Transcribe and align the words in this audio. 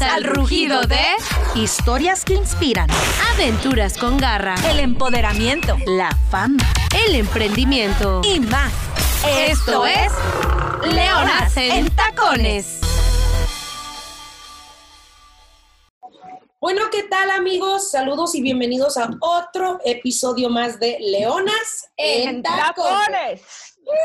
Al 0.00 0.24
rugido 0.24 0.82
de 0.82 1.04
Historias 1.54 2.24
que 2.24 2.34
inspiran. 2.34 2.88
Aventuras 3.34 3.98
con 3.98 4.16
garra, 4.16 4.54
el 4.70 4.80
empoderamiento, 4.80 5.76
La 5.86 6.10
fama. 6.30 6.62
el 7.06 7.16
emprendimiento. 7.16 8.22
y 8.24 8.40
más. 8.40 8.72
Esto 9.46 9.84
es 9.86 10.10
Leonas 10.92 11.54
en 11.56 11.90
Tacones. 11.94 12.80
Bueno, 16.60 16.82
¿qué 16.90 17.02
tal 17.04 17.30
amigos? 17.30 17.90
Saludos 17.90 18.34
y 18.34 18.42
bienvenidos 18.42 18.96
a 18.96 19.10
otro 19.20 19.80
episodio 19.84 20.48
más 20.48 20.78
de 20.80 20.98
Leonas 21.00 21.90
en 21.96 22.42
Tacones. 22.42 23.42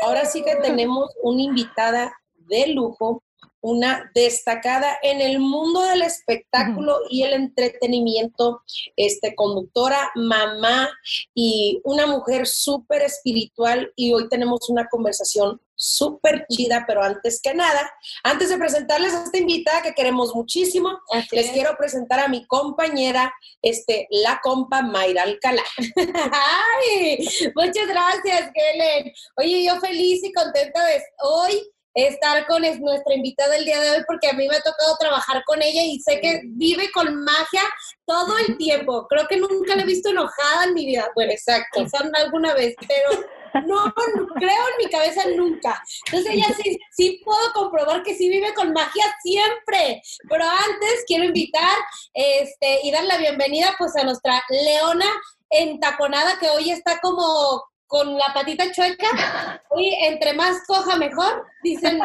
Ahora 0.02 0.24
sí 0.24 0.42
que 0.42 0.56
tenemos 0.56 1.10
una 1.22 1.42
invitada 1.42 2.12
de 2.48 2.68
lujo, 2.68 3.22
una 3.66 4.12
destacada 4.14 4.96
en 5.02 5.20
el 5.20 5.40
mundo 5.40 5.82
del 5.82 6.02
espectáculo 6.02 7.00
y 7.10 7.24
el 7.24 7.32
entretenimiento, 7.32 8.62
este, 8.94 9.34
conductora, 9.34 10.12
mamá 10.14 10.88
y 11.34 11.80
una 11.82 12.06
mujer 12.06 12.46
súper 12.46 13.02
espiritual 13.02 13.92
y 13.96 14.12
hoy 14.12 14.28
tenemos 14.28 14.70
una 14.70 14.86
conversación 14.86 15.60
súper 15.74 16.46
chida, 16.48 16.84
pero 16.86 17.02
antes 17.02 17.40
que 17.42 17.54
nada, 17.54 17.92
antes 18.22 18.50
de 18.50 18.56
presentarles 18.56 19.12
a 19.12 19.24
esta 19.24 19.38
invitada 19.38 19.82
que 19.82 19.94
queremos 19.94 20.32
muchísimo, 20.32 21.00
les 21.32 21.50
quiero 21.50 21.76
presentar 21.76 22.20
a 22.20 22.28
mi 22.28 22.46
compañera, 22.46 23.34
este, 23.60 24.06
la 24.10 24.40
compa 24.44 24.82
Mayra 24.82 25.24
Alcalá. 25.24 25.64
Ay, 26.32 27.28
muchas 27.56 27.88
gracias, 27.88 28.50
Helen. 28.54 29.12
Oye, 29.36 29.64
yo 29.64 29.80
feliz 29.80 30.22
y 30.22 30.32
contenta 30.32 30.84
de 30.86 31.02
hoy 31.18 31.68
estar 31.96 32.46
con 32.46 32.62
es- 32.64 32.78
nuestra 32.78 33.14
invitada 33.14 33.56
el 33.56 33.64
día 33.64 33.80
de 33.80 33.90
hoy 33.90 34.04
porque 34.06 34.28
a 34.28 34.34
mí 34.34 34.46
me 34.46 34.56
ha 34.56 34.60
tocado 34.60 34.96
trabajar 35.00 35.42
con 35.46 35.62
ella 35.62 35.82
y 35.82 35.98
sé 35.98 36.20
que 36.20 36.42
vive 36.44 36.90
con 36.92 37.24
magia 37.24 37.62
todo 38.04 38.36
el 38.46 38.56
tiempo. 38.58 39.06
Creo 39.08 39.26
que 39.26 39.38
nunca 39.38 39.74
la 39.74 39.82
he 39.82 39.86
visto 39.86 40.10
enojada 40.10 40.64
en 40.64 40.74
mi 40.74 40.84
vida. 40.84 41.08
Bueno, 41.14 41.32
exacto, 41.32 41.82
quizá 41.82 41.98
alguna 42.14 42.52
vez, 42.54 42.74
pero 42.86 43.10
no, 43.66 43.86
no, 43.86 44.26
creo 44.34 44.50
en 44.50 44.84
mi 44.84 44.90
cabeza 44.90 45.22
nunca. 45.34 45.82
Entonces 46.06 46.34
ella 46.34 46.54
sí, 46.62 46.78
sí 46.90 47.22
puedo 47.24 47.52
comprobar 47.54 48.02
que 48.02 48.14
sí 48.14 48.28
vive 48.28 48.52
con 48.52 48.72
magia 48.74 49.04
siempre. 49.22 50.02
Pero 50.28 50.44
antes 50.44 51.04
quiero 51.06 51.24
invitar 51.24 51.76
este, 52.12 52.80
y 52.82 52.90
dar 52.90 53.04
la 53.04 53.16
bienvenida 53.16 53.74
pues 53.78 53.96
a 53.96 54.04
nuestra 54.04 54.42
Leona 54.50 55.06
entaconada 55.48 56.38
que 56.38 56.50
hoy 56.50 56.70
está 56.70 57.00
como 57.00 57.62
con 57.86 58.16
la 58.16 58.32
patita 58.34 58.70
chueca. 58.72 59.62
Hoy 59.70 59.94
entre 60.02 60.32
más 60.34 60.64
coja 60.66 60.96
mejor, 60.96 61.46
dicen. 61.62 62.00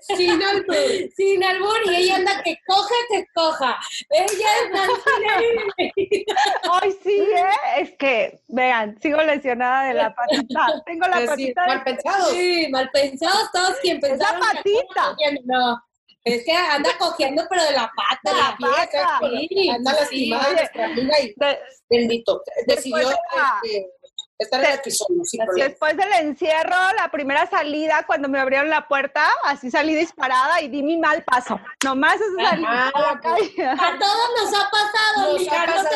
Sin 0.00 0.42
albur. 0.42 0.76
Sin 1.16 1.44
albur 1.44 1.76
y 1.86 1.96
ella 1.96 2.16
anda 2.16 2.42
que 2.42 2.58
coja, 2.66 2.94
que 3.10 3.26
coja. 3.34 3.78
Ella 4.10 4.48
es 4.62 4.70
Nancy 4.72 6.24
Ay, 6.70 6.92
sí, 7.02 7.20
¿eh? 7.20 7.50
Es 7.78 7.92
que, 7.96 8.40
vean, 8.48 8.98
sigo 9.00 9.22
lesionada 9.22 9.88
de 9.88 9.94
la 9.94 10.14
patita. 10.14 10.66
Tengo 10.84 11.06
la 11.06 11.16
Pues 11.16 11.30
sí, 11.36 11.52
patita. 11.52 11.66
mal 11.66 11.84
pensados. 11.84 12.30
Sí, 12.30 12.68
mal 12.70 12.90
pensados 12.92 13.50
todos 13.52 13.76
quien 13.80 14.00
pensaron 14.00 14.40
que 14.40 14.56
patita. 14.56 15.16
No, 15.44 15.82
es 16.26 16.44
que 16.44 16.52
anda 16.52 16.90
cogiendo 16.98 17.44
pero 17.48 17.62
de 17.64 17.72
la 17.72 17.90
pata. 17.96 18.20
De 18.24 18.32
la 18.32 18.56
pata. 18.74 19.20
Sí, 19.48 19.70
Anda 19.70 19.92
sí. 19.92 19.96
lastimada 20.00 20.46
oye. 20.48 20.56
nuestra 20.56 20.84
amiga 20.86 21.20
y 21.20 21.34
De- 21.36 21.58
bendito. 21.88 22.42
Decidió 22.66 22.96
Después 22.98 23.08
de 23.08 23.36
la- 23.36 23.60
este, 23.62 23.90
estar 24.38 24.60
en 24.64 24.90
sin 25.24 25.40
problema. 25.46 25.68
después 25.68 25.96
del 25.96 26.12
encierro, 26.12 26.76
la 26.96 27.10
primera 27.10 27.46
salida, 27.46 28.04
cuando 28.06 28.28
me 28.28 28.38
abrieron 28.40 28.68
la 28.68 28.86
puerta, 28.88 29.24
así 29.44 29.70
salí 29.70 29.94
disparada 29.94 30.60
y 30.60 30.68
di 30.68 30.82
mi 30.82 30.98
mal 30.98 31.22
paso. 31.24 31.58
Nomás 31.84 32.16
eso 32.16 32.24
salí 32.44 32.64
Ajá, 32.64 32.90
a 32.92 33.00
la 33.14 33.20
calle. 33.20 33.64
A 33.66 33.98
todos 33.98 34.30
nos 34.38 34.60
ha 34.60 34.68
pasado, 34.70 35.32
Nos 35.32 35.40
mija, 35.40 35.62
ha 35.62 35.66
no 35.66 35.72
pasado, 35.74 35.90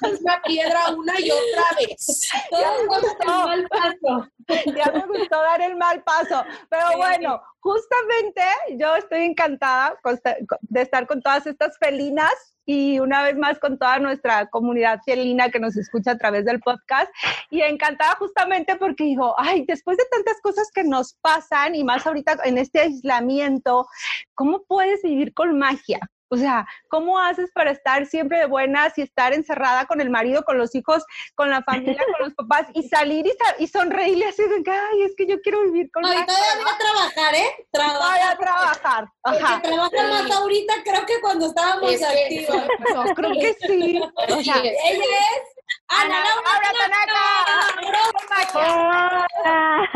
te 0.00 0.08
misma 0.10 0.42
piedra 0.44 0.80
una 0.96 1.20
y 1.20 1.30
otra 1.30 1.64
vez. 1.78 2.28
Todos 2.50 2.84
nos 2.86 3.02
gustó. 3.02 3.30
ha 3.32 3.46
mal 3.46 3.68
paso. 3.68 4.28
Ya 4.74 4.90
me 4.92 5.06
gustó 5.06 5.42
dar 5.42 5.60
el 5.60 5.76
mal 5.76 6.02
paso. 6.02 6.42
Pero 6.70 6.88
Sí. 6.88 6.96
bueno, 6.96 7.42
justamente 7.68 8.40
yo 8.78 8.94
estoy 8.96 9.24
encantada 9.24 9.98
de 10.62 10.80
estar 10.80 11.06
con 11.06 11.20
todas 11.20 11.46
estas 11.46 11.76
felinas 11.78 12.32
y 12.64 12.98
una 12.98 13.22
vez 13.22 13.36
más 13.36 13.58
con 13.58 13.78
toda 13.78 13.98
nuestra 13.98 14.46
comunidad 14.48 15.00
felina 15.04 15.50
que 15.50 15.60
nos 15.60 15.76
escucha 15.76 16.12
a 16.12 16.18
través 16.18 16.46
del 16.46 16.60
podcast. 16.60 17.10
Y 17.50 17.60
encantada 17.60 18.14
justamente 18.16 18.76
porque 18.76 19.04
digo, 19.04 19.34
ay, 19.38 19.66
después 19.66 19.98
de 19.98 20.04
tantas 20.10 20.40
cosas 20.40 20.70
que 20.74 20.82
nos 20.82 21.12
pasan 21.20 21.74
y 21.74 21.84
más 21.84 22.06
ahorita 22.06 22.38
en 22.44 22.56
este 22.56 22.80
aislamiento, 22.80 23.86
¿cómo 24.34 24.62
puedes 24.66 25.02
vivir 25.02 25.34
con 25.34 25.58
magia? 25.58 26.00
O 26.30 26.36
sea, 26.36 26.66
¿cómo 26.88 27.18
haces 27.18 27.50
para 27.52 27.70
estar 27.70 28.04
siempre 28.06 28.38
de 28.38 28.46
buenas 28.46 28.96
y 28.98 29.02
estar 29.02 29.32
encerrada 29.32 29.86
con 29.86 30.00
el 30.00 30.10
marido, 30.10 30.42
con 30.44 30.58
los 30.58 30.74
hijos, 30.74 31.04
con 31.34 31.48
la 31.50 31.62
familia, 31.62 32.02
con 32.18 32.26
los 32.26 32.34
papás 32.34 32.66
y 32.74 32.82
salir 32.88 33.26
y, 33.26 33.30
sa- 33.30 33.54
y 33.58 33.66
sonreírle 33.66 34.26
así 34.26 34.42
de 34.42 34.62
que, 34.62 34.70
ay, 34.70 35.02
es 35.02 35.14
que 35.16 35.26
yo 35.26 35.40
quiero 35.40 35.62
vivir 35.64 35.90
con 35.90 36.02
No, 36.02 36.12
y 36.12 36.16
magia. 36.16 36.26
todavía 36.26 36.54
voy 36.62 36.72
a 36.74 36.78
trabajar, 36.78 37.34
¿eh? 37.34 37.66
Voy 37.72 37.82
a 37.82 38.36
Trabajar. 38.36 38.38
trabajar. 38.38 39.08
Porque 39.22 39.42
Ajá. 39.42 39.62
trabaja 39.62 40.08
más 40.08 40.30
ahorita, 40.30 40.74
creo 40.84 41.06
que 41.06 41.20
cuando 41.20 41.46
estábamos 41.46 41.92
Es 41.92 42.00
que- 42.00 42.06
activos. 42.06 42.62
Yo 42.94 43.14
creo 43.14 43.32
que 43.32 43.56
sí. 43.66 44.00
O 44.00 44.42
sea, 44.42 44.54
Sí, 44.54 44.68
Ella 44.84 45.04
es 45.04 45.57
Ana 45.88 46.14
Ana 46.14 46.18
Laura 46.24 46.44
Laura 46.44 46.70
Tanaka. 46.78 47.24
Hola, 48.54 49.88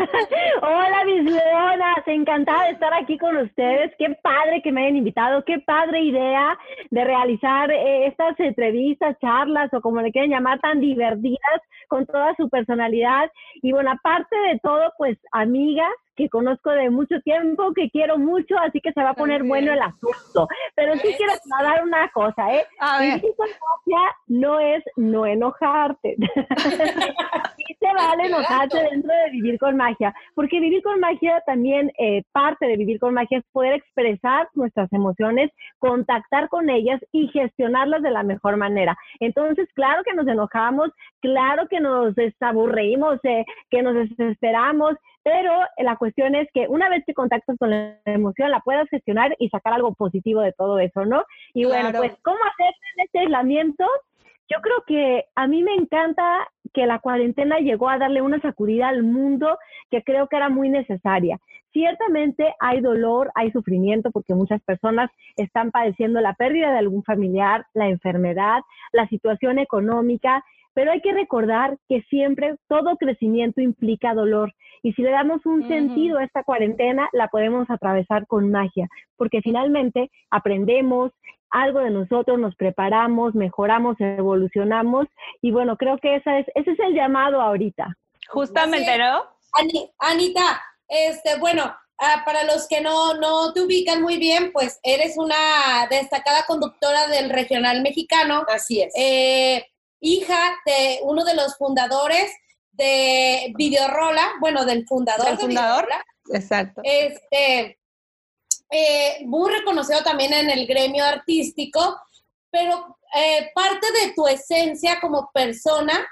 hola 0.62 1.04
mis 1.04 1.24
leonas, 1.24 2.06
encantada 2.06 2.64
de 2.64 2.70
estar 2.72 2.92
aquí 2.94 3.18
con 3.18 3.36
ustedes. 3.36 3.92
Qué 3.98 4.14
padre 4.22 4.62
que 4.62 4.72
me 4.72 4.82
hayan 4.82 4.96
invitado, 4.96 5.44
qué 5.44 5.58
padre 5.60 6.02
idea 6.02 6.58
de 6.90 7.04
realizar 7.04 7.70
eh, 7.70 8.06
estas 8.06 8.38
entrevistas, 8.40 9.18
charlas 9.20 9.72
o 9.72 9.80
como 9.80 10.00
le 10.00 10.12
quieran 10.12 10.30
llamar, 10.30 10.60
tan 10.60 10.80
divertidas 10.80 11.60
con 11.88 12.06
toda 12.06 12.34
su 12.36 12.48
personalidad. 12.48 13.30
Y 13.62 13.72
bueno, 13.72 13.92
aparte 13.92 14.36
de 14.36 14.58
todo, 14.60 14.92
pues 14.98 15.18
amigas 15.32 15.92
que 16.16 16.28
conozco 16.28 16.70
de 16.70 16.90
mucho 16.90 17.20
tiempo, 17.22 17.72
que 17.74 17.90
quiero 17.90 18.18
mucho, 18.18 18.56
así 18.58 18.80
que 18.80 18.92
se 18.92 19.02
va 19.02 19.10
a 19.10 19.14
poner 19.14 19.42
bueno 19.42 19.72
el 19.72 19.80
asunto. 19.80 20.48
Pero 20.74 20.94
sí 20.96 21.14
quiero 21.16 21.32
aclarar 21.32 21.84
una 21.84 22.08
cosa, 22.10 22.54
¿eh? 22.54 22.64
a 22.78 23.00
ver, 23.00 23.14
Vivir 23.16 23.34
con 23.36 23.48
magia 23.48 24.16
no 24.26 24.60
es 24.60 24.82
no 24.96 25.26
enojarte. 25.26 26.16
sí 27.56 27.64
se 27.78 27.94
vale 27.94 28.26
enojarse 28.26 28.78
dentro 28.90 29.12
de 29.12 29.30
vivir 29.30 29.58
con 29.58 29.76
magia, 29.76 30.14
porque 30.34 30.60
vivir 30.60 30.82
con 30.82 31.00
magia 31.00 31.42
también, 31.46 31.90
eh, 31.98 32.22
parte 32.32 32.66
de 32.66 32.76
vivir 32.76 32.98
con 32.98 33.14
magia 33.14 33.38
es 33.38 33.44
poder 33.52 33.74
expresar 33.74 34.48
nuestras 34.54 34.92
emociones, 34.92 35.50
contactar 35.78 36.48
con 36.48 36.70
ellas 36.70 37.00
y 37.12 37.28
gestionarlas 37.28 38.02
de 38.02 38.10
la 38.10 38.22
mejor 38.22 38.56
manera. 38.56 38.96
Entonces, 39.20 39.68
claro 39.74 40.02
que 40.04 40.14
nos 40.14 40.26
enojamos, 40.26 40.90
claro 41.20 41.66
que 41.68 41.80
nos 41.80 42.14
desaburrimos, 42.14 43.18
eh, 43.24 43.44
que 43.70 43.82
nos 43.82 43.94
desesperamos, 43.94 44.94
pero 45.22 45.52
la 45.78 45.96
cuestión 45.96 46.34
es 46.34 46.48
que 46.52 46.66
una 46.68 46.88
vez 46.88 47.04
que 47.06 47.14
contactas 47.14 47.56
con 47.58 47.70
la 47.70 47.96
emoción, 48.04 48.50
la 48.50 48.60
puedas 48.60 48.88
gestionar 48.88 49.34
y 49.38 49.48
sacar 49.48 49.74
algo 49.74 49.94
positivo 49.94 50.40
de 50.40 50.52
todo 50.52 50.78
eso, 50.78 51.04
¿no? 51.04 51.24
Y 51.54 51.64
bueno, 51.64 51.90
pues, 51.96 52.12
¿cómo 52.22 52.38
hacer 52.38 52.74
en 52.96 53.04
este 53.04 53.18
aislamiento? 53.20 53.84
Yo 54.48 54.60
creo 54.60 54.82
que 54.86 55.24
a 55.34 55.46
mí 55.46 55.62
me 55.62 55.74
encanta 55.74 56.48
que 56.72 56.86
la 56.86 56.98
cuarentena 56.98 57.58
llegó 57.58 57.88
a 57.88 57.98
darle 57.98 58.22
una 58.22 58.40
sacudida 58.40 58.88
al 58.88 59.02
mundo 59.02 59.58
que 59.90 60.02
creo 60.02 60.26
que 60.28 60.36
era 60.36 60.48
muy 60.48 60.68
necesaria. 60.68 61.38
Ciertamente 61.72 62.54
hay 62.60 62.80
dolor, 62.80 63.30
hay 63.34 63.50
sufrimiento 63.50 64.10
porque 64.10 64.34
muchas 64.34 64.60
personas 64.62 65.10
están 65.36 65.70
padeciendo 65.70 66.20
la 66.20 66.34
pérdida 66.34 66.70
de 66.70 66.78
algún 66.78 67.02
familiar, 67.02 67.66
la 67.72 67.88
enfermedad, 67.88 68.60
la 68.92 69.06
situación 69.08 69.58
económica, 69.58 70.44
pero 70.74 70.90
hay 70.92 71.00
que 71.00 71.12
recordar 71.12 71.76
que 71.88 72.02
siempre 72.10 72.56
todo 72.68 72.96
crecimiento 72.96 73.60
implica 73.60 74.14
dolor 74.14 74.52
y 74.82 74.92
si 74.94 75.02
le 75.02 75.10
damos 75.10 75.44
un 75.46 75.66
sentido 75.68 76.18
a 76.18 76.24
esta 76.24 76.42
cuarentena, 76.42 77.08
la 77.12 77.28
podemos 77.28 77.70
atravesar 77.70 78.26
con 78.26 78.50
magia, 78.50 78.88
porque 79.16 79.40
finalmente 79.42 80.10
aprendemos 80.30 81.12
algo 81.50 81.80
de 81.80 81.90
nosotros, 81.90 82.38
nos 82.38 82.56
preparamos, 82.56 83.34
mejoramos, 83.34 83.96
evolucionamos 84.00 85.06
y 85.40 85.50
bueno, 85.52 85.76
creo 85.76 85.98
que 85.98 86.16
esa 86.16 86.38
es, 86.38 86.46
ese 86.54 86.72
es 86.72 86.78
el 86.80 86.94
llamado 86.94 87.40
ahorita. 87.40 87.94
justamente, 88.28 88.98
¿no? 88.98 89.24
Ani- 89.52 89.90
Anita, 89.98 90.62
este, 90.88 91.38
bueno, 91.38 91.64
ah, 92.00 92.22
para 92.24 92.42
los 92.44 92.66
que 92.68 92.80
no, 92.80 93.14
no 93.14 93.52
te 93.52 93.60
ubican 93.60 94.00
muy 94.02 94.16
bien, 94.16 94.50
pues 94.52 94.80
eres 94.82 95.16
una 95.18 95.86
destacada 95.90 96.44
conductora 96.46 97.06
del 97.08 97.28
regional 97.30 97.82
mexicano, 97.82 98.44
Así 98.48 98.80
es. 98.82 98.92
eh, 98.96 99.66
hija 100.02 100.58
de 100.66 101.00
uno 101.02 101.24
de 101.24 101.34
los 101.34 101.56
fundadores 101.56 102.30
de 102.72 103.52
Videorola, 103.56 104.32
bueno, 104.40 104.64
del 104.64 104.86
fundador 104.86 105.26
¿Del 105.26 105.36
de 105.36 105.42
fundador? 105.42 105.86
Videorola, 105.86 106.04
Exacto. 106.34 106.82
este, 106.84 107.78
eh, 108.70 109.24
muy 109.24 109.52
reconocido 109.52 110.02
también 110.02 110.32
en 110.32 110.50
el 110.50 110.66
gremio 110.66 111.04
artístico, 111.04 112.00
pero 112.50 112.98
eh, 113.14 113.50
parte 113.54 113.86
de 114.00 114.12
tu 114.12 114.26
esencia 114.26 115.00
como 115.00 115.30
persona 115.32 116.06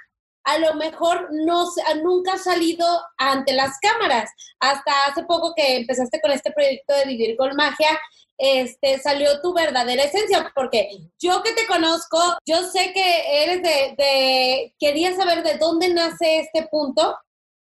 a 0.44 0.58
lo 0.58 0.75
mejor 0.75 1.28
no 1.32 1.66
nunca 2.02 2.34
has 2.34 2.44
salido 2.44 2.86
ante 3.19 3.52
las 3.52 3.78
cámaras. 3.81 4.31
Hasta 4.58 5.06
hace 5.06 5.25
poco 5.25 5.52
que 5.54 5.76
empezaste 5.76 6.20
con 6.20 6.31
este 6.31 6.50
proyecto 6.52 6.94
de 6.94 7.04
Vivir 7.04 7.36
con 7.36 7.54
Magia, 7.56 7.98
este, 8.42 8.98
salió 9.00 9.40
tu 9.42 9.52
verdadera 9.52 10.04
esencia, 10.04 10.50
porque 10.54 10.88
yo 11.20 11.42
que 11.42 11.52
te 11.52 11.66
conozco, 11.66 12.19
yo 12.46 12.62
sé 12.64 12.92
que 12.94 13.42
eres 13.42 13.62
de, 13.62 13.94
de 13.98 14.75
quería 14.78 15.14
saber 15.14 15.42
de 15.42 15.58
dónde 15.58 15.92
nace 15.92 16.38
este 16.38 16.66
punto, 16.70 17.19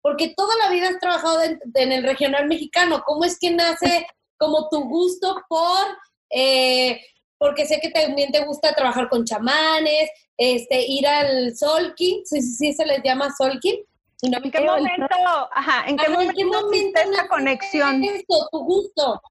porque 0.01 0.33
toda 0.35 0.53
la 0.57 0.69
vida 0.69 0.89
has 0.89 0.99
trabajado 0.99 1.41
en, 1.41 1.91
el 1.91 2.03
regional 2.03 2.47
mexicano. 2.47 3.01
¿Cómo 3.05 3.23
es 3.23 3.39
que 3.39 3.51
nace 3.51 4.07
como 4.37 4.67
tu 4.69 4.83
gusto 4.83 5.37
por, 5.47 5.97
eh, 6.31 7.01
porque 7.37 7.65
sé 7.65 7.79
que 7.79 7.89
también 7.89 8.31
te 8.31 8.43
gusta 8.43 8.73
trabajar 8.73 9.07
con 9.07 9.23
chamanes, 9.23 10.09
este, 10.37 10.85
ir 10.85 11.07
al 11.07 11.55
Solkin, 11.55 12.25
sí, 12.25 12.41
sí, 12.41 12.73
se 12.73 12.85
les 12.85 13.01
llama 13.03 13.33
Solkin. 13.37 13.75
¿En 14.21 14.51
qué 14.51 14.61
momento, 14.61 15.07
ajá, 15.51 15.87
en 15.87 15.97
qué 15.97 16.09
momento, 16.09 16.59
esta 16.73 17.27
conexión? 17.29 18.03
Esto, 18.03 18.47
tu 18.51 18.59
gusto. 18.59 19.21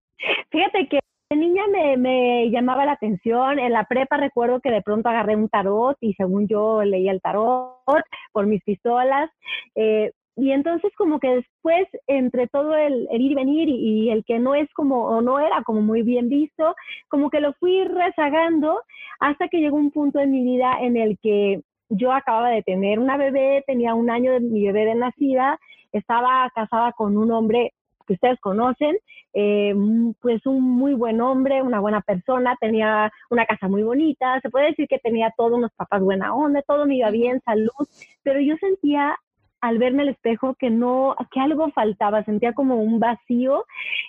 Fíjate 0.50 0.88
que 0.88 1.00
de 1.30 1.36
niña 1.36 1.64
me, 1.72 1.96
me, 1.96 2.50
llamaba 2.50 2.84
la 2.84 2.92
atención. 2.92 3.58
En 3.58 3.72
la 3.72 3.84
prepa 3.84 4.16
recuerdo 4.16 4.60
que 4.60 4.70
de 4.70 4.82
pronto 4.82 5.08
agarré 5.08 5.36
un 5.36 5.48
tarot 5.48 5.96
y 6.00 6.14
según 6.14 6.46
yo 6.46 6.82
leía 6.84 7.12
el 7.12 7.20
tarot 7.20 7.76
por 8.32 8.46
mis 8.46 8.62
pistolas. 8.62 9.30
Eh, 9.74 10.12
y 10.36 10.52
entonces 10.52 10.92
como 10.96 11.18
que 11.18 11.28
después, 11.28 11.88
entre 12.06 12.46
todo 12.48 12.76
el, 12.76 13.08
ir 13.10 13.32
y 13.32 13.34
venir 13.34 13.68
y, 13.70 14.10
el 14.10 14.22
que 14.24 14.38
no 14.38 14.54
es 14.54 14.70
como, 14.74 15.06
o 15.06 15.22
no 15.22 15.40
era 15.40 15.62
como 15.64 15.80
muy 15.80 16.02
bien 16.02 16.28
visto, 16.28 16.74
como 17.08 17.30
que 17.30 17.40
lo 17.40 17.54
fui 17.54 17.84
rezagando 17.84 18.82
hasta 19.18 19.48
que 19.48 19.60
llegó 19.60 19.76
un 19.76 19.90
punto 19.90 20.20
en 20.20 20.32
mi 20.32 20.44
vida 20.44 20.76
en 20.80 20.98
el 20.98 21.18
que 21.22 21.62
yo 21.88 22.12
acababa 22.12 22.50
de 22.50 22.62
tener 22.62 22.98
una 22.98 23.16
bebé, 23.16 23.64
tenía 23.66 23.94
un 23.94 24.10
año 24.10 24.32
de 24.32 24.40
mi 24.40 24.66
bebé 24.66 24.84
de 24.84 24.96
nacida, 24.96 25.58
estaba 25.92 26.50
casada 26.54 26.92
con 26.92 27.16
un 27.16 27.30
hombre 27.30 27.72
que 28.06 28.14
ustedes 28.14 28.38
conocen, 28.40 28.96
eh, 29.34 29.74
pues 30.20 30.44
un 30.46 30.62
muy 30.62 30.94
buen 30.94 31.20
hombre, 31.20 31.62
una 31.62 31.80
buena 31.80 32.00
persona, 32.00 32.56
tenía 32.60 33.12
una 33.30 33.44
casa 33.46 33.68
muy 33.68 33.82
bonita, 33.82 34.40
se 34.40 34.50
puede 34.50 34.68
decir 34.68 34.88
que 34.88 34.98
tenía 34.98 35.32
todos 35.36 35.52
unos 35.52 35.72
papás 35.74 36.00
buena 36.00 36.34
onda, 36.34 36.62
todo 36.62 36.86
me 36.86 36.96
iba 36.96 37.10
bien, 37.10 37.40
salud, 37.44 37.86
pero 38.22 38.40
yo 38.40 38.56
sentía 38.56 39.16
al 39.60 39.78
verme 39.78 40.02
al 40.02 40.10
espejo 40.10 40.54
que 40.54 40.70
no, 40.70 41.16
que 41.32 41.40
algo 41.40 41.70
faltaba, 41.70 42.24
sentía 42.24 42.52
como 42.52 42.76
un 42.76 43.00
vacío 43.00 43.64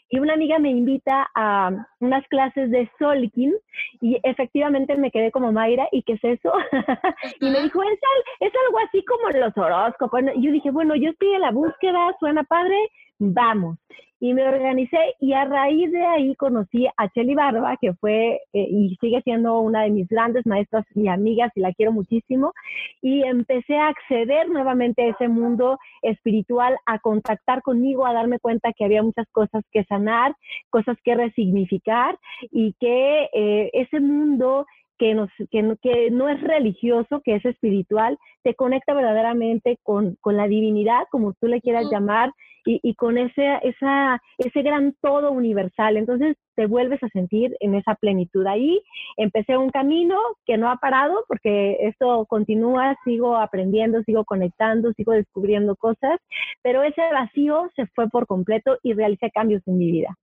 y 0.09 0.19
una 0.19 0.33
amiga 0.33 0.59
me 0.59 0.69
invita 0.69 1.29
a 1.35 1.71
unas 1.99 2.27
clases 2.27 2.69
de 2.69 2.89
Solkin 2.99 3.55
y 4.01 4.19
efectivamente 4.23 4.95
me 4.97 5.11
quedé 5.11 5.31
como 5.31 5.51
Mayra, 5.51 5.87
¿y 5.91 6.03
qué 6.03 6.13
es 6.13 6.23
eso? 6.23 6.51
y 7.41 7.49
me 7.49 7.61
dijo, 7.61 7.81
es, 7.83 7.99
es 8.39 8.51
algo 8.67 8.79
así 8.87 9.03
como 9.05 9.29
los 9.29 9.57
horóscopos. 9.57 10.21
Y 10.35 10.45
yo 10.45 10.51
dije, 10.51 10.71
bueno, 10.71 10.95
yo 10.95 11.09
estoy 11.09 11.33
en 11.33 11.41
la 11.41 11.51
búsqueda, 11.51 12.15
suena 12.19 12.43
padre, 12.43 12.77
vamos. 13.19 13.77
Y 14.19 14.33
me 14.33 14.47
organicé 14.47 14.97
y 15.19 15.33
a 15.33 15.45
raíz 15.45 15.91
de 15.91 16.03
ahí 16.03 16.35
conocí 16.35 16.87
a 16.97 17.07
Cheli 17.09 17.35
Barba, 17.35 17.77
que 17.79 17.93
fue 17.93 18.41
eh, 18.51 18.67
y 18.67 18.97
sigue 18.99 19.21
siendo 19.21 19.59
una 19.59 19.83
de 19.83 19.91
mis 19.91 20.07
grandes 20.07 20.43
maestras 20.47 20.85
y 20.95 21.07
amigas 21.07 21.51
y 21.53 21.59
la 21.59 21.71
quiero 21.73 21.91
muchísimo. 21.91 22.53
Y 22.99 23.21
empecé 23.23 23.75
a 23.75 23.89
acceder 23.89 24.49
nuevamente 24.49 25.03
a 25.03 25.09
ese 25.09 25.27
mundo 25.27 25.77
espiritual, 26.01 26.75
a 26.87 26.97
contactar 26.97 27.61
conmigo, 27.61 28.07
a 28.07 28.13
darme 28.13 28.39
cuenta 28.39 28.73
que 28.73 28.85
había 28.85 29.03
muchas 29.03 29.27
cosas 29.31 29.63
que 29.71 29.83
sanar, 29.83 30.35
cosas 30.71 30.97
que 31.03 31.13
resignificar 31.13 32.17
y 32.51 32.73
que 32.79 33.29
eh, 33.33 33.69
ese 33.73 33.99
mundo 33.99 34.65
que, 34.97 35.13
nos, 35.13 35.29
que, 35.51 35.75
que, 35.81 36.09
no 36.09 36.27
es 36.27 36.41
religioso, 36.41 37.21
que 37.23 37.35
es 37.35 37.45
espiritual, 37.45 38.17
te 38.43 38.55
conecta 38.55 38.95
verdaderamente 38.95 39.77
con, 39.83 40.17
con 40.21 40.37
la 40.37 40.47
divinidad, 40.47 41.03
como 41.11 41.33
tú 41.33 41.47
le 41.47 41.61
quieras 41.61 41.85
llamar, 41.91 42.31
y, 42.67 42.79
y, 42.83 42.95
con 42.95 43.17
ese, 43.17 43.59
esa, 43.63 44.21
ese 44.37 44.61
gran 44.61 44.93
todo 45.01 45.31
universal. 45.31 45.95
Entonces 45.97 46.35
te 46.55 46.67
vuelves 46.67 47.01
a 47.01 47.09
sentir 47.09 47.55
en 47.61 47.75
esa 47.75 47.95
plenitud. 47.95 48.45
Ahí 48.45 48.81
empecé 49.15 49.57
un 49.57 49.69
camino 49.69 50.17
que 50.45 50.57
no 50.57 50.69
ha 50.69 50.77
parado 50.77 51.23
porque 51.27 51.77
esto 51.81 52.25
continúa, 52.25 52.95
sigo 53.05 53.37
aprendiendo, 53.37 54.03
sigo 54.03 54.25
conectando, 54.25 54.91
sigo 54.93 55.13
descubriendo 55.13 55.75
cosas, 55.75 56.19
pero 56.61 56.83
ese 56.83 57.01
vacío 57.13 57.69
se 57.75 57.87
fue 57.87 58.09
por 58.09 58.27
completo 58.27 58.77
y 58.83 58.93
realicé 58.93 59.31
cambios 59.31 59.61
en 59.67 59.77
mi 59.77 59.91
vida. 59.91 60.17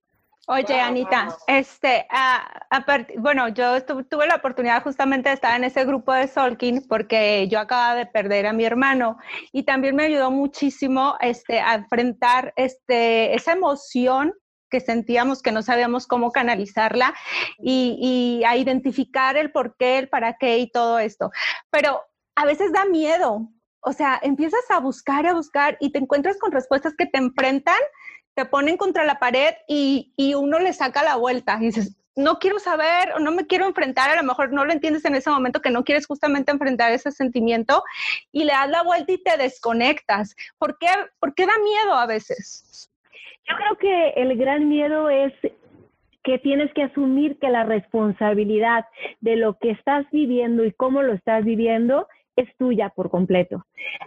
Oye, 0.46 0.78
Anita, 0.78 1.34
este, 1.46 2.06
bueno, 3.16 3.48
yo 3.48 3.82
tuve 3.84 4.26
la 4.26 4.36
oportunidad 4.36 4.82
justamente 4.82 5.30
de 5.30 5.36
estar 5.36 5.56
en 5.56 5.64
ese 5.64 5.86
grupo 5.86 6.12
de 6.12 6.28
Solkin 6.28 6.86
porque 6.86 7.48
yo 7.48 7.58
acababa 7.58 7.94
de 7.94 8.04
perder 8.04 8.46
a 8.46 8.52
mi 8.52 8.64
hermano 8.64 9.16
y 9.52 9.62
también 9.62 9.96
me 9.96 10.04
ayudó 10.04 10.30
muchísimo 10.30 11.16
este, 11.20 11.60
a 11.60 11.74
enfrentar 11.74 12.52
este, 12.56 13.34
esa 13.34 13.52
emoción 13.52 14.34
que 14.68 14.80
sentíamos 14.80 15.40
que 15.40 15.52
no 15.52 15.62
sabíamos 15.62 16.06
cómo 16.06 16.30
canalizarla 16.30 17.14
y, 17.58 17.96
y 18.00 18.44
a 18.44 18.56
identificar 18.56 19.38
el 19.38 19.50
por 19.50 19.76
qué, 19.78 19.98
el 19.98 20.08
para 20.08 20.36
qué 20.36 20.58
y 20.58 20.70
todo 20.70 20.98
esto. 20.98 21.30
Pero 21.70 22.02
a 22.34 22.44
veces 22.44 22.70
da 22.72 22.84
miedo, 22.84 23.48
o 23.80 23.92
sea, 23.92 24.18
empiezas 24.22 24.68
a 24.70 24.80
buscar, 24.80 25.26
a 25.26 25.34
buscar 25.34 25.78
y 25.80 25.90
te 25.92 26.00
encuentras 26.00 26.36
con 26.38 26.52
respuestas 26.52 26.94
que 26.98 27.06
te 27.06 27.18
enfrentan 27.18 27.78
te 28.34 28.44
ponen 28.44 28.76
contra 28.76 29.04
la 29.04 29.18
pared 29.18 29.54
y, 29.68 30.12
y 30.16 30.34
uno 30.34 30.58
le 30.58 30.72
saca 30.72 31.02
la 31.02 31.16
vuelta 31.16 31.56
dices, 31.58 31.96
no 32.16 32.38
quiero 32.38 32.58
saber 32.58 33.12
o 33.16 33.18
no 33.18 33.32
me 33.32 33.46
quiero 33.46 33.66
enfrentar, 33.66 34.10
a 34.10 34.16
lo 34.16 34.22
mejor 34.22 34.52
no 34.52 34.64
lo 34.64 34.72
entiendes 34.72 35.04
en 35.04 35.14
ese 35.14 35.30
momento 35.30 35.60
que 35.60 35.70
no 35.70 35.84
quieres 35.84 36.06
justamente 36.06 36.52
enfrentar 36.52 36.92
ese 36.92 37.10
sentimiento 37.10 37.82
y 38.32 38.44
le 38.44 38.52
das 38.52 38.70
la 38.70 38.82
vuelta 38.82 39.12
y 39.12 39.22
te 39.22 39.36
desconectas. 39.36 40.36
¿Por 40.58 40.78
qué, 40.78 40.86
¿Por 41.18 41.34
qué 41.34 41.46
da 41.46 41.54
miedo 41.62 41.94
a 41.94 42.06
veces? 42.06 42.90
Yo 43.48 43.56
creo 43.56 43.76
que 43.78 44.20
el 44.20 44.36
gran 44.36 44.68
miedo 44.68 45.10
es 45.10 45.32
que 46.22 46.38
tienes 46.38 46.72
que 46.72 46.84
asumir 46.84 47.38
que 47.38 47.50
la 47.50 47.64
responsabilidad 47.64 48.86
de 49.20 49.36
lo 49.36 49.58
que 49.58 49.72
estás 49.72 50.06
viviendo 50.10 50.64
y 50.64 50.72
cómo 50.72 51.02
lo 51.02 51.12
estás 51.12 51.44
viviendo 51.44 52.08
es 52.36 52.48
tuya 52.56 52.90
por 52.90 53.10
completo. 53.10 53.64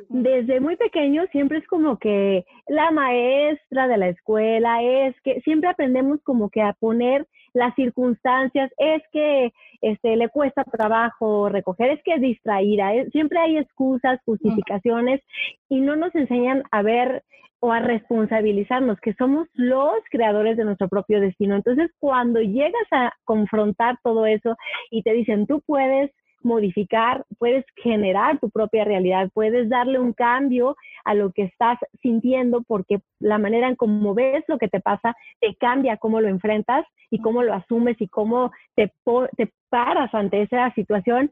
Desde 0.09 0.59
muy 0.59 0.75
pequeño 0.75 1.25
siempre 1.31 1.59
es 1.59 1.67
como 1.67 1.97
que 1.97 2.45
la 2.67 2.91
maestra 2.91 3.87
de 3.87 3.97
la 3.97 4.09
escuela 4.09 4.81
es 4.83 5.15
que 5.21 5.41
siempre 5.41 5.69
aprendemos 5.69 6.21
como 6.23 6.49
que 6.49 6.61
a 6.61 6.73
poner 6.73 7.27
las 7.53 7.73
circunstancias, 7.75 8.71
es 8.77 9.01
que 9.11 9.51
este, 9.81 10.15
le 10.15 10.29
cuesta 10.29 10.63
trabajo 10.63 11.49
recoger, 11.49 11.91
es 11.91 12.03
que 12.03 12.13
es 12.13 12.21
distraída, 12.21 12.91
siempre 13.11 13.39
hay 13.39 13.57
excusas, 13.57 14.19
justificaciones 14.25 15.21
y 15.69 15.79
no 15.79 15.95
nos 15.95 16.13
enseñan 16.13 16.63
a 16.71 16.81
ver 16.83 17.23
o 17.59 17.71
a 17.71 17.79
responsabilizarnos, 17.79 18.99
que 18.99 19.13
somos 19.13 19.47
los 19.53 19.95
creadores 20.11 20.57
de 20.57 20.65
nuestro 20.65 20.87
propio 20.89 21.19
destino. 21.19 21.55
Entonces, 21.55 21.89
cuando 21.99 22.39
llegas 22.39 22.87
a 22.91 23.13
confrontar 23.23 23.97
todo 24.03 24.27
eso 24.27 24.55
y 24.91 25.01
te 25.01 25.13
dicen, 25.13 25.47
tú 25.47 25.61
puedes, 25.65 26.11
modificar, 26.41 27.25
puedes 27.37 27.65
generar 27.75 28.39
tu 28.39 28.49
propia 28.49 28.83
realidad, 28.83 29.29
puedes 29.33 29.69
darle 29.69 29.99
un 29.99 30.13
cambio 30.13 30.75
a 31.03 31.13
lo 31.13 31.31
que 31.31 31.43
estás 31.43 31.77
sintiendo 32.01 32.63
porque 32.67 32.99
la 33.19 33.37
manera 33.37 33.67
en 33.67 33.75
cómo 33.75 34.13
ves 34.13 34.43
lo 34.47 34.57
que 34.57 34.67
te 34.67 34.79
pasa 34.79 35.15
te 35.39 35.55
cambia 35.55 35.97
cómo 35.97 36.21
lo 36.21 36.27
enfrentas 36.27 36.85
y 37.09 37.19
cómo 37.21 37.43
lo 37.43 37.53
asumes 37.53 37.99
y 37.99 38.07
cómo 38.07 38.51
te, 38.75 38.91
te 39.35 39.51
paras 39.69 40.13
ante 40.13 40.41
esa 40.41 40.73
situación. 40.73 41.31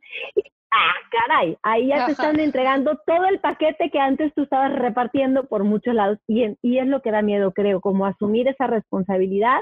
Ah, 0.72 0.94
caray, 1.10 1.58
ahí 1.64 1.88
ya 1.88 2.06
te 2.06 2.12
están 2.12 2.40
entregando 2.40 3.00
todo 3.06 3.26
el 3.26 3.40
paquete 3.40 3.90
que 3.90 4.00
antes 4.00 4.34
tú 4.34 4.44
estabas 4.44 4.74
repartiendo 4.74 5.46
por 5.46 5.64
muchos 5.64 5.94
lados 5.94 6.20
y, 6.28 6.46
y 6.62 6.80
es 6.80 6.88
lo 6.88 7.02
que 7.02 7.12
da 7.12 7.22
miedo, 7.22 7.54
creo, 7.54 7.80
como 7.80 8.06
asumir 8.06 8.48
esa 8.48 8.68
responsabilidad. 8.68 9.62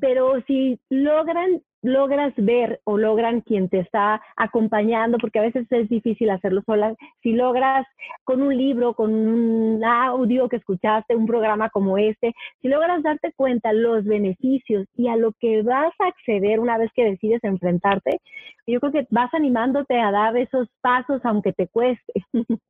Pero 0.00 0.40
si 0.46 0.80
logran 0.90 1.62
logras 1.82 2.32
ver 2.36 2.80
o 2.84 2.96
logran 2.96 3.40
quien 3.40 3.68
te 3.68 3.80
está 3.80 4.22
acompañando, 4.36 5.18
porque 5.18 5.40
a 5.40 5.42
veces 5.42 5.66
es 5.70 5.88
difícil 5.88 6.30
hacerlo 6.30 6.62
sola, 6.64 6.94
si 7.22 7.32
logras 7.32 7.86
con 8.24 8.40
un 8.40 8.56
libro, 8.56 8.94
con 8.94 9.12
un 9.12 9.84
audio 9.84 10.48
que 10.48 10.56
escuchaste, 10.56 11.16
un 11.16 11.26
programa 11.26 11.70
como 11.70 11.98
este, 11.98 12.34
si 12.62 12.68
logras 12.68 13.02
darte 13.02 13.32
cuenta 13.36 13.72
los 13.72 14.04
beneficios 14.04 14.86
y 14.96 15.08
a 15.08 15.16
lo 15.16 15.32
que 15.32 15.62
vas 15.62 15.92
a 15.98 16.06
acceder 16.06 16.60
una 16.60 16.78
vez 16.78 16.90
que 16.94 17.04
decides 17.04 17.42
enfrentarte, 17.42 18.20
yo 18.66 18.78
creo 18.78 18.92
que 18.92 19.06
vas 19.10 19.34
animándote 19.34 20.00
a 20.00 20.12
dar 20.12 20.36
esos 20.36 20.68
pasos 20.80 21.20
aunque 21.24 21.52
te 21.52 21.66
cueste. 21.66 22.12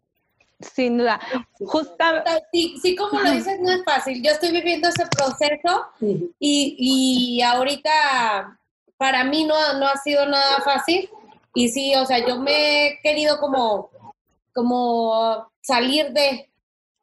Sin 0.61 0.97
duda. 0.97 1.21
Justo... 1.59 1.97
Sí, 2.53 2.77
sí, 2.81 2.95
como 2.95 3.21
lo 3.21 3.33
dices, 3.33 3.59
no 3.61 3.73
es 3.73 3.85
fácil. 3.85 4.23
Yo 4.23 4.31
estoy 4.31 4.53
viviendo 4.53 4.89
ese 4.89 5.05
proceso 5.09 5.87
y, 6.39 6.77
y 6.79 7.43
ahorita 7.43 8.61
para 9.03 9.25
mí 9.25 9.43
no, 9.43 9.57
no 9.81 9.89
ha 9.89 9.97
sido 9.97 10.27
nada 10.27 10.61
fácil. 10.61 11.11
Y 11.57 11.71
sí, 11.71 11.93
o 11.97 12.07
sea, 12.07 12.25
yo 12.25 12.39
me 12.39 12.87
he 12.87 13.01
querido 13.03 13.41
como, 13.41 13.91
como 14.55 15.51
salir 15.61 16.13
de, 16.13 16.49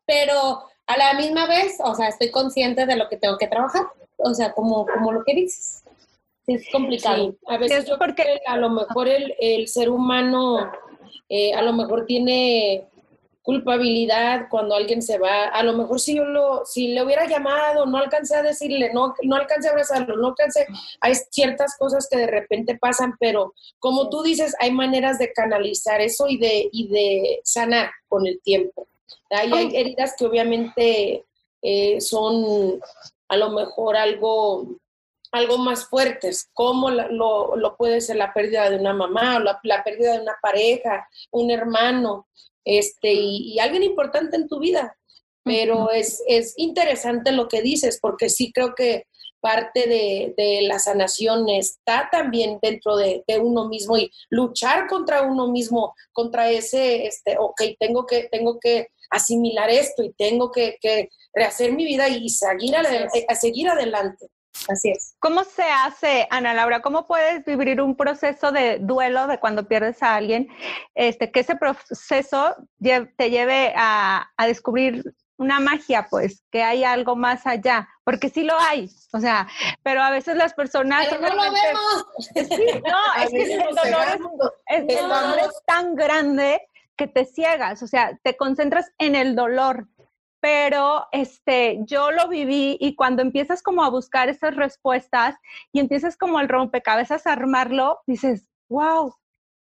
pero 0.06 0.64
a 0.88 0.98
la 0.98 1.14
misma 1.16 1.46
vez, 1.46 1.78
o 1.84 1.94
sea, 1.94 2.08
estoy 2.08 2.32
consciente 2.32 2.86
de 2.86 2.96
lo 2.96 3.10
que 3.10 3.18
tengo 3.18 3.38
que 3.38 3.48
trabajar. 3.48 3.84
O 4.16 4.34
sea, 4.34 4.54
como, 4.54 4.86
como 4.86 5.12
lo 5.12 5.26
que 5.26 5.36
dices. 5.36 5.84
es 6.48 6.70
complicado. 6.72 7.36
a 7.48 7.58
veces 7.58 7.86
yo 7.86 7.98
porque 8.00 8.40
a 8.48 8.56
lo 8.56 8.70
mejor 8.70 9.10
el, 9.10 9.36
el 9.38 9.68
ser 9.68 9.90
humano 9.90 10.72
eh, 11.28 11.54
a 11.54 11.62
lo 11.62 11.74
mejor 11.74 12.06
tiene 12.06 12.88
culpabilidad 13.42 14.48
cuando 14.50 14.76
alguien 14.76 15.02
se 15.02 15.18
va. 15.18 15.46
A 15.46 15.64
lo 15.64 15.74
mejor 15.74 16.00
si 16.00 16.16
yo 16.16 16.26
lo, 16.26 16.66
si 16.66 16.90
le 16.90 17.04
hubiera 17.04 17.28
llamado, 17.28 17.86
no 17.86 17.98
alcancé 17.98 18.36
a 18.36 18.44
decirle, 18.44 18.92
no, 18.94 19.14
no 19.24 19.36
alcancé 19.36 19.68
a 19.68 19.72
abrazarlo, 19.72 20.18
no 20.18 20.30
alcancé, 20.30 20.68
hay 21.02 21.16
ciertas 21.30 21.78
cosas 21.78 22.08
que 22.10 22.18
de 22.18 22.28
repente 22.28 22.78
pasan, 22.78 23.16
pero 23.20 23.54
como 23.80 24.10
tú 24.10 24.22
dices, 24.24 24.56
hay 24.60 24.72
maneras 24.72 25.20
de 25.20 25.32
canalizar 25.34 26.02
eso 26.02 26.28
y 26.28 26.38
de, 26.38 26.70
y 26.72 26.88
de 26.90 27.42
sanar 27.44 27.90
con 28.08 28.28
el 28.28 28.42
tiempo. 28.42 28.88
Hay, 29.30 29.52
hay 29.52 29.76
heridas 29.76 30.16
que 30.18 30.26
obviamente 30.26 31.26
eh, 31.62 32.02
son 32.02 32.80
a 33.28 33.38
lo 33.38 33.52
mejor 33.52 33.96
algo 33.96 34.80
algo 35.32 35.60
más 35.60 35.86
fuertes, 35.86 36.50
como 36.54 36.90
lo, 36.90 37.56
lo, 37.56 37.78
puede 37.78 38.02
ser 38.02 38.16
la 38.16 38.34
pérdida 38.34 38.70
de 38.70 38.78
una 38.78 38.94
mamá, 38.94 39.38
o 39.38 39.40
la, 39.40 39.60
la 39.64 39.84
pérdida 39.84 40.14
de 40.14 40.22
una 40.22 40.36
pareja, 40.42 41.08
un 41.30 41.52
hermano, 41.52 42.28
este, 42.78 43.14
y, 43.14 43.60
alguien 43.60 43.84
importante 43.84 44.36
en 44.36 44.48
tu 44.48 44.60
vida. 44.60 44.96
Pero 45.44 45.90
es, 45.92 46.22
es, 46.28 46.54
interesante 46.58 47.32
lo 47.32 47.48
que 47.48 47.62
dices, 47.62 48.00
porque 48.02 48.30
sí 48.30 48.52
creo 48.52 48.76
que 48.76 49.06
parte 49.42 49.88
de, 49.88 50.34
de 50.38 50.62
la 50.64 50.80
sanación 50.80 51.48
está 51.50 52.10
también 52.12 52.60
dentro 52.62 52.98
de, 52.98 53.24
de, 53.26 53.40
uno 53.40 53.68
mismo 53.70 53.98
y 53.98 54.12
luchar 54.30 54.88
contra 54.88 55.22
uno 55.22 55.48
mismo, 55.48 55.96
contra 56.12 56.52
ese, 56.52 57.06
este, 57.08 57.38
ok, 57.40 57.62
tengo 57.80 58.06
que, 58.06 58.28
tengo 58.30 58.60
que 58.60 58.88
asimilar 59.10 59.70
esto 59.70 60.04
y 60.04 60.14
tengo 60.14 60.52
que, 60.52 60.78
que 60.82 61.10
rehacer 61.34 61.72
mi 61.74 61.86
vida 61.86 62.10
y 62.10 62.30
seguir, 62.30 62.76
a 62.76 63.36
seguir 63.36 63.70
adelante. 63.70 64.28
Así 64.68 64.90
es. 64.90 65.16
¿Cómo 65.20 65.44
se 65.44 65.64
hace, 65.64 66.28
Ana 66.30 66.54
Laura? 66.54 66.82
¿Cómo 66.82 67.08
puedes 67.08 67.46
vivir 67.46 67.82
un 67.82 67.96
proceso 67.96 68.52
de 68.52 68.80
duelo 68.80 69.28
de 69.28 69.40
cuando 69.40 69.68
pierdes 69.68 70.02
a 70.04 70.16
alguien? 70.16 70.48
Este, 70.96 71.32
que 71.32 71.42
ese 71.42 71.56
proceso 71.56 72.56
te 72.80 73.30
lleve 73.30 73.74
a, 73.76 74.30
descubrir 74.46 75.04
una 75.38 75.60
magia, 75.60 76.08
pues, 76.10 76.44
que 76.52 76.64
hay 76.64 76.84
algo 76.84 77.16
más 77.16 77.48
allá, 77.48 77.88
porque 78.04 78.30
sí 78.30 78.44
lo 78.44 78.60
hay, 78.60 78.90
o 79.14 79.22
sea, 79.22 79.48
pero 79.84 80.02
a 80.02 80.12
veces 80.12 80.36
las 80.36 80.54
personas... 80.54 81.08
Pero 81.08 81.22
no 81.22 81.36
lo 81.36 81.42
vemos. 81.44 82.06
no, 82.36 83.24
es 83.24 83.30
que 83.30 83.54
el 83.54 83.76
dolor, 83.76 84.52
es, 84.68 84.82
el 84.82 85.08
dolor 85.08 85.40
es 85.40 85.62
tan 85.66 85.96
grande 85.96 86.62
que 86.98 87.08
te 87.08 87.24
ciegas, 87.24 87.82
o 87.82 87.88
sea, 87.88 88.20
te 88.22 88.36
concentras 88.36 88.92
en 88.98 89.16
el 89.16 89.34
dolor, 89.34 89.88
pero 90.42 91.06
este, 91.12 91.80
yo 91.86 92.12
lo 92.12 92.28
viví 92.28 92.78
y 92.80 92.96
cuando 92.96 93.22
empiezas 93.22 93.62
como 93.62 93.84
a 93.84 93.90
buscar 93.90 94.30
esas 94.30 94.56
respuestas 94.56 95.36
y 95.72 95.80
empiezas 95.80 96.18
como 96.18 96.40
el 96.40 96.50
rompecabezas 96.50 97.28
a 97.28 97.34
armarlo, 97.34 98.00
dices, 98.08 98.46
wow, 98.70 99.14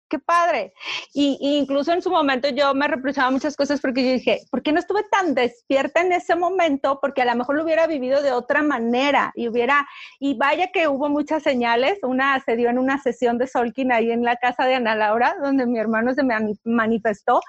qué 0.08 0.18
padre. 0.18 0.73
Y, 1.12 1.38
incluso 1.40 1.92
en 1.92 2.02
su 2.02 2.11
momento 2.11 2.49
yo 2.49 2.75
me 2.75 2.88
reprochaba 2.88 3.30
muchas 3.30 3.56
cosas 3.56 3.80
porque 3.80 4.04
yo 4.04 4.12
dije, 4.12 4.40
¿por 4.50 4.62
qué 4.62 4.73
no 4.73 4.80
estuve 4.80 5.04
tan 5.11 5.35
despierta 5.35 6.00
en 6.00 6.12
ese 6.12 6.35
momento? 6.35 6.99
Porque 7.00 7.23
a 7.23 7.26
lo 7.26 7.37
mejor 7.37 7.56
lo 7.56 7.64
hubiera 7.64 7.87
vivido 7.87 8.23
de 8.23 8.32
otra 8.32 8.62
manera 8.62 9.32
y 9.35 9.49
hubiera, 9.49 9.87
y 10.18 10.35
vaya 10.35 10.70
que 10.73 10.88
hubo 10.88 11.08
muchas 11.08 11.42
señales, 11.42 11.99
una 12.02 12.40
se 12.40 12.56
dio 12.56 12.70
en 12.70 12.78
una 12.78 12.99
sesión 12.99 13.38
de 13.38 13.47
Solkin 13.47 13.92
ahí 13.92 14.11
en 14.11 14.25
la 14.25 14.37
casa 14.37 14.64
de 14.64 14.75
Ana 14.75 14.94
Laura, 14.94 15.37
donde 15.42 15.66
mi 15.66 15.78
hermano 15.78 16.14
se 16.14 16.25
me 16.25 16.35
manifestó, 16.64 17.40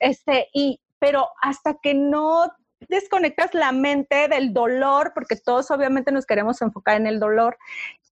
este, 0.00 0.48
y, 0.52 0.80
pero 0.98 1.28
hasta 1.40 1.74
que 1.80 1.94
no 1.94 2.50
desconectas 2.88 3.54
la 3.54 3.72
mente 3.72 4.28
del 4.28 4.52
dolor, 4.52 5.12
porque 5.14 5.36
todos 5.36 5.70
obviamente 5.70 6.12
nos 6.12 6.26
queremos 6.26 6.62
enfocar 6.62 6.96
en 6.96 7.06
el 7.06 7.18
dolor 7.20 7.56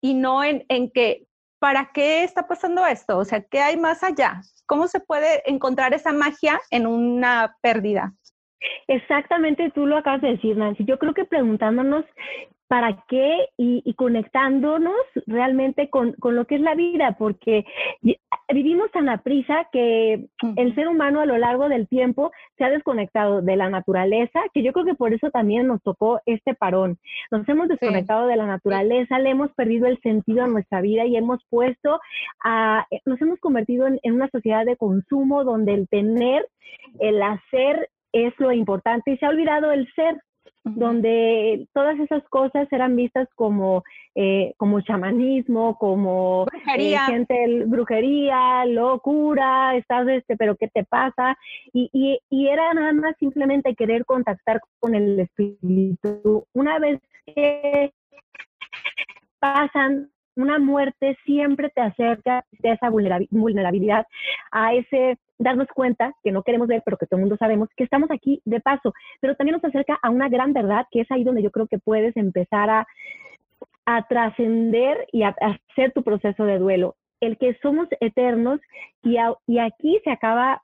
y 0.00 0.14
no 0.14 0.44
en, 0.44 0.64
en 0.68 0.90
que, 0.90 1.26
¿para 1.58 1.90
qué 1.92 2.24
está 2.24 2.46
pasando 2.46 2.86
esto? 2.86 3.18
O 3.18 3.24
sea, 3.24 3.42
¿qué 3.42 3.60
hay 3.60 3.76
más 3.76 4.02
allá? 4.02 4.40
¿Cómo 4.66 4.88
se 4.88 5.00
puede 5.00 5.42
encontrar 5.50 5.94
esa 5.94 6.12
magia 6.12 6.60
en 6.70 6.86
una 6.86 7.56
pérdida? 7.60 8.14
Exactamente, 8.88 9.70
tú 9.70 9.86
lo 9.86 9.96
acabas 9.96 10.20
de 10.20 10.32
decir, 10.32 10.56
Nancy. 10.56 10.84
Yo 10.84 10.98
creo 10.98 11.14
que 11.14 11.24
preguntándonos 11.24 12.04
para 12.70 13.02
qué 13.08 13.48
y, 13.56 13.92
conectándonos 13.94 14.94
realmente 15.26 15.90
con, 15.90 16.14
lo 16.22 16.44
que 16.44 16.54
es 16.54 16.60
la 16.60 16.76
vida, 16.76 17.16
porque 17.18 17.64
vivimos 18.48 18.92
tan 18.92 19.08
a 19.08 19.18
prisa 19.24 19.66
que 19.72 20.28
el 20.54 20.74
ser 20.76 20.86
humano 20.86 21.20
a 21.20 21.26
lo 21.26 21.36
largo 21.36 21.68
del 21.68 21.88
tiempo 21.88 22.30
se 22.56 22.62
ha 22.62 22.70
desconectado 22.70 23.42
de 23.42 23.56
la 23.56 23.70
naturaleza, 23.70 24.40
que 24.54 24.62
yo 24.62 24.72
creo 24.72 24.84
que 24.84 24.94
por 24.94 25.12
eso 25.12 25.32
también 25.32 25.66
nos 25.66 25.82
tocó 25.82 26.20
este 26.26 26.54
parón. 26.54 26.96
Nos 27.32 27.48
hemos 27.48 27.66
desconectado 27.66 28.28
de 28.28 28.36
la 28.36 28.46
naturaleza, 28.46 29.18
le 29.18 29.30
hemos 29.30 29.52
perdido 29.54 29.88
el 29.88 30.00
sentido 30.00 30.44
a 30.44 30.46
nuestra 30.46 30.80
vida 30.80 31.04
y 31.06 31.16
hemos 31.16 31.44
puesto 31.50 31.98
a, 32.44 32.86
nos 33.04 33.20
hemos 33.20 33.40
convertido 33.40 33.88
en, 33.88 33.98
en 34.04 34.14
una 34.14 34.28
sociedad 34.28 34.64
de 34.64 34.76
consumo 34.76 35.42
donde 35.42 35.74
el 35.74 35.88
tener, 35.88 36.46
el 37.00 37.20
hacer 37.20 37.90
es 38.12 38.32
lo 38.38 38.52
importante 38.52 39.10
y 39.10 39.16
se 39.16 39.26
ha 39.26 39.30
olvidado 39.30 39.72
el 39.72 39.92
ser 39.94 40.20
donde 40.64 41.66
todas 41.72 41.98
esas 41.98 42.22
cosas 42.28 42.70
eran 42.70 42.96
vistas 42.96 43.28
como, 43.34 43.82
eh, 44.14 44.52
como 44.56 44.80
chamanismo, 44.82 45.76
como 45.78 46.44
eh, 46.44 46.50
brujería. 46.52 47.06
gente, 47.06 47.64
brujería, 47.66 48.64
locura, 48.66 49.76
estás 49.76 50.06
este, 50.08 50.36
pero 50.36 50.56
¿qué 50.56 50.68
te 50.68 50.84
pasa? 50.84 51.36
Y, 51.72 51.88
y, 51.92 52.18
y, 52.28 52.48
era 52.48 52.74
nada 52.74 52.92
más 52.92 53.16
simplemente 53.18 53.74
querer 53.74 54.04
contactar 54.04 54.60
con 54.80 54.94
el 54.94 55.20
espíritu. 55.20 56.44
Una 56.52 56.78
vez 56.78 57.00
que 57.26 57.92
pasan 59.38 60.10
una 60.36 60.58
muerte 60.58 61.16
siempre 61.24 61.70
te 61.70 61.80
acerca 61.80 62.44
de 62.50 62.72
esa 62.72 62.90
vulnerabilidad, 62.90 64.06
a 64.52 64.74
ese 64.74 65.18
darnos 65.40 65.66
cuenta 65.74 66.14
que 66.22 66.30
no 66.30 66.42
queremos 66.42 66.68
ver, 66.68 66.82
pero 66.84 66.96
que 66.96 67.06
todo 67.06 67.16
el 67.16 67.22
mundo 67.22 67.36
sabemos 67.38 67.68
que 67.76 67.84
estamos 67.84 68.10
aquí 68.10 68.40
de 68.44 68.60
paso, 68.60 68.92
pero 69.20 69.34
también 69.34 69.54
nos 69.54 69.64
acerca 69.64 69.98
a 70.00 70.10
una 70.10 70.28
gran 70.28 70.52
verdad, 70.52 70.86
que 70.90 71.00
es 71.00 71.10
ahí 71.10 71.24
donde 71.24 71.42
yo 71.42 71.50
creo 71.50 71.66
que 71.66 71.78
puedes 71.78 72.16
empezar 72.16 72.68
a, 72.70 72.86
a 73.86 74.06
trascender 74.06 75.06
y 75.12 75.22
a, 75.22 75.34
hacer 75.40 75.92
tu 75.92 76.02
proceso 76.04 76.44
de 76.44 76.58
duelo. 76.58 76.94
El 77.20 77.38
que 77.38 77.54
somos 77.62 77.88
eternos 78.00 78.60
y, 79.02 79.16
y 79.46 79.58
aquí 79.58 80.00
se 80.04 80.10
acaba 80.10 80.62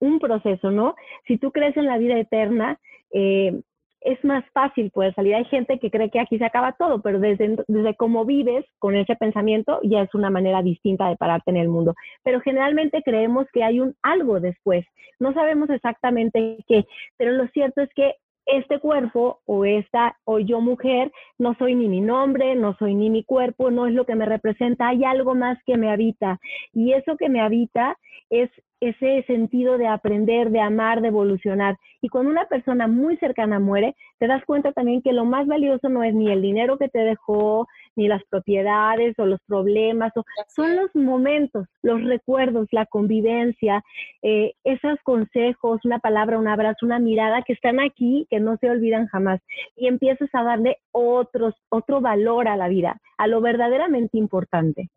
un 0.00 0.18
proceso, 0.18 0.70
¿no? 0.70 0.94
Si 1.26 1.38
tú 1.38 1.52
crees 1.52 1.76
en 1.76 1.86
la 1.86 1.98
vida 1.98 2.18
eterna, 2.18 2.78
eh, 3.12 3.60
es 4.04 4.22
más 4.22 4.44
fácil 4.52 4.90
poder 4.90 5.14
salir. 5.14 5.34
Hay 5.34 5.46
gente 5.46 5.78
que 5.78 5.90
cree 5.90 6.10
que 6.10 6.20
aquí 6.20 6.38
se 6.38 6.44
acaba 6.44 6.72
todo, 6.72 7.00
pero 7.00 7.18
desde, 7.18 7.56
desde 7.66 7.96
cómo 7.96 8.24
vives 8.24 8.64
con 8.78 8.94
ese 8.94 9.16
pensamiento 9.16 9.80
ya 9.82 10.02
es 10.02 10.14
una 10.14 10.30
manera 10.30 10.62
distinta 10.62 11.08
de 11.08 11.16
pararte 11.16 11.50
en 11.50 11.56
el 11.56 11.68
mundo. 11.68 11.94
Pero 12.22 12.40
generalmente 12.40 13.02
creemos 13.02 13.46
que 13.52 13.64
hay 13.64 13.80
un 13.80 13.96
algo 14.02 14.40
después. 14.40 14.84
No 15.18 15.32
sabemos 15.32 15.70
exactamente 15.70 16.58
qué, 16.68 16.84
pero 17.16 17.32
lo 17.32 17.48
cierto 17.48 17.80
es 17.80 17.88
que 17.94 18.14
este 18.46 18.78
cuerpo 18.78 19.40
o 19.46 19.64
esta 19.64 20.16
o 20.24 20.38
yo 20.38 20.60
mujer 20.60 21.10
no 21.38 21.54
soy 21.54 21.74
ni 21.74 21.88
mi 21.88 22.00
nombre, 22.00 22.54
no 22.54 22.76
soy 22.78 22.94
ni 22.94 23.10
mi 23.10 23.24
cuerpo, 23.24 23.70
no 23.70 23.86
es 23.86 23.94
lo 23.94 24.04
que 24.04 24.14
me 24.14 24.26
representa, 24.26 24.88
hay 24.88 25.04
algo 25.04 25.34
más 25.34 25.58
que 25.64 25.76
me 25.76 25.90
habita 25.90 26.38
y 26.72 26.92
eso 26.92 27.16
que 27.16 27.28
me 27.28 27.40
habita 27.40 27.96
es 28.30 28.50
ese 28.80 29.22
sentido 29.26 29.78
de 29.78 29.86
aprender, 29.86 30.50
de 30.50 30.60
amar, 30.60 31.00
de 31.00 31.08
evolucionar. 31.08 31.78
Y 32.02 32.08
cuando 32.08 32.30
una 32.30 32.46
persona 32.46 32.86
muy 32.86 33.16
cercana 33.16 33.58
muere, 33.58 33.96
te 34.18 34.26
das 34.26 34.44
cuenta 34.44 34.72
también 34.72 35.00
que 35.00 35.12
lo 35.12 35.24
más 35.24 35.46
valioso 35.46 35.88
no 35.88 36.02
es 36.02 36.14
ni 36.14 36.30
el 36.30 36.42
dinero 36.42 36.76
que 36.76 36.88
te 36.88 36.98
dejó, 36.98 37.66
ni 37.96 38.08
las 38.08 38.22
propiedades 38.24 39.18
o 39.18 39.26
los 39.26 39.40
problemas, 39.46 40.12
son 40.48 40.76
los 40.76 40.94
momentos, 40.94 41.66
los 41.82 42.02
recuerdos, 42.02 42.68
la 42.70 42.86
convivencia, 42.86 43.82
eh, 44.22 44.54
esos 44.64 44.98
consejos, 45.02 45.80
una 45.84 45.98
palabra, 45.98 46.38
un 46.38 46.48
abrazo, 46.48 46.86
una 46.86 46.98
mirada 46.98 47.42
que 47.42 47.52
están 47.52 47.80
aquí, 47.80 48.26
que 48.30 48.40
no 48.40 48.56
se 48.58 48.70
olvidan 48.70 49.06
jamás. 49.06 49.40
Y 49.76 49.86
empiezas 49.86 50.28
a 50.32 50.42
darle 50.42 50.78
otros, 50.92 51.54
otro 51.68 52.00
valor 52.00 52.48
a 52.48 52.56
la 52.56 52.68
vida, 52.68 53.00
a 53.18 53.26
lo 53.26 53.40
verdaderamente 53.40 54.18
importante 54.18 54.90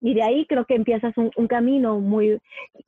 y 0.00 0.14
de 0.14 0.22
ahí 0.22 0.46
creo 0.46 0.66
que 0.66 0.74
empiezas 0.74 1.14
un, 1.16 1.48
camino 1.48 2.00
muy... 2.00 2.38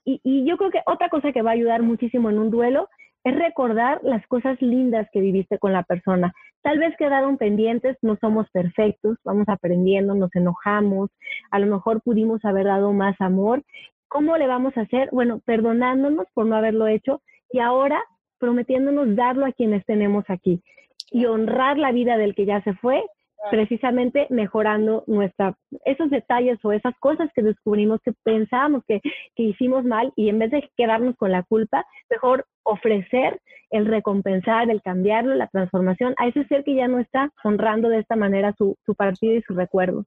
Y, 0.04 0.20
y, 0.23 0.44
yo 0.44 0.56
creo 0.56 0.70
que 0.70 0.82
otra 0.87 1.08
cosa 1.08 1.32
que 1.32 1.42
va 1.42 1.50
a 1.50 1.54
ayudar 1.54 1.82
muchísimo 1.82 2.30
en 2.30 2.38
un 2.38 2.50
duelo 2.50 2.88
es 3.25 3.35
recordar 3.35 4.00
las 4.02 4.26
cosas 4.26 4.61
lindas 4.61 5.08
que 5.12 5.20
viviste 5.20 5.58
con 5.58 5.73
la 5.73 5.82
persona. 5.82 6.32
Tal 6.68 6.78
vez 6.78 6.94
quedaron 6.98 7.38
pendientes, 7.38 7.96
no 8.02 8.18
somos 8.20 8.46
perfectos, 8.50 9.16
vamos 9.25 9.48
aprendiendo, 9.48 10.14
nos 10.14 10.28
enojamos, 10.37 11.08
a 11.50 11.58
lo 11.60 11.66
mejor 11.66 12.02
pudimos 12.02 12.44
haber 12.44 12.66
dado 12.66 12.92
más 12.92 13.18
amor. 13.22 13.62
¿Cómo 14.06 14.37
le 14.37 14.46
vamos 14.46 14.76
a 14.76 14.82
hacer? 14.82 15.08
Bueno, 15.10 15.40
perdonándonos 15.46 16.26
por 16.34 16.44
no 16.44 16.56
haberlo 16.56 16.87
hecho 16.87 17.22
y 17.50 17.60
ahora 17.60 17.98
prometiéndonos 18.37 19.16
darlo 19.16 19.46
a 19.46 19.52
quienes 19.52 19.82
tenemos 19.87 20.26
aquí 20.28 20.62
y 21.10 21.25
honrar 21.25 21.78
la 21.78 21.90
vida 21.90 22.18
del 22.18 22.34
que 22.34 22.44
ya 22.44 22.60
se 22.60 22.75
fue 22.75 23.02
precisamente 23.50 24.26
mejorando 24.30 25.04
nuestra, 25.07 25.57
esos 25.85 26.11
detalles 26.11 26.59
o 26.64 26.73
esas 26.73 26.95
cosas 26.99 27.30
que 27.35 27.42
descubrimos 27.42 28.00
que 28.02 28.12
pensábamos 28.25 28.83
que, 28.87 29.00
que 29.37 29.42
hicimos 29.42 29.85
mal 29.85 30.12
y 30.16 30.28
en 30.28 30.38
vez 30.38 30.50
de 30.50 30.71
quedarnos 30.76 31.16
con 31.16 31.33
la 31.33 31.42
culpa, 31.45 31.87
mejor 32.11 32.47
ofrecer 32.62 33.40
el 33.71 33.87
recompensar, 33.87 34.71
el 34.71 34.83
cambiarlo, 34.83 35.35
la 35.35 35.49
transformación 35.49 36.14
a 36.18 36.26
ese 36.26 36.45
ser 36.47 36.64
que 36.64 36.75
ya 36.75 36.88
no 36.88 36.99
está 36.99 37.30
honrando 37.45 37.88
de 37.88 38.00
esta 38.00 38.16
manera 38.16 38.54
su, 38.57 38.76
su 38.85 38.95
partido 38.95 39.35
y 39.35 39.42
su 39.42 39.54
recuerdo. 39.54 40.04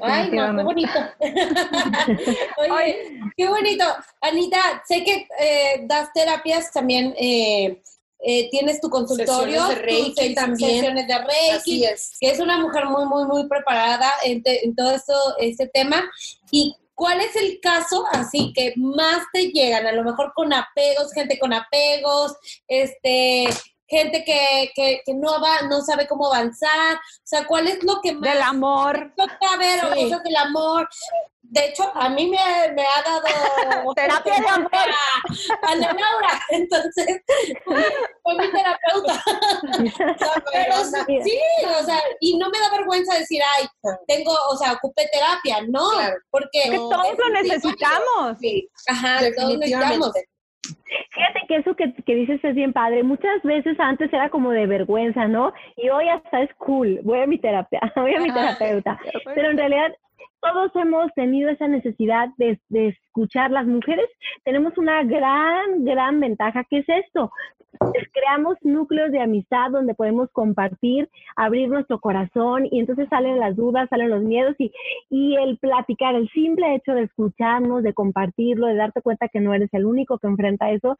Ay, 0.00 0.30
no, 0.30 0.56
qué 0.56 0.62
bonito. 0.62 0.98
Oye, 2.70 3.20
qué 3.36 3.48
bonito. 3.48 3.84
Anita, 4.20 4.82
sé 4.84 5.04
que 5.04 5.26
eh, 5.38 5.86
das 5.86 6.12
terapias 6.12 6.72
también. 6.72 7.14
Eh, 7.18 7.82
eh, 8.26 8.48
tienes 8.50 8.80
tu 8.80 8.88
consultorio, 8.90 9.66
Sesiones 9.66 9.68
de 9.68 9.74
Reiki 9.82 10.34
también. 10.34 10.70
sesiones 10.80 11.06
de 11.06 11.18
Reiki, 11.18 11.50
Así 11.56 11.84
es. 11.84 12.16
que 12.18 12.30
es 12.30 12.40
una 12.40 12.58
mujer 12.58 12.86
muy, 12.86 13.04
muy, 13.06 13.24
muy 13.26 13.46
preparada 13.48 14.10
en, 14.24 14.42
te- 14.42 14.64
en 14.64 14.74
todo 14.74 14.90
esto, 14.92 15.14
este 15.38 15.66
tema. 15.68 16.02
¿Y 16.50 16.74
cuál 16.94 17.20
es 17.20 17.36
el 17.36 17.60
caso 17.60 18.04
así 18.12 18.52
que 18.54 18.72
más 18.76 19.24
te 19.32 19.48
llegan? 19.48 19.86
A 19.86 19.92
lo 19.92 20.02
mejor 20.04 20.32
con 20.34 20.52
apegos, 20.52 21.12
gente 21.12 21.38
con 21.38 21.52
apegos, 21.52 22.34
este, 22.68 23.46
gente 23.86 24.24
que, 24.24 24.70
que, 24.74 25.02
que 25.04 25.14
no 25.14 25.40
va, 25.40 25.62
no 25.68 25.82
sabe 25.82 26.06
cómo 26.06 26.32
avanzar. 26.32 26.96
O 26.96 27.22
sea, 27.26 27.46
¿cuál 27.46 27.68
es 27.68 27.82
lo 27.84 28.00
que 28.00 28.12
más 28.12 28.32
Del 28.32 28.42
amor. 28.42 29.12
toca 29.16 29.56
ver 29.58 29.84
o 29.84 29.92
Sí. 29.94 30.04
cosas 30.04 30.22
del 30.24 30.36
amor? 30.36 30.88
De 31.54 31.66
hecho, 31.66 31.84
a 31.94 32.08
mí 32.08 32.26
me, 32.26 32.72
me 32.72 32.82
ha 32.82 33.02
dado 33.02 33.94
Terapia 33.94 34.34
de 34.40 34.48
amor. 34.48 34.70
Ana 35.62 35.86
Laura, 35.86 36.40
entonces 36.50 37.22
fue 37.64 38.34
mi 38.34 38.50
terapeuta. 38.50 39.22
Pero 40.52 40.74
sí, 41.22 41.38
o 41.80 41.84
sea, 41.84 42.00
y 42.20 42.36
no 42.38 42.50
me 42.50 42.58
da 42.58 42.70
vergüenza 42.76 43.16
decir, 43.16 43.40
ay, 43.56 43.66
tengo, 44.08 44.32
o 44.50 44.56
sea, 44.56 44.72
ocupé 44.72 45.08
terapia, 45.12 45.58
no, 45.68 45.90
Claro. 45.90 46.16
porque 46.30 46.60
Que 46.70 46.76
todos 46.76 47.16
lo 47.18 47.28
necesitamos. 47.40 48.38
Sí, 48.40 48.68
ajá, 48.88 49.18
todos 49.36 49.56
necesitamos. 49.58 50.12
Definitivamente. 50.12 50.28
Fíjate 51.10 51.40
que 51.46 51.56
eso 51.56 51.76
que, 51.76 51.94
que 52.04 52.14
dices 52.14 52.40
es 52.42 52.54
bien 52.54 52.72
padre. 52.72 53.04
Muchas 53.04 53.42
veces 53.44 53.78
antes 53.78 54.12
era 54.12 54.28
como 54.30 54.50
de 54.50 54.66
vergüenza, 54.66 55.28
¿no? 55.28 55.52
Y 55.76 55.88
hoy 55.88 56.08
hasta 56.08 56.42
es 56.42 56.50
cool. 56.58 57.00
Voy 57.04 57.20
a 57.20 57.26
mi 57.26 57.38
terapia, 57.38 57.80
voy 57.96 58.14
a 58.14 58.20
mi 58.20 58.32
terapeuta. 58.32 58.98
Pero 59.34 59.50
en 59.50 59.58
realidad 59.58 59.92
todos 60.44 60.70
hemos 60.76 61.12
tenido 61.14 61.48
esa 61.48 61.66
necesidad 61.68 62.28
de, 62.36 62.60
de 62.68 62.88
escuchar. 62.88 63.50
Las 63.50 63.66
mujeres 63.66 64.06
tenemos 64.44 64.76
una 64.76 65.02
gran, 65.02 65.84
gran 65.84 66.20
ventaja. 66.20 66.64
¿Qué 66.68 66.78
es 66.78 66.88
esto? 66.88 67.30
Pues 67.78 68.08
creamos 68.12 68.56
núcleos 68.62 69.10
de 69.10 69.20
amistad 69.20 69.70
donde 69.70 69.94
podemos 69.94 70.30
compartir, 70.30 71.08
abrir 71.34 71.68
nuestro 71.68 71.98
corazón 71.98 72.66
y 72.70 72.78
entonces 72.78 73.08
salen 73.08 73.40
las 73.40 73.56
dudas, 73.56 73.88
salen 73.88 74.10
los 74.10 74.22
miedos 74.22 74.54
y 74.58 75.36
el 75.36 75.58
platicar, 75.58 76.14
el 76.14 76.28
simple 76.30 76.74
hecho 76.76 76.92
de 76.92 77.02
escucharnos, 77.02 77.82
de 77.82 77.92
compartirlo, 77.92 78.68
de 78.68 78.76
darte 78.76 79.02
cuenta 79.02 79.28
que 79.28 79.40
no 79.40 79.54
eres 79.54 79.70
el 79.72 79.86
único 79.86 80.18
que 80.18 80.28
enfrenta 80.28 80.70
eso, 80.70 80.98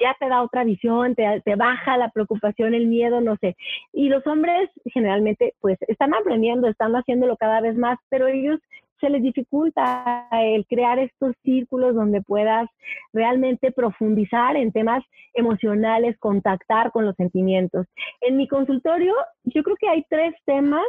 ya 0.00 0.16
te 0.18 0.28
da 0.28 0.42
otra 0.42 0.64
visión, 0.64 1.14
te, 1.14 1.42
baja 1.56 1.96
la 1.96 2.10
preocupación, 2.10 2.74
el 2.74 2.86
miedo, 2.86 3.20
no 3.20 3.36
sé. 3.36 3.56
Y 3.92 4.08
los 4.08 4.26
hombres 4.26 4.70
generalmente 4.84 5.54
pues 5.60 5.78
están 5.88 6.14
aprendiendo, 6.14 6.68
están 6.68 6.94
haciéndolo 6.94 7.36
cada 7.36 7.60
vez 7.60 7.76
más, 7.76 7.98
pero 8.08 8.28
ellos 8.28 8.60
se 9.00 9.08
les 9.08 9.22
dificulta 9.22 10.28
el 10.30 10.66
crear 10.66 10.98
estos 10.98 11.34
círculos 11.42 11.94
donde 11.94 12.20
puedas 12.20 12.68
realmente 13.12 13.72
profundizar 13.72 14.56
en 14.56 14.72
temas 14.72 15.02
emocionales, 15.32 16.18
contactar 16.18 16.92
con 16.92 17.06
los 17.06 17.16
sentimientos. 17.16 17.86
En 18.20 18.36
mi 18.36 18.46
consultorio, 18.46 19.14
yo 19.44 19.62
creo 19.62 19.76
que 19.76 19.88
hay 19.88 20.04
tres 20.10 20.34
temas, 20.44 20.84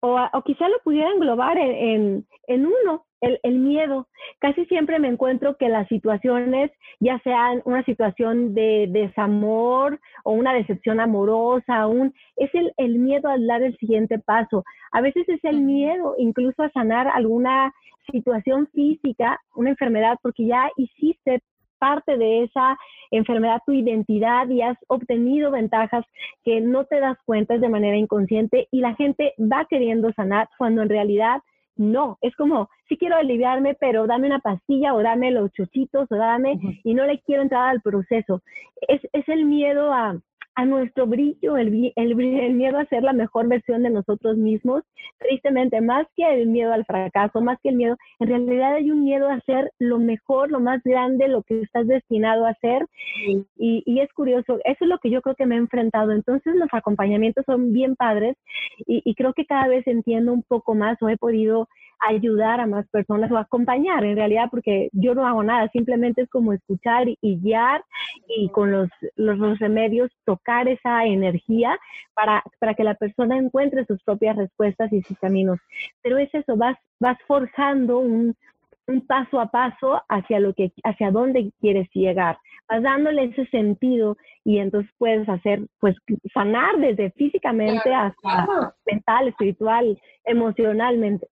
o, 0.00 0.20
o 0.32 0.42
quizá 0.42 0.68
lo 0.68 0.78
pudiera 0.80 1.10
englobar 1.10 1.56
en, 1.56 1.72
en, 1.72 2.26
en 2.46 2.66
uno, 2.66 3.06
el, 3.20 3.38
el, 3.42 3.58
miedo. 3.58 4.08
Casi 4.38 4.64
siempre 4.66 4.98
me 4.98 5.08
encuentro 5.08 5.56
que 5.56 5.68
las 5.68 5.88
situaciones, 5.88 6.70
ya 7.00 7.18
sean 7.24 7.62
una 7.64 7.84
situación 7.84 8.54
de 8.54 8.86
desamor 8.90 10.00
o 10.24 10.32
una 10.32 10.54
decepción 10.54 11.00
amorosa, 11.00 11.86
un, 11.86 12.14
es 12.36 12.54
el, 12.54 12.72
el 12.76 12.98
miedo 12.98 13.28
al 13.28 13.46
dar 13.46 13.62
el 13.62 13.76
siguiente 13.78 14.18
paso. 14.18 14.64
A 14.92 15.00
veces 15.00 15.28
es 15.28 15.42
el 15.44 15.60
miedo 15.60 16.14
incluso 16.18 16.62
a 16.62 16.70
sanar 16.70 17.08
alguna 17.08 17.72
situación 18.10 18.68
física, 18.72 19.38
una 19.54 19.70
enfermedad, 19.70 20.16
porque 20.22 20.46
ya 20.46 20.70
hiciste 20.76 21.42
parte 21.78 22.16
de 22.16 22.44
esa 22.44 22.76
enfermedad 23.10 23.62
tu 23.64 23.72
identidad 23.72 24.48
y 24.48 24.62
has 24.62 24.76
obtenido 24.88 25.50
ventajas 25.50 26.04
que 26.44 26.60
no 26.60 26.84
te 26.84 27.00
das 27.00 27.16
cuenta 27.24 27.56
de 27.58 27.68
manera 27.68 27.96
inconsciente 27.96 28.68
y 28.70 28.80
la 28.80 28.94
gente 28.94 29.34
va 29.38 29.66
queriendo 29.68 30.12
sanar 30.12 30.48
cuando 30.58 30.82
en 30.82 30.88
realidad 30.88 31.40
no, 31.78 32.18
es 32.20 32.34
como, 32.36 32.68
sí 32.88 32.96
quiero 32.98 33.16
aliviarme, 33.16 33.74
pero 33.74 34.06
dame 34.06 34.26
una 34.26 34.40
pastilla 34.40 34.94
o 34.94 35.02
dame 35.02 35.30
los 35.30 35.50
chuchitos 35.52 36.10
o 36.10 36.16
dame, 36.16 36.52
uh 36.52 36.58
-huh. 36.58 36.80
y 36.84 36.94
no 36.94 37.06
le 37.06 37.20
quiero 37.20 37.42
entrar 37.42 37.68
al 37.68 37.80
proceso. 37.80 38.42
Es, 38.88 39.00
es 39.12 39.28
el 39.28 39.44
miedo 39.44 39.92
a, 39.92 40.18
a 40.58 40.64
nuestro 40.64 41.06
brillo, 41.06 41.56
el, 41.56 41.92
el, 41.94 42.20
el, 42.20 42.54
miedo 42.54 42.78
a 42.78 42.84
ser 42.86 43.04
la 43.04 43.12
mejor 43.12 43.46
versión 43.46 43.84
de 43.84 43.90
nosotros 43.90 44.36
mismos. 44.36 44.82
Tristemente, 45.20 45.80
más 45.80 46.04
que 46.16 46.24
el 46.24 46.48
miedo 46.48 46.72
al 46.72 46.84
fracaso, 46.84 47.40
más 47.40 47.58
que 47.62 47.68
el 47.68 47.76
miedo, 47.76 47.96
en 48.18 48.26
realidad 48.26 48.74
hay 48.74 48.90
un 48.90 49.04
miedo 49.04 49.28
a 49.28 49.38
ser 49.42 49.70
lo 49.78 50.00
mejor, 50.00 50.50
lo 50.50 50.58
más 50.58 50.82
grande, 50.82 51.28
lo 51.28 51.44
que 51.44 51.60
estás 51.60 51.86
destinado 51.86 52.44
a 52.44 52.54
ser. 52.54 52.84
Sí. 53.24 53.44
Y, 53.56 53.82
y, 53.86 54.00
es 54.00 54.12
curioso, 54.12 54.58
eso 54.64 54.78
es 54.80 54.88
lo 54.88 54.98
que 54.98 55.10
yo 55.10 55.22
creo 55.22 55.36
que 55.36 55.46
me 55.46 55.54
he 55.54 55.58
enfrentado. 55.58 56.10
Entonces 56.10 56.52
los 56.56 56.68
acompañamientos 56.72 57.44
son 57.46 57.72
bien 57.72 57.94
padres 57.94 58.36
y, 58.84 59.00
y 59.04 59.14
creo 59.14 59.34
que 59.34 59.46
cada 59.46 59.68
vez 59.68 59.86
entiendo 59.86 60.32
un 60.32 60.42
poco 60.42 60.74
más 60.74 61.00
o 61.02 61.08
he 61.08 61.16
podido 61.16 61.68
ayudar 62.00 62.60
a 62.60 62.66
más 62.66 62.86
personas 62.88 63.30
o 63.30 63.36
acompañar 63.36 64.04
en 64.04 64.16
realidad 64.16 64.48
porque 64.50 64.88
yo 64.92 65.14
no 65.14 65.26
hago 65.26 65.42
nada, 65.42 65.68
simplemente 65.72 66.22
es 66.22 66.30
como 66.30 66.52
escuchar 66.52 67.08
y, 67.08 67.18
y 67.20 67.38
guiar 67.40 67.82
y 68.28 68.48
con 68.50 68.70
los, 68.70 68.88
los, 69.16 69.38
los, 69.38 69.58
remedios 69.58 70.10
tocar 70.24 70.68
esa 70.68 71.04
energía 71.04 71.78
para, 72.14 72.42
para 72.58 72.74
que 72.74 72.84
la 72.84 72.94
persona 72.94 73.36
encuentre 73.36 73.84
sus 73.86 74.02
propias 74.02 74.36
respuestas 74.36 74.92
y 74.92 75.02
sus 75.02 75.18
caminos. 75.18 75.58
Pero 76.02 76.18
es 76.18 76.32
eso, 76.34 76.56
vas, 76.56 76.76
vas 77.00 77.18
forjando 77.26 77.98
un, 77.98 78.36
un 78.88 79.06
paso 79.06 79.40
a 79.40 79.46
paso 79.46 80.02
hacia 80.08 80.40
lo 80.40 80.54
que, 80.54 80.72
hacia 80.82 81.10
dónde 81.10 81.52
quieres 81.60 81.88
llegar. 81.92 82.38
Vas 82.68 82.82
dándole 82.82 83.24
ese 83.24 83.46
sentido 83.46 84.16
y 84.44 84.58
entonces 84.58 84.90
puedes 84.98 85.28
hacer, 85.28 85.60
pues, 85.78 85.96
sanar 86.32 86.78
desde 86.78 87.10
físicamente 87.12 87.92
hasta 87.92 88.74
mental, 88.86 89.28
espiritual, 89.28 89.98
emocionalmente. 90.24 91.28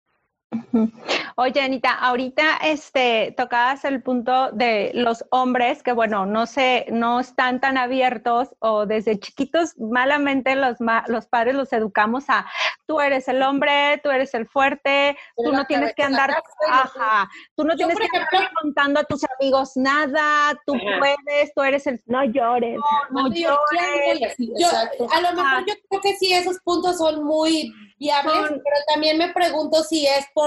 Oye, 1.37 1.61
Anita, 1.61 1.93
ahorita 1.93 2.59
este, 2.63 3.35
tocabas 3.37 3.85
el 3.85 4.03
punto 4.03 4.51
de 4.53 4.91
los 4.95 5.25
hombres 5.31 5.83
que, 5.83 5.93
bueno, 5.93 6.27
no 6.27 6.47
se, 6.47 6.87
no 6.91 7.21
están 7.21 7.61
tan 7.61 7.79
abiertos 7.79 8.49
o 8.59 8.87
desde 8.87 9.19
chiquitos 9.19 9.79
malamente 9.79 10.55
los, 10.55 10.77
los 11.09 11.27
padres 11.27 11.55
los 11.55 11.73
educamos 11.73 12.25
a 12.29 12.47
tú 12.87 13.01
eres 13.01 13.27
el 13.29 13.43
hombre, 13.43 14.01
tú 14.03 14.11
eres 14.11 14.35
el 14.35 14.47
fuerte, 14.47 15.17
tú 15.37 15.51
no 15.51 15.65
tienes 15.65 15.95
que 15.95 16.03
andar, 16.03 16.31
ajá, 16.69 17.29
tú 17.57 17.65
no 17.65 17.75
tienes 17.75 17.97
que 17.97 18.05
andar 18.15 18.51
contando 18.61 19.01
a 19.01 19.05
tus 19.05 19.23
amigos 19.39 19.73
nada, 19.77 20.55
tú 20.67 20.75
ajá. 20.75 20.99
puedes, 20.99 21.55
tú 21.55 21.63
eres 21.63 21.87
el... 21.87 22.03
No 22.05 22.25
llores. 22.25 22.79
No, 23.11 23.23
no 23.23 23.35
llores. 23.35 24.35
Yo, 24.37 24.69
a 25.11 25.21
lo 25.23 25.33
mejor 25.33 25.65
yo 25.67 25.75
creo 25.89 26.01
que 26.03 26.17
sí, 26.17 26.35
esos 26.35 26.59
puntos 26.61 26.99
son 26.99 27.25
muy 27.25 27.73
viables, 27.99 28.35
son, 28.35 28.61
pero 28.63 28.77
también 28.93 29.17
me 29.17 29.33
pregunto 29.33 29.83
si 29.85 30.07
es 30.07 30.27
por, 30.35 30.42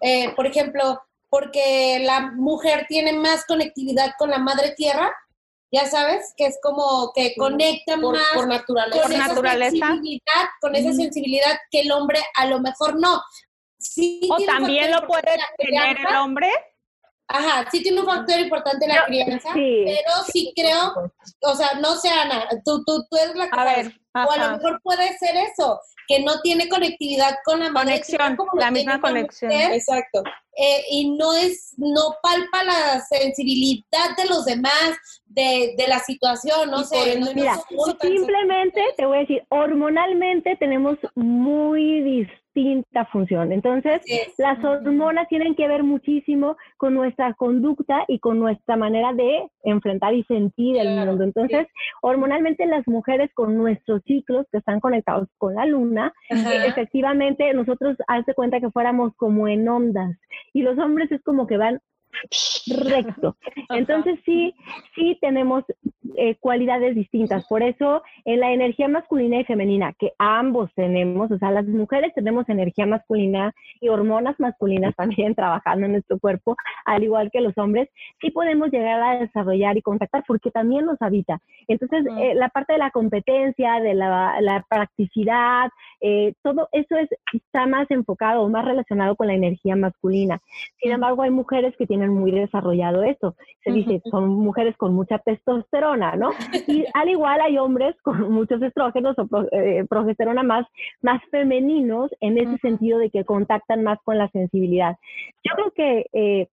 eh, 0.00 0.32
por 0.34 0.46
ejemplo, 0.46 1.00
porque 1.28 2.00
la 2.02 2.32
mujer 2.32 2.86
tiene 2.88 3.12
más 3.12 3.44
conectividad 3.46 4.12
con 4.18 4.30
la 4.30 4.38
madre 4.38 4.74
tierra, 4.76 5.12
ya 5.72 5.86
sabes, 5.86 6.32
que 6.36 6.46
es 6.46 6.58
como 6.62 7.12
que 7.14 7.34
conecta 7.36 7.96
por, 7.98 8.14
más 8.14 8.28
por 8.34 8.46
naturaleza, 8.48 9.02
con 9.02 9.10
por 9.10 9.12
esa 9.12 9.28
naturaleza. 9.28 9.70
sensibilidad, 9.70 10.44
con 10.60 10.74
esa 10.76 10.92
sensibilidad 10.92 11.58
que 11.70 11.80
el 11.80 11.92
hombre 11.92 12.20
a 12.34 12.46
lo 12.46 12.60
mejor 12.60 12.98
no. 12.98 13.20
Sí 13.78 14.28
o 14.30 14.38
también 14.44 14.90
lo 14.90 15.06
puede 15.06 15.36
tener 15.58 15.96
el 15.98 16.16
hombre. 16.16 16.50
Ajá, 17.28 17.68
sí 17.70 17.82
tiene 17.82 18.00
un 18.00 18.06
factor 18.06 18.38
importante 18.38 18.86
la 18.86 19.04
crianza, 19.04 19.52
sí, 19.52 19.84
pero 19.84 20.12
sí 20.32 20.52
creo, 20.54 21.12
o 21.42 21.56
sea, 21.56 21.74
no 21.80 21.96
sé, 21.96 22.08
Ana, 22.08 22.46
tú, 22.64 22.84
tú, 22.84 23.04
tú 23.10 23.16
eres 23.16 23.34
la 23.34 23.50
que 23.50 23.58
a 23.58 23.64
ver, 23.64 24.00
o 24.24 24.30
a 24.32 24.36
lo 24.38 24.56
mejor 24.56 24.80
puede 24.82 25.16
ser 25.18 25.36
eso, 25.36 25.80
que 26.08 26.20
no 26.22 26.40
tiene 26.40 26.68
conectividad 26.68 27.36
con 27.44 27.60
la 27.60 27.72
conexión, 27.72 28.36
como 28.36 28.50
la 28.54 28.70
misma 28.70 29.00
conexión. 29.00 29.52
Mujer, 29.52 29.72
Exacto. 29.72 30.22
Eh, 30.56 30.84
y 30.90 31.10
no 31.18 31.34
es, 31.34 31.74
no 31.76 32.14
palpa 32.22 32.64
la 32.64 33.00
sensibilidad 33.00 34.16
de 34.16 34.24
los 34.26 34.44
demás, 34.46 34.96
de, 35.26 35.74
de 35.76 35.88
la 35.88 35.98
situación, 35.98 36.70
no 36.70 36.80
Y 36.80 36.84
sé. 36.84 37.18
no- 37.20 37.32
Mira, 37.34 37.56
simplemente 38.00 38.80
te 38.96 39.04
voy 39.04 39.18
a 39.18 39.20
decir, 39.20 39.42
hormonalmente 39.50 40.56
tenemos 40.56 40.96
muy 41.14 42.00
distinta 42.56 43.04
función. 43.06 43.52
Entonces, 43.52 44.00
Sí. 44.04 44.18
las 44.38 44.62
hormonas 44.64 45.28
tienen 45.28 45.54
que 45.54 45.68
ver 45.68 45.82
muchísimo 45.82 46.56
con 46.78 46.94
nuestra 46.94 47.34
conducta 47.34 48.04
y 48.08 48.18
con 48.18 48.38
nuestra 48.38 48.76
manera 48.76 49.12
de 49.12 49.48
enfrentar 49.62 50.14
y 50.14 50.24
sentir 50.24 50.78
el 50.78 50.88
mundo. 50.96 51.22
Entonces, 51.24 51.66
hormonalmente 52.02 52.64
las 52.66 52.86
mujeres 52.88 53.30
con 53.34 53.56
nuestros 53.56 54.02
ciclos 54.04 54.46
que 54.50 54.58
están 54.58 54.80
conectados 54.80 55.28
con 55.38 55.54
la 55.54 55.66
luna, 55.66 56.12
Ajá. 56.30 56.66
efectivamente 56.66 57.52
nosotros 57.52 57.96
hazte 58.08 58.34
cuenta 58.34 58.60
que 58.60 58.70
fuéramos 58.70 59.14
como 59.16 59.46
en 59.48 59.68
ondas 59.68 60.16
y 60.54 60.62
los 60.62 60.78
hombres 60.78 61.12
es 61.12 61.22
como 61.22 61.46
que 61.46 61.58
van 61.58 61.80
recto. 62.88 63.36
Entonces 63.70 64.18
sí, 64.24 64.54
sí 64.94 65.18
tenemos 65.20 65.64
eh, 66.16 66.36
cualidades 66.40 66.94
distintas. 66.94 67.46
Por 67.46 67.62
eso, 67.62 68.02
en 68.24 68.40
la 68.40 68.52
energía 68.52 68.88
masculina 68.88 69.40
y 69.40 69.44
femenina, 69.44 69.92
que 69.98 70.12
ambos 70.18 70.70
tenemos, 70.74 71.30
o 71.30 71.38
sea, 71.38 71.50
las 71.50 71.66
mujeres 71.66 72.12
tenemos 72.14 72.48
energía 72.48 72.86
masculina 72.86 73.52
y 73.80 73.88
hormonas 73.88 74.38
masculinas 74.38 74.94
también 74.96 75.34
trabajando 75.34 75.86
en 75.86 75.92
nuestro 75.92 76.18
cuerpo, 76.18 76.56
al 76.84 77.04
igual 77.04 77.30
que 77.30 77.40
los 77.40 77.56
hombres, 77.58 77.88
sí 78.20 78.30
podemos 78.30 78.70
llegar 78.70 79.02
a 79.02 79.20
desarrollar 79.20 79.76
y 79.76 79.82
contactar 79.82 80.24
porque 80.26 80.50
también 80.50 80.86
nos 80.86 81.00
habita. 81.00 81.40
Entonces, 81.68 82.06
eh, 82.18 82.34
la 82.34 82.48
parte 82.48 82.74
de 82.74 82.78
la 82.78 82.90
competencia, 82.90 83.80
de 83.80 83.94
la, 83.94 84.64
practicidad, 84.68 85.70
eh, 86.00 86.34
todo 86.42 86.68
eso 86.72 86.96
es, 86.96 87.08
está 87.32 87.66
más 87.66 87.90
enfocado 87.90 88.42
o 88.42 88.48
más 88.48 88.64
relacionado 88.64 89.16
con 89.16 89.26
la 89.26 89.34
energía 89.34 89.76
masculina. 89.76 90.40
Sin 90.80 90.92
embargo, 90.92 91.22
hay 91.22 91.30
mujeres 91.30 91.74
que 91.76 91.86
tienen 91.86 92.10
muy 92.10 92.30
desarrollado 92.30 93.02
eso. 93.02 93.36
Se 93.64 93.72
dice, 93.72 94.02
son 94.10 94.28
mujeres 94.28 94.76
con 94.76 94.94
mucha 94.94 95.18
testosterona, 95.18 95.95
¿no? 95.96 96.30
Y 96.66 96.84
al 96.94 97.08
igual 97.08 97.40
hay 97.40 97.58
hombres 97.58 97.94
con 98.02 98.30
muchos 98.32 98.62
estrógenos 98.62 99.16
o 99.18 99.26
eh, 99.52 99.84
progesterona 99.88 100.42
más, 100.42 100.66
más 101.02 101.22
femeninos 101.30 102.10
en 102.20 102.38
ese 102.38 102.58
sentido 102.58 102.98
de 102.98 103.10
que 103.10 103.24
contactan 103.24 103.82
más 103.82 103.98
con 104.04 104.18
la 104.18 104.28
sensibilidad. 104.28 104.96
Yo 105.44 105.54
creo 105.54 105.70
que 105.72 106.06
eh, 106.12 106.48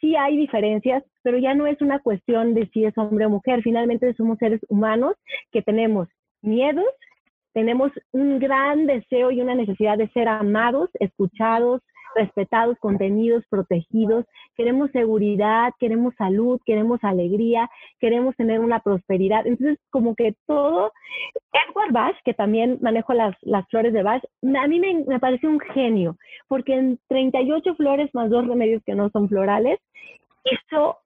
sí 0.00 0.16
hay 0.16 0.36
diferencias, 0.36 1.02
pero 1.22 1.38
ya 1.38 1.54
no 1.54 1.66
es 1.66 1.80
una 1.80 1.98
cuestión 1.98 2.54
de 2.54 2.68
si 2.68 2.84
es 2.84 2.96
hombre 2.96 3.26
o 3.26 3.30
mujer. 3.30 3.62
Finalmente 3.62 4.14
somos 4.14 4.38
seres 4.38 4.60
humanos 4.68 5.14
que 5.52 5.62
tenemos 5.62 6.08
miedos, 6.42 6.86
tenemos 7.52 7.90
un 8.12 8.38
gran 8.38 8.86
deseo 8.86 9.30
y 9.30 9.40
una 9.40 9.54
necesidad 9.54 9.96
de 9.96 10.08
ser 10.10 10.28
amados, 10.28 10.90
escuchados, 11.00 11.82
respetados, 12.16 12.78
contenidos, 12.78 13.44
protegidos, 13.48 14.24
queremos 14.56 14.90
seguridad, 14.90 15.72
queremos 15.78 16.14
salud, 16.16 16.60
queremos 16.64 16.98
alegría, 17.02 17.68
queremos 18.00 18.34
tener 18.36 18.60
una 18.60 18.80
prosperidad. 18.80 19.46
Entonces, 19.46 19.78
como 19.90 20.14
que 20.14 20.34
todo, 20.46 20.92
Edward 21.52 21.92
Bach, 21.92 22.16
que 22.24 22.34
también 22.34 22.78
manejo 22.80 23.12
las, 23.14 23.36
las 23.42 23.68
flores 23.68 23.92
de 23.92 24.02
Bach, 24.02 24.22
a 24.24 24.66
mí 24.66 24.80
me, 24.80 25.04
me 25.06 25.20
parece 25.20 25.46
un 25.46 25.60
genio, 25.60 26.16
porque 26.48 26.74
en 26.74 26.98
38 27.08 27.74
flores 27.76 28.10
más 28.14 28.30
dos 28.30 28.46
remedios 28.46 28.82
que 28.84 28.94
no 28.94 29.10
son 29.10 29.28
florales, 29.28 29.78
eso 30.44 30.98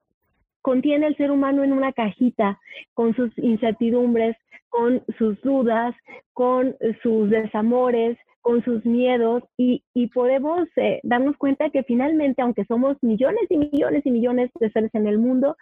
contiene 0.63 1.07
el 1.07 1.17
ser 1.17 1.31
humano 1.31 1.65
en 1.65 1.73
una 1.73 1.93
cajita 1.93 2.59
con 2.95 3.15
sus 3.15 3.37
incertidumbres, 3.39 4.37
con 4.69 5.03
sus 5.19 5.41
dudas, 5.43 5.95
con 6.33 6.77
sus 7.03 7.31
desamores, 7.31 8.17
con 8.43 8.65
sus 8.65 8.85
miedos 8.85 9.43
y, 9.57 9.83
podemos 10.15 10.67
eh, 10.77 11.01
darnos 11.03 11.37
cuenta 11.37 11.71
que 11.71 11.83
finalmente, 11.83 12.43
aunque 12.43 12.65
somos 12.65 12.97
millones 13.03 13.45
y 13.49 13.59
millones 13.59 14.05
y 14.05 14.11
millones 14.11 14.51
de 14.59 14.71
seres 14.71 14.91
en 14.95 15.07
el 15.07 15.19
mundo, 15.19 15.57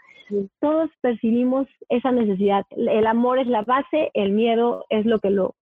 todos 0.61 0.91
percibimos 1.01 1.67
esa 1.89 2.13
necesidad. 2.13 2.65
El 2.71 3.07
amor 3.07 3.39
es 3.39 3.47
la 3.47 3.63
base, 3.63 4.11
el 4.15 4.33
miedo 4.33 4.85
es 4.91 5.07
lo 5.07 5.19
que 5.19 5.31
lo... 5.31 5.55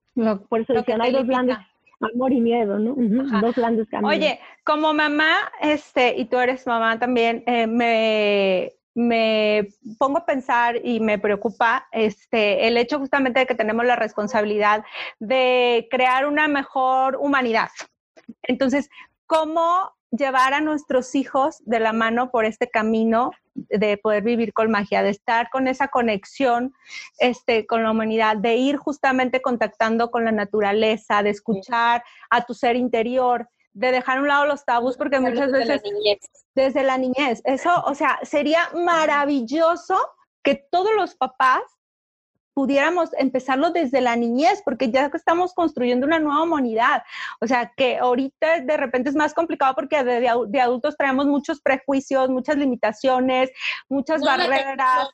por 0.49 0.61
eso 0.61 0.73
decían, 0.73 1.01
hay 1.01 1.13
dos 1.13 1.27
grandes 1.27 1.59
amor 2.01 2.33
y 2.33 2.41
miedo, 2.41 2.79
¿no? 2.79 2.95
Dos 3.41 3.55
grandes 3.55 3.89
caminos. 3.89 4.17
Oye, 4.17 4.39
como 4.65 4.93
mamá, 4.93 5.51
este, 5.61 6.15
y 6.19 6.27
tú 6.27 6.39
eres 6.39 6.67
mamá 6.67 6.99
también, 6.99 7.43
eh, 7.47 7.67
me, 7.67 8.73
me 8.97 9.69
pongo 9.99 10.19
a 10.19 10.27
pensar 10.27 10.81
y 10.83 11.01
me 11.01 11.19
preocupa 11.19 11.87
este, 11.93 12.67
el 12.67 12.79
hecho 12.79 12.99
justamente 12.99 13.41
de 13.41 13.47
que 13.47 13.55
tenemos 13.55 13.85
la 13.85 13.95
responsabilidad 13.95 14.85
de 15.21 15.87
crear 15.91 16.27
una 16.27 16.49
mejor 16.49 17.17
humanidad. 17.17 17.69
Entonces, 18.43 18.89
¿cómo 19.27 19.93
llevar 20.11 20.55
a 20.55 20.63
nuestros 20.63 21.15
hijos 21.15 21.63
de 21.67 21.79
la 21.79 21.93
mano 21.93 22.31
por 22.31 22.47
este 22.47 22.71
camino 22.71 23.33
de 23.55 23.99
poder 23.99 24.23
vivir 24.23 24.55
con 24.55 24.71
magia, 24.71 25.03
de 25.03 25.11
estar 25.11 25.51
con 25.51 25.69
esa 25.69 25.89
conexión 25.89 26.73
este, 27.19 27.67
con 27.67 27.83
la 27.83 27.91
humanidad, 27.91 28.39
de 28.39 28.57
ir 28.57 28.79
justamente 28.79 29.43
contactando 29.43 30.11
con 30.11 30.25
la 30.25 30.33
naturaleza, 30.33 31.23
de 31.23 31.31
escuchar 31.31 32.03
a 32.31 32.47
tu 32.47 32.55
ser 32.55 32.77
interior, 32.77 33.49
de 33.77 33.93
dejar 33.93 34.17
a 34.17 34.21
un 34.23 34.29
lado 34.29 34.47
los 34.47 34.65
tabús, 34.65 34.97
porque 34.97 35.21
muchas 35.21 35.53
veces 35.53 35.83
desde 36.55 36.83
la 36.83 36.97
niñez, 36.97 37.43
eso, 37.45 37.83
o 37.85 37.95
sea, 37.95 38.19
sería 38.23 38.71
maravilloso 38.73 39.97
que 40.43 40.67
todos 40.71 40.95
los 40.97 41.15
papás 41.15 41.61
pudiéramos 42.57 43.11
empezarlo 43.19 43.69
desde 43.69 44.01
la 44.01 44.17
niñez, 44.17 44.63
porque 44.65 44.91
ya 44.91 45.11
que 45.11 45.19
estamos 45.19 45.53
construyendo 45.53 46.07
una 46.07 46.19
nueva 46.19 46.43
humanidad. 46.43 47.03
O 47.39 47.47
sea, 47.47 47.71
que 47.77 47.99
ahorita 47.99 48.61
de 48.61 48.79
repente 48.79 49.11
es 49.11 49.15
más 49.15 49.35
complicado 49.35 49.75
porque 49.75 50.03
de, 50.03 50.59
adultos 50.59 50.97
traemos 50.97 51.27
muchos 51.27 51.61
prejuicios, 51.61 52.31
muchas 52.31 52.57
limitaciones, 52.57 53.51
muchas 53.91 54.23
barreras. 54.23 55.11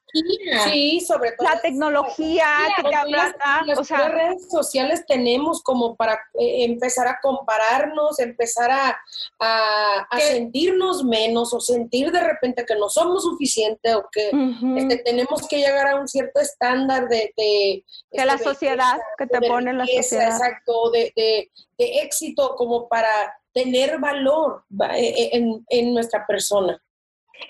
sí, 0.67 1.01
sobre 1.01 1.33
todo. 1.33 1.49
La 1.49 1.61
tecnología 1.61 2.47
que 2.77 2.85
te 2.85 3.11
las, 3.11 3.35
o 3.77 3.83
sea, 3.83 4.09
redes 4.09 4.49
sociales 4.49 5.05
tenemos 5.09 5.65
como 5.65 5.97
para 5.97 6.15
eh, 6.39 6.67
empezar 6.67 7.09
a 7.09 7.19
compararnos, 7.21 8.21
empezar 8.21 8.71
a, 8.71 9.01
a, 9.41 10.21
sentirnos 10.21 11.03
menos 11.03 11.53
o 11.53 11.61
sentir 11.61 12.13
de 12.13 12.21
repente 12.21 12.65
que 12.65 12.77
no 12.77 12.89
somos 12.89 13.25
suficientes 13.25 13.97
o 13.97 14.09
que 14.13 14.31
este, 14.77 14.99
tenemos 14.99 15.49
que 15.49 15.57
llegar 15.57 15.89
a 15.89 15.97
un 15.97 16.07
cierto 16.07 16.39
estándar 16.39 17.09
de, 17.09 17.32
de, 17.37 17.85
de 18.11 18.27
la 18.27 18.39
sociedad, 18.39 18.99
que 19.19 19.27
te 19.27 19.41
pone 19.41 19.73
la 19.73 19.87
sociedad. 19.87 20.29
Exacto, 20.29 20.91
de, 20.91 21.13
de, 21.17 21.51
éxito 21.79 22.55
como 22.57 22.89
para 22.89 23.09
tener 23.53 23.99
valor 23.99 24.65
e, 24.95 25.09
e, 25.09 25.37
en, 25.37 25.65
en 25.69 25.95
nuestra 25.95 26.25
persona. 26.27 26.81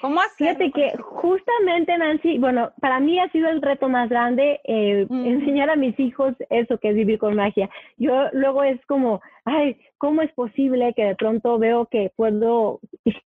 ¿Cómo 0.00 0.20
Fíjate 0.36 0.70
que 0.72 0.92
justamente, 0.98 1.96
Nancy, 1.96 2.38
bueno, 2.38 2.72
para 2.80 3.00
mí 3.00 3.18
ha 3.18 3.30
sido 3.30 3.48
el 3.48 3.60
reto 3.60 3.88
más 3.88 4.08
grande 4.08 4.60
eh, 4.64 5.06
enseñar 5.10 5.70
a 5.70 5.76
mis 5.76 5.98
hijos 6.00 6.34
eso 6.50 6.78
que 6.78 6.90
es 6.90 6.94
vivir 6.94 7.18
con 7.18 7.36
magia. 7.36 7.68
Yo 7.96 8.28
luego 8.32 8.62
es 8.62 8.84
como, 8.86 9.20
ay, 9.44 9.76
¿cómo 9.98 10.22
es 10.22 10.32
posible 10.32 10.94
que 10.94 11.04
de 11.04 11.16
pronto 11.16 11.58
veo 11.58 11.86
que 11.86 12.10
puedo 12.16 12.80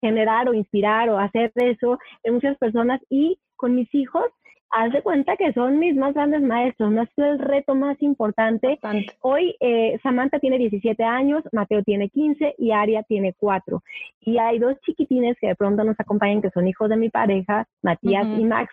generar 0.00 0.48
o 0.48 0.54
inspirar 0.54 1.08
o 1.08 1.18
hacer 1.18 1.52
eso 1.56 1.98
en 2.24 2.34
muchas 2.34 2.56
personas 2.58 3.00
y 3.08 3.38
con 3.56 3.74
mis 3.74 3.92
hijos 3.94 4.24
haz 4.70 4.92
de 4.92 5.02
cuenta 5.02 5.36
que 5.36 5.52
son 5.52 5.78
mis 5.78 5.96
más 5.96 6.14
grandes 6.14 6.42
maestros, 6.42 6.92
no 6.92 7.02
ha 7.02 7.06
sido 7.06 7.32
el 7.32 7.38
reto 7.38 7.74
más 7.74 8.00
importante. 8.02 8.78
Hoy 9.20 9.56
eh, 9.60 9.98
Samantha 10.02 10.38
tiene 10.38 10.58
17 10.58 11.02
años, 11.02 11.42
Mateo 11.52 11.82
tiene 11.82 12.08
15 12.08 12.54
y 12.58 12.70
Aria 12.70 13.02
tiene 13.02 13.34
4. 13.34 13.82
Y 14.20 14.38
hay 14.38 14.58
dos 14.58 14.76
chiquitines 14.82 15.36
que 15.40 15.48
de 15.48 15.56
pronto 15.56 15.82
nos 15.84 15.98
acompañan, 15.98 16.40
que 16.40 16.50
son 16.50 16.68
hijos 16.68 16.88
de 16.88 16.96
mi 16.96 17.10
pareja, 17.10 17.66
Matías 17.82 18.26
y 18.26 18.44
Max. 18.44 18.72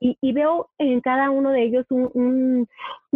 Y, 0.00 0.16
veo 0.32 0.68
en 0.78 1.00
cada 1.00 1.30
uno 1.30 1.50
de 1.50 1.64
ellos 1.64 1.86
un, 1.90 2.68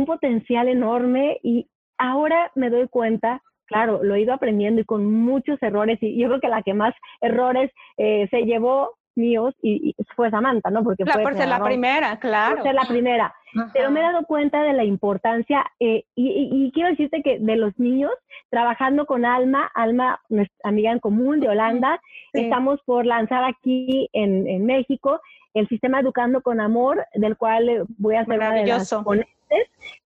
potencial 0.06 0.66
enorme 0.68 1.38
y 1.42 1.68
ahora 1.96 2.50
me 2.56 2.70
doy 2.70 2.88
cuenta 2.88 3.40
claro, 3.66 4.02
lo 4.02 4.14
he 4.14 4.20
ido 4.20 4.34
aprendiendo 4.34 4.82
y 4.82 4.84
con 4.84 5.10
muchos 5.10 5.62
errores, 5.62 5.96
y 6.02 6.20
yo 6.20 6.28
creo 6.28 6.40
que 6.40 6.48
la 6.48 6.62
que 6.62 6.74
más 6.74 6.94
errores 7.22 7.70
eh, 7.96 8.28
se 8.30 8.42
llevó 8.42 8.90
míos 9.14 9.54
y, 9.62 9.94
fue 10.16 10.30
Samantha, 10.30 10.70
¿no? 10.70 10.82
Porque 10.82 11.04
fue 11.04 11.22
por 11.22 11.36
ser 11.36 11.48
la 11.48 11.62
primera, 11.62 12.18
claro. 12.18 12.56
Por 12.56 12.64
ser 12.64 12.74
la 12.74 12.84
primera. 12.84 13.34
Pero 13.74 13.90
me 13.90 14.00
he 14.00 14.02
dado 14.02 14.24
cuenta 14.24 14.62
de 14.62 14.72
la 14.72 14.84
importancia 14.84 15.64
eh, 15.78 16.04
y, 16.14 16.70
quiero 16.72 16.88
decirte 16.90 17.22
que 17.22 17.38
de 17.38 17.56
los 17.56 17.78
niños, 17.78 18.12
trabajando 18.50 19.04
con 19.04 19.24
Alma, 19.24 19.70
Alma, 19.74 20.20
nuestra 20.28 20.56
amiga 20.70 20.90
en 20.90 21.00
común 21.00 21.40
de 21.40 21.48
Holanda, 21.48 22.00
estamos 22.32 22.80
por 22.86 23.04
lanzar 23.04 23.44
aquí 23.44 24.08
en, 24.12 24.48
en, 24.48 24.64
México 24.64 25.20
el 25.54 25.68
sistema 25.68 26.00
Educando 26.00 26.42
con 26.42 26.60
Amor, 26.60 27.04
del 27.14 27.36
cual 27.36 27.84
voy 27.98 28.16
a 28.16 28.20
hacer 28.20 28.36
una 28.38 28.54
de 28.54 28.66
las 28.66 28.92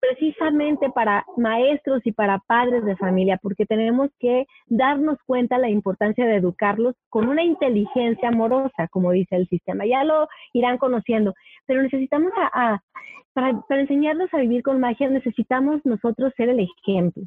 precisamente 0.00 0.90
para 0.90 1.24
maestros 1.36 2.02
y 2.04 2.12
para 2.12 2.38
padres 2.38 2.84
de 2.84 2.96
familia, 2.96 3.38
porque 3.42 3.66
tenemos 3.66 4.10
que 4.18 4.46
darnos 4.66 5.18
cuenta 5.26 5.58
la 5.58 5.68
importancia 5.68 6.26
de 6.26 6.36
educarlos 6.36 6.94
con 7.08 7.28
una 7.28 7.42
inteligencia 7.42 8.28
amorosa, 8.28 8.88
como 8.88 9.12
dice 9.12 9.36
el 9.36 9.48
sistema. 9.48 9.86
Ya 9.86 10.04
lo 10.04 10.28
irán 10.52 10.78
conociendo, 10.78 11.34
pero 11.66 11.82
necesitamos 11.82 12.32
a, 12.36 12.80
para, 13.32 13.62
enseñarlos 13.70 14.32
a 14.32 14.38
vivir 14.38 14.62
con 14.62 14.80
magia, 14.80 15.08
necesitamos 15.08 15.80
nosotros 15.84 16.32
ser 16.36 16.48
el 16.50 16.60
ejemplo. 16.60 17.24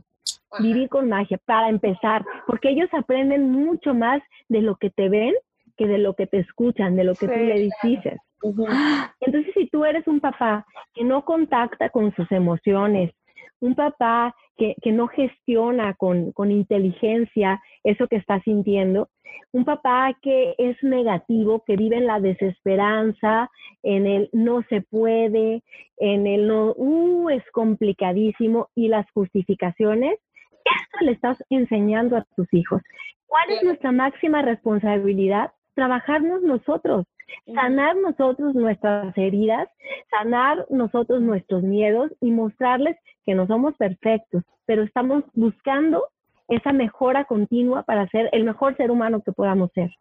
Vivir 0.59 0.87
con 0.87 1.09
magia, 1.09 1.37
para 1.45 1.69
empezar, 1.69 2.25
porque 2.47 2.69
ellos 2.69 2.89
aprenden 2.93 3.51
mucho 3.51 3.93
más 3.93 4.21
de 4.47 4.61
lo 4.61 4.75
que 4.77 4.89
te 4.89 5.09
ven 5.09 5.33
que 5.77 5.87
de 5.87 5.97
lo 5.97 6.13
que 6.15 6.27
te 6.27 6.39
escuchan, 6.39 6.95
de 6.95 7.03
lo 7.03 7.15
que 7.15 7.27
tú 7.27 7.33
le 7.33 7.69
dices. 7.83 8.19
Entonces, 9.21 9.53
si 9.53 9.67
tú 9.67 9.85
eres 9.85 10.07
un 10.07 10.19
papá 10.19 10.65
que 10.93 11.03
no 11.03 11.23
contacta 11.25 11.89
con 11.89 12.13
sus 12.15 12.31
emociones, 12.31 13.11
un 13.59 13.75
papá 13.75 14.35
que, 14.57 14.75
no 14.91 15.07
gestiona 15.07 15.93
con, 15.93 16.31
con, 16.31 16.51
inteligencia 16.51 17.61
eso 17.83 18.07
que 18.07 18.15
está 18.15 18.41
sintiendo, 18.41 19.09
un 19.51 19.65
papá 19.65 20.15
que 20.21 20.55
es 20.57 20.81
negativo, 20.83 21.63
que 21.65 21.75
vive 21.75 21.97
en 21.97 22.07
la 22.07 22.19
desesperanza, 22.19 23.49
en 23.83 24.07
el 24.07 24.29
no 24.33 24.63
se 24.69 24.81
puede, 24.81 25.63
en 25.97 26.27
el 26.27 26.47
no, 26.47 26.73
uh, 26.75 27.29
es 27.29 27.43
complicadísimo 27.51 28.69
y 28.75 28.87
las 28.87 29.09
justificaciones, 29.11 30.19
esto 30.51 31.05
le 31.05 31.11
estás 31.11 31.43
enseñando 31.49 32.17
a 32.17 32.25
tus 32.35 32.51
hijos. 32.53 32.81
¿Cuál 33.25 33.51
es 33.51 33.63
nuestra 33.63 33.91
máxima 33.91 34.41
responsabilidad? 34.41 35.51
Trabajarnos 35.77 36.41
nosotros 36.41 37.05
sanar 37.53 37.95
nosotros 37.97 38.55
nuestras 38.55 39.15
heridas, 39.17 39.67
sanar 40.09 40.65
nosotros 40.69 41.21
nuestros 41.21 41.63
miedos 41.63 42.11
y 42.21 42.31
mostrarles 42.31 42.97
que 43.25 43.35
no 43.35 43.47
somos 43.47 43.75
perfectos, 43.75 44.43
pero 44.65 44.83
estamos 44.83 45.23
buscando 45.33 46.05
esa 46.47 46.71
mejora 46.71 47.25
continua 47.25 47.83
para 47.83 48.07
ser 48.07 48.29
el 48.31 48.43
mejor 48.43 48.75
ser 48.77 48.91
humano 48.91 49.21
que 49.21 49.33
podamos 49.33 49.71
ser. 49.73 49.91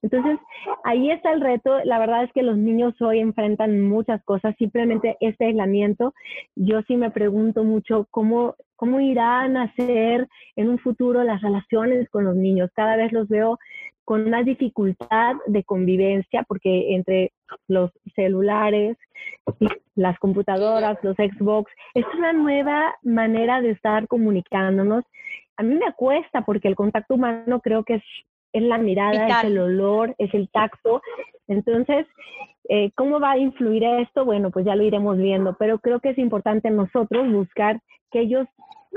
Entonces, 0.00 0.38
ahí 0.84 1.10
está 1.10 1.32
el 1.32 1.40
reto. 1.40 1.80
La 1.82 1.98
verdad 1.98 2.22
es 2.22 2.32
que 2.32 2.44
los 2.44 2.56
niños 2.56 2.94
hoy 3.02 3.18
enfrentan 3.18 3.80
muchas 3.80 4.22
cosas, 4.22 4.54
simplemente 4.56 5.16
este 5.18 5.46
aislamiento. 5.46 6.14
Yo 6.54 6.82
sí 6.82 6.96
me 6.96 7.10
pregunto 7.10 7.64
mucho 7.64 8.06
cómo, 8.12 8.54
cómo 8.76 9.00
irán 9.00 9.56
a 9.56 9.74
ser 9.74 10.28
en 10.54 10.68
un 10.68 10.78
futuro 10.78 11.24
las 11.24 11.42
relaciones 11.42 12.08
con 12.10 12.24
los 12.24 12.36
niños. 12.36 12.70
Cada 12.74 12.94
vez 12.94 13.10
los 13.10 13.26
veo 13.28 13.58
con 14.08 14.26
una 14.26 14.42
dificultad 14.42 15.34
de 15.48 15.64
convivencia 15.64 16.42
porque 16.48 16.94
entre 16.94 17.30
los 17.66 17.90
celulares, 18.14 18.96
las 19.96 20.18
computadoras, 20.18 20.96
los 21.02 21.14
Xbox, 21.14 21.70
es 21.92 22.06
una 22.16 22.32
nueva 22.32 22.94
manera 23.02 23.60
de 23.60 23.72
estar 23.72 24.08
comunicándonos. 24.08 25.04
A 25.58 25.62
mí 25.62 25.74
me 25.74 25.92
cuesta 25.92 26.40
porque 26.40 26.68
el 26.68 26.74
contacto 26.74 27.16
humano 27.16 27.60
creo 27.60 27.84
que 27.84 27.96
es 27.96 28.02
es 28.54 28.62
la 28.62 28.78
mirada, 28.78 29.26
es 29.26 29.44
el 29.44 29.58
olor, 29.58 30.14
es 30.16 30.32
el 30.32 30.48
tacto. 30.48 31.02
Entonces, 31.46 32.06
eh, 32.70 32.90
¿cómo 32.94 33.20
va 33.20 33.32
a 33.32 33.38
influir 33.38 33.84
esto? 33.84 34.24
Bueno, 34.24 34.50
pues 34.50 34.64
ya 34.64 34.74
lo 34.74 34.84
iremos 34.84 35.18
viendo, 35.18 35.54
pero 35.58 35.80
creo 35.80 36.00
que 36.00 36.10
es 36.10 36.18
importante 36.18 36.70
nosotros 36.70 37.30
buscar 37.30 37.78
que 38.10 38.20
ellos 38.20 38.46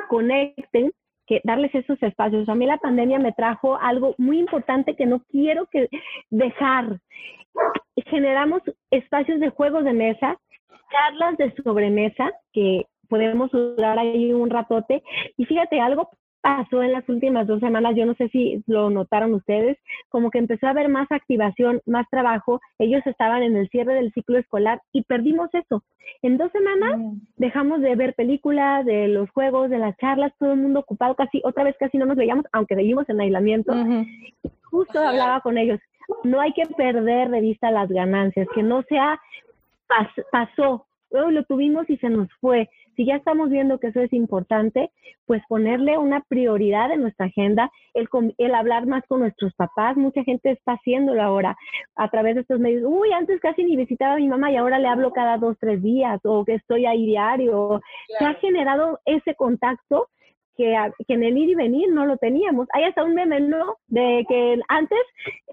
conecten, 0.08 0.93
que 1.31 1.39
darles 1.45 1.73
esos 1.73 1.97
espacios. 2.03 2.49
A 2.49 2.55
mí 2.55 2.65
la 2.65 2.77
pandemia 2.77 3.17
me 3.17 3.31
trajo 3.31 3.77
algo 3.77 4.15
muy 4.17 4.37
importante 4.37 4.97
que 4.97 5.05
no 5.05 5.21
quiero 5.31 5.65
que 5.67 5.87
dejar. 6.29 6.99
Generamos 8.07 8.61
espacios 8.89 9.39
de 9.39 9.47
juegos 9.47 9.85
de 9.85 9.93
mesa, 9.93 10.37
charlas 10.91 11.37
de 11.37 11.53
sobremesa 11.63 12.33
que 12.51 12.85
podemos 13.07 13.49
durar 13.49 13.97
ahí 13.97 14.33
un 14.33 14.49
ratote. 14.49 15.03
Y 15.37 15.45
fíjate, 15.45 15.79
algo 15.79 16.09
pasó 16.41 16.82
en 16.82 16.91
las 16.91 17.08
últimas 17.08 17.47
dos 17.47 17.60
semanas, 17.60 17.95
yo 17.95 18.06
no 18.06 18.15
sé 18.15 18.27
si 18.30 18.63
lo 18.67 18.89
notaron 18.89 19.34
ustedes, 19.34 19.77
como 20.10 20.32
que 20.32 20.39
empezó 20.39 20.67
a 20.67 20.71
haber 20.71 20.89
más 20.89 21.12
activación, 21.12 21.82
más 21.86 22.08
trabajo, 22.10 22.60
ellos 22.80 23.01
estaban 23.06 23.43
en 23.43 23.56
el 23.56 23.69
cierre 23.69 23.93
del 23.93 24.12
ciclo 24.13 24.39
escolar 24.39 24.82
y 24.91 25.04
perdimos 25.04 25.49
eso. 25.54 25.84
En 26.23 26.38
dos 26.38 26.51
semanas 26.51 26.97
mm. 26.97 27.17
dejamos 27.38 27.82
de 27.82 27.95
ver 27.95 28.15
películas, 28.15 28.86
de 28.86 29.08
los 29.08 29.30
juegos, 29.30 29.69
de 29.69 29.77
las 29.77 29.95
charlas, 29.97 30.34
todo 30.39 30.54
el 30.54 30.60
mundo 30.60 30.82
ocupado, 30.82 31.15
casi 31.15 31.41
otra 31.43 31.63
vez 31.63 31.75
casi 31.80 31.97
no 31.97 32.06
nos 32.06 32.17
veíamos, 32.17 32.45
aunque 32.51 32.75
seguimos 32.75 33.08
en 33.10 33.21
aislamiento. 33.21 33.73
Justo 34.63 34.99
hablaba 34.99 35.41
con 35.41 35.58
ellos, 35.58 35.80
no 36.23 36.41
hay 36.41 36.54
que 36.54 36.65
perder 36.65 37.30
de 37.30 37.41
vista 37.41 37.71
las 37.71 37.89
ganancias, 37.89 38.47
que 38.54 38.63
no 38.63 38.84
sea 38.84 39.19
pasó, 40.32 40.86
lo 41.12 41.43
tuvimos 41.43 41.89
y 41.89 41.97
se 41.97 42.10
nos 42.10 42.30
fue 42.39 42.69
si 42.95 43.06
ya 43.06 43.15
estamos 43.15 43.50
viendo 43.50 43.80
que 43.80 43.88
eso 43.88 44.02
es 44.02 44.12
importante, 44.13 44.91
pues 45.26 45.41
ponerle 45.47 45.97
una 45.97 46.21
prioridad 46.21 46.91
en 46.91 47.02
nuestra 47.02 47.28
agenda, 47.28 47.71
el, 47.93 48.08
el 48.38 48.56
hablar 48.56 48.86
más 48.86 49.04
con 49.08 49.21
nuestros 49.21 49.54
papás. 49.56 49.97
Mucha 49.97 50.24
gente 50.24 50.52
está 50.52 50.74
haciéndolo 50.74 51.21
ahora 51.21 51.58
a 51.95 52.10
través 52.10 52.36
de 52.36 52.41
estos 52.41 52.60
medios. 52.60 52.84
Uy, 52.86 53.12
antes 53.12 53.39
casi 53.39 53.63
ni 53.63 53.76
visitaba 53.76 54.13
a 54.13 54.17
mi 54.17 54.28
mamá 54.28 54.52
y 54.52 54.58
ahora 54.58 54.80
le 54.80 54.88
hablo 54.88 55.12
cada 55.12 55.38
dos, 55.38 55.58
tres 55.60 55.82
días 55.82 56.19
o 56.24 56.45
que 56.45 56.56
estoy 56.56 56.86
ahí 56.86 57.06
diario. 57.06 57.82
Se 58.19 58.26
ha 58.26 58.34
generado 58.36 59.00
ese 59.06 59.36
contacto 59.36 60.10
que, 60.58 60.76
que, 61.08 61.13
en 61.13 61.24
el 61.24 61.38
ir 61.38 61.50
y 61.50 61.56
venir 61.56 61.91
no 61.91 62.06
lo 62.06 62.17
teníamos. 62.17 62.67
Hay 62.74 62.84
hasta 62.84 63.04
un 63.04 63.15
meme, 63.15 63.39
¿no? 63.39 63.78
De 63.88 64.26
que 64.28 64.60
antes, 64.67 65.00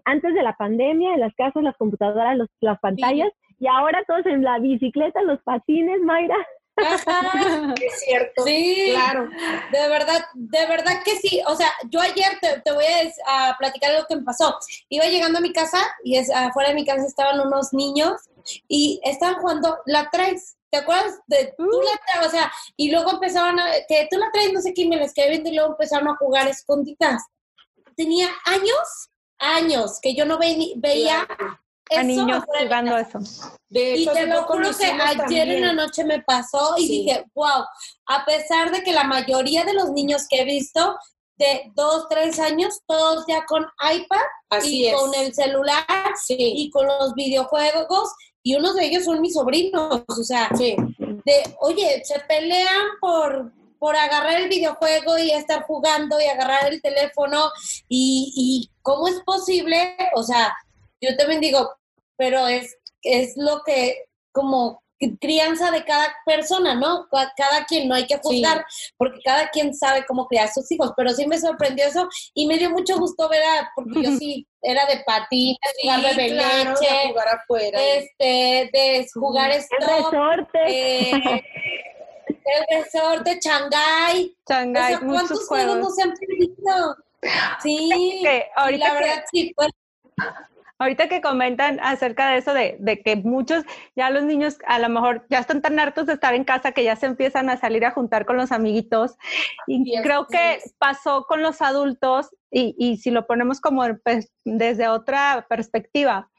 antes 0.05 0.35
de 0.35 0.42
la 0.42 0.55
pandemia, 0.55 1.14
en 1.14 1.21
las 1.21 1.35
casas, 1.35 1.62
las 1.62 1.77
computadoras, 1.77 2.37
las 2.61 2.81
pantallas, 2.81 3.31
y 3.59 3.66
ahora 3.66 4.03
todos 4.07 4.27
en 4.27 4.42
la 4.42 4.59
bicicleta, 4.59 5.23
los 5.23 5.40
patines, 5.42 6.01
Mayra. 6.03 6.37
es 7.83 8.01
cierto. 8.01 8.44
Sí, 8.44 8.92
claro. 8.92 9.29
De 9.73 9.88
verdad, 9.88 10.25
de 10.35 10.66
verdad 10.66 11.03
que 11.05 11.16
sí. 11.16 11.40
O 11.47 11.57
sea, 11.57 11.68
yo 11.90 12.01
ayer 12.01 12.38
te, 12.40 12.73
voy 12.73 12.85
a, 13.27 13.57
platicar 13.59 13.94
lo 13.94 14.07
que 14.07 14.16
me 14.16 14.23
pasó. 14.23 14.57
Iba 14.88 15.07
llegando 15.07 15.38
a 15.38 15.42
mi 15.42 15.53
casa 15.53 15.79
y 16.05 16.16
es, 16.16 16.31
afuera 16.31 16.71
de 16.71 16.77
mi 16.77 16.85
casa 16.85 17.05
estaban 17.07 17.40
unos 17.40 17.73
niños 17.73 18.12
y 18.68 19.01
estaban 19.03 19.40
jugando 19.40 19.79
la 19.87 20.09
traes. 20.11 20.57
¿Te 20.71 20.79
acuerdas 20.79 21.18
de 21.27 21.55
tú 21.57 21.64
la 21.64 22.01
traes? 22.12 22.29
O 22.29 22.31
sea, 22.31 22.53
y 22.77 22.90
luego 22.90 23.12
empezaron 23.12 23.59
a, 23.59 23.73
que 23.88 24.07
tú 24.11 24.18
la 24.18 24.31
traes, 24.31 24.53
no 24.53 24.61
sé 24.61 24.73
quién 24.73 24.88
me 24.88 24.97
les 24.97 25.14
quedé 25.14 25.31
viendo 25.31 25.51
y 25.51 25.55
luego 25.55 25.73
empezaron 25.73 26.09
a 26.09 26.16
jugar 26.16 26.47
escondidas. 26.47 27.25
Tenía 27.97 28.29
años, 28.44 29.11
años 29.38 29.99
que 30.01 30.14
yo 30.14 30.25
no 30.25 30.38
veía 30.38 31.16
a 31.96 32.03
niños 32.03 32.44
jugando 32.44 32.96
eso. 32.96 33.18
y 33.70 34.07
te 34.07 34.27
lo 34.27 34.44
juro 34.44 34.70
que 34.77 34.87
ayer 34.87 35.48
en 35.48 35.62
la 35.62 35.72
noche 35.72 36.05
me 36.05 36.22
pasó 36.22 36.74
y 36.77 36.88
dije, 36.88 37.24
wow, 37.35 37.64
a 38.07 38.24
pesar 38.24 38.70
de 38.70 38.83
que 38.83 38.92
la 38.92 39.05
mayoría 39.05 39.64
de 39.64 39.74
los 39.74 39.90
niños 39.90 40.27
que 40.29 40.40
he 40.40 40.44
visto 40.44 40.96
de 41.37 41.70
dos, 41.74 42.09
tres 42.09 42.38
años, 42.40 42.81
todos 42.87 43.24
ya 43.29 43.44
con 43.46 43.66
iPad 43.92 44.64
y 44.64 44.90
con 44.92 45.14
el 45.14 45.35
celular 45.35 45.85
y 46.29 46.70
con 46.70 46.87
los 46.87 47.14
videojuegos 47.14 48.12
y 48.42 48.57
unos 48.57 48.74
de 48.74 48.87
ellos 48.87 49.05
son 49.05 49.20
mis 49.20 49.35
sobrinos, 49.35 50.03
o 50.09 50.24
sea, 50.24 50.48
de, 50.51 50.77
oye, 51.61 52.03
se 52.05 52.18
pelean 52.20 52.87
por 53.01 53.53
por 53.79 53.94
agarrar 53.94 54.40
el 54.40 54.48
videojuego 54.48 55.18
y 55.18 55.31
estar 55.31 55.62
jugando 55.62 56.20
y 56.20 56.24
agarrar 56.24 56.72
el 56.72 56.83
teléfono 56.83 57.51
y, 57.88 58.33
y 58.35 58.70
cómo 58.83 59.07
es 59.07 59.20
posible, 59.20 59.96
o 60.14 60.22
sea, 60.24 60.53
yo 61.01 61.16
también 61.16 61.40
digo, 61.40 61.77
pero 62.18 62.46
es, 62.46 62.76
es 63.02 63.35
lo 63.37 63.62
que 63.64 64.04
como 64.33 64.83
crianza 65.20 65.70
de 65.70 65.85
cada 65.85 66.12
persona, 66.26 66.74
¿no? 66.74 67.07
Cada 67.37 67.64
quien, 67.66 67.88
no 67.88 67.94
hay 67.94 68.07
que 68.07 68.18
juzgar, 68.18 68.64
porque 68.96 69.20
cada 69.24 69.48
quien 69.48 69.72
sabe 69.72 70.04
cómo 70.07 70.26
criar 70.26 70.46
a 70.46 70.52
sus 70.52 70.70
hijos, 70.72 70.92
pero 70.96 71.11
sí 71.11 71.26
me 71.26 71.38
sorprendió 71.38 71.87
eso 71.87 72.09
y 72.35 72.46
me 72.46 72.59
dio 72.59 72.70
mucho 72.70 72.98
gusto 72.98 73.28
ver 73.28 73.42
a, 73.42 73.70
porque 73.74 74.02
yo 74.02 74.11
sí 74.18 74.46
era 74.61 74.85
de 74.87 75.02
patines, 75.07 75.59
jugar 75.83 76.16
de 76.16 76.28
leche, 76.31 77.09
jugar 77.09 77.28
afuera. 77.28 77.81
Este, 77.81 78.70
de 78.72 79.07
jugar 79.14 79.50
stop, 79.52 79.81
el 79.81 80.04
resorte. 80.04 80.59
Eh, 80.66 81.44
el 82.26 82.83
resorte, 82.83 83.38
Shanghai. 83.40 84.35
Shanghai, 84.48 84.94
o 84.94 85.00
¿cuántos 85.00 85.46
juegos. 85.46 85.78
no 85.78 85.90
se 85.90 86.02
han 86.02 86.14
perdido? 86.14 86.96
Sí, 87.62 88.24
ahorita 88.57 88.88
la 88.88 88.94
verdad 88.94 89.24
sí, 89.31 89.52
pues, 89.54 89.70
Ahorita 90.80 91.08
que 91.08 91.20
comentan 91.20 91.80
acerca 91.82 92.30
de 92.30 92.38
eso, 92.38 92.54
de, 92.54 93.02
que 93.04 93.16
muchos, 93.16 93.64
ya 93.96 94.10
los 94.10 94.22
niños 94.22 94.58
a 94.64 94.78
lo 94.78 94.88
mejor 94.88 95.26
ya 95.28 95.40
están 95.40 95.60
tan 95.60 95.78
hartos 95.80 96.06
de 96.06 96.12
estar 96.12 96.34
en 96.34 96.44
casa 96.44 96.70
que 96.70 96.84
ya 96.84 96.94
se 96.94 97.06
empiezan 97.06 97.50
a 97.50 97.56
salir 97.56 97.84
a 97.84 97.90
juntar 97.90 98.26
con 98.26 98.36
los 98.36 98.52
amiguitos. 98.52 99.16
Y 99.66 100.00
creo 100.02 100.26
que 100.28 100.60
pasó 100.78 101.26
con 101.26 101.42
los 101.42 101.62
adultos, 101.62 102.30
y, 102.50 102.96
si 102.98 103.10
lo 103.10 103.26
ponemos 103.26 103.60
como 103.60 103.82
pues, 104.04 104.32
desde 104.44 104.88
otra 104.88 105.46
perspectiva, 105.48 106.30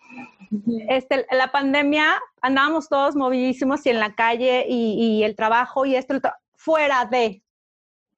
este, 0.87 1.27
la 1.31 1.51
pandemia 1.51 2.19
andábamos 2.41 2.89
todos 2.89 3.15
movidísimos 3.15 3.85
y 3.85 3.89
en 3.89 3.99
la 3.99 4.15
calle 4.15 4.65
y, 4.67 5.21
el 5.23 5.35
trabajo 5.35 5.85
y 5.85 5.95
esto, 5.95 6.19
fuera 6.55 7.05
de. 7.05 7.43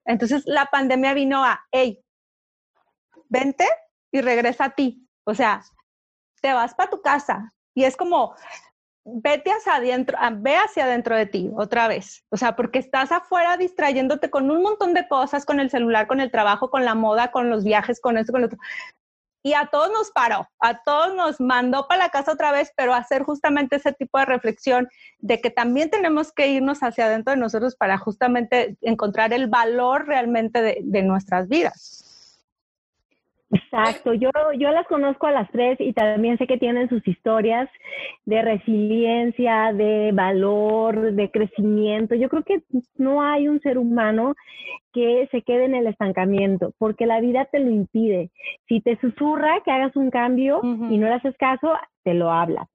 Entonces 0.05 0.43
la 0.45 0.67
pandemia 0.67 1.13
vino 1.13 1.43
a, 1.43 1.65
hey, 1.71 1.99
vente 3.27 3.67
y 4.11 4.21
regresa 4.21 4.65
a 4.65 4.69
ti. 4.71 5.07
O 5.25 5.33
sea, 5.33 5.61
te 6.41 6.53
vas 6.53 6.73
para 6.73 6.89
tu 6.89 7.01
casa 7.01 7.53
y 7.73 7.85
es 7.85 7.95
como, 7.95 8.35
vete 9.03 9.51
hacia 9.51 9.75
adentro, 9.75 10.17
ah, 10.19 10.31
ve 10.35 10.55
hacia 10.55 10.85
adentro 10.85 11.15
de 11.15 11.25
ti 11.25 11.49
otra 11.55 11.87
vez. 11.87 12.23
O 12.29 12.37
sea, 12.37 12.55
porque 12.55 12.79
estás 12.79 13.11
afuera 13.11 13.57
distrayéndote 13.57 14.29
con 14.29 14.51
un 14.51 14.61
montón 14.61 14.93
de 14.93 15.07
cosas, 15.07 15.45
con 15.45 15.59
el 15.59 15.69
celular, 15.69 16.07
con 16.07 16.19
el 16.19 16.31
trabajo, 16.31 16.69
con 16.69 16.85
la 16.85 16.95
moda, 16.95 17.31
con 17.31 17.49
los 17.49 17.63
viajes, 17.63 17.99
con 17.99 18.17
esto, 18.17 18.31
con 18.31 18.41
lo 18.41 18.47
otro. 18.47 18.59
Y 19.43 19.53
a 19.53 19.67
todos 19.71 19.89
nos 19.91 20.11
paró, 20.11 20.47
a 20.59 20.83
todos 20.83 21.15
nos 21.15 21.41
mandó 21.41 21.87
para 21.87 22.03
la 22.03 22.09
casa 22.09 22.33
otra 22.33 22.51
vez, 22.51 22.71
pero 22.77 22.93
hacer 22.93 23.23
justamente 23.23 23.77
ese 23.77 23.91
tipo 23.91 24.19
de 24.19 24.25
reflexión 24.25 24.87
de 25.17 25.41
que 25.41 25.49
también 25.49 25.89
tenemos 25.89 26.31
que 26.31 26.49
irnos 26.49 26.83
hacia 26.83 27.05
adentro 27.05 27.33
de 27.33 27.39
nosotros 27.39 27.75
para 27.75 27.97
justamente 27.97 28.77
encontrar 28.81 29.33
el 29.33 29.47
valor 29.47 30.05
realmente 30.05 30.61
de, 30.61 30.77
de 30.83 31.01
nuestras 31.01 31.47
vidas. 31.47 32.10
Exacto, 33.53 34.13
yo, 34.13 34.29
yo 34.57 34.71
las 34.71 34.87
conozco 34.87 35.27
a 35.27 35.31
las 35.31 35.51
tres 35.51 35.79
y 35.79 35.91
también 35.91 36.37
sé 36.37 36.47
que 36.47 36.57
tienen 36.57 36.87
sus 36.87 37.05
historias 37.05 37.69
de 38.25 38.41
resiliencia, 38.41 39.73
de 39.73 40.11
valor, 40.13 41.13
de 41.13 41.29
crecimiento. 41.29 42.15
Yo 42.15 42.29
creo 42.29 42.43
que 42.43 42.61
no 42.95 43.21
hay 43.21 43.49
un 43.49 43.59
ser 43.59 43.77
humano 43.77 44.35
que 44.93 45.27
se 45.31 45.41
quede 45.41 45.65
en 45.65 45.75
el 45.75 45.87
estancamiento, 45.87 46.73
porque 46.77 47.05
la 47.05 47.19
vida 47.19 47.45
te 47.45 47.59
lo 47.59 47.69
impide. 47.69 48.29
Si 48.67 48.79
te 48.79 48.97
susurra 48.99 49.61
que 49.65 49.71
hagas 49.71 49.95
un 49.95 50.11
cambio 50.11 50.61
y 50.63 50.97
no 50.97 51.07
le 51.07 51.13
haces 51.13 51.35
caso, 51.37 51.73
te 52.03 52.13
lo 52.13 52.31
habla 52.31 52.67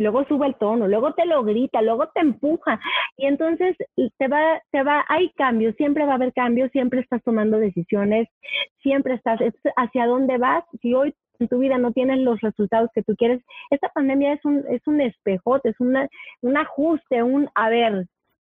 luego 0.00 0.24
sube 0.24 0.46
el 0.46 0.54
tono, 0.56 0.88
luego 0.88 1.12
te 1.14 1.26
lo 1.26 1.42
grita, 1.44 1.82
luego 1.82 2.08
te 2.08 2.20
empuja. 2.20 2.80
Y 3.16 3.26
entonces 3.26 3.76
te 4.18 4.28
va, 4.28 4.60
te 4.70 4.82
va, 4.82 5.04
hay 5.08 5.30
cambios, 5.30 5.76
siempre 5.76 6.04
va 6.04 6.12
a 6.12 6.16
haber 6.16 6.32
cambios, 6.32 6.70
siempre 6.72 7.00
estás 7.00 7.22
tomando 7.22 7.58
decisiones, 7.58 8.28
siempre 8.82 9.14
estás, 9.14 9.40
hacia 9.76 10.06
dónde 10.06 10.38
vas, 10.38 10.64
si 10.80 10.94
hoy 10.94 11.14
en 11.38 11.48
tu 11.48 11.58
vida 11.58 11.78
no 11.78 11.92
tienes 11.92 12.18
los 12.18 12.40
resultados 12.40 12.90
que 12.94 13.02
tú 13.02 13.14
quieres, 13.16 13.42
esta 13.70 13.88
pandemia 13.88 14.34
es 14.34 14.44
un, 14.44 14.64
es 14.68 14.86
un 14.86 15.00
espejote, 15.00 15.70
es 15.70 15.80
una, 15.80 16.08
un 16.42 16.56
ajuste, 16.56 17.22
un, 17.22 17.48
a 17.54 17.70
ver, 17.70 18.06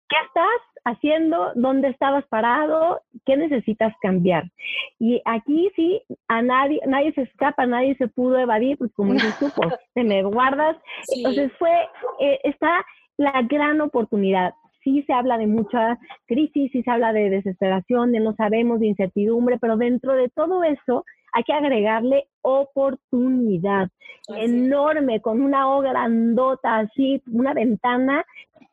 ¿qué 0.08 0.16
estás 0.26 0.69
haciendo? 0.84 1.52
¿Dónde 1.54 1.88
estabas 1.88 2.24
parado? 2.28 3.00
¿Qué 3.24 3.36
necesitas 3.36 3.94
cambiar? 4.00 4.50
Y 4.98 5.20
aquí 5.24 5.70
sí, 5.76 6.02
a 6.28 6.42
nadie, 6.42 6.80
nadie 6.86 7.12
se 7.12 7.22
escapa, 7.22 7.66
nadie 7.66 7.94
se 7.96 8.08
pudo 8.08 8.38
evadir, 8.38 8.78
pues 8.78 8.92
como 8.94 9.12
dices 9.12 9.38
tú, 9.38 9.48
pues, 9.54 9.74
te 9.94 10.04
me 10.04 10.22
guardas. 10.22 10.76
Entonces 11.16 11.52
fue, 11.58 11.72
eh, 12.20 12.40
está 12.44 12.84
la 13.16 13.42
gran 13.42 13.80
oportunidad 13.80 14.54
sí 14.82 15.02
se 15.06 15.12
habla 15.12 15.38
de 15.38 15.46
mucha 15.46 15.98
crisis, 16.26 16.70
sí 16.72 16.82
se 16.82 16.90
habla 16.90 17.12
de 17.12 17.30
desesperación, 17.30 18.12
de 18.12 18.20
no 18.20 18.34
sabemos, 18.34 18.80
de 18.80 18.86
incertidumbre, 18.86 19.58
pero 19.58 19.76
dentro 19.76 20.14
de 20.14 20.28
todo 20.30 20.64
eso 20.64 21.04
hay 21.32 21.42
que 21.44 21.52
agregarle 21.52 22.28
oportunidad 22.42 23.88
enorme, 24.36 25.20
con 25.20 25.42
una 25.42 25.68
O 25.68 25.80
grandota, 25.80 26.78
así, 26.78 27.22
una 27.32 27.52
ventana 27.54 28.24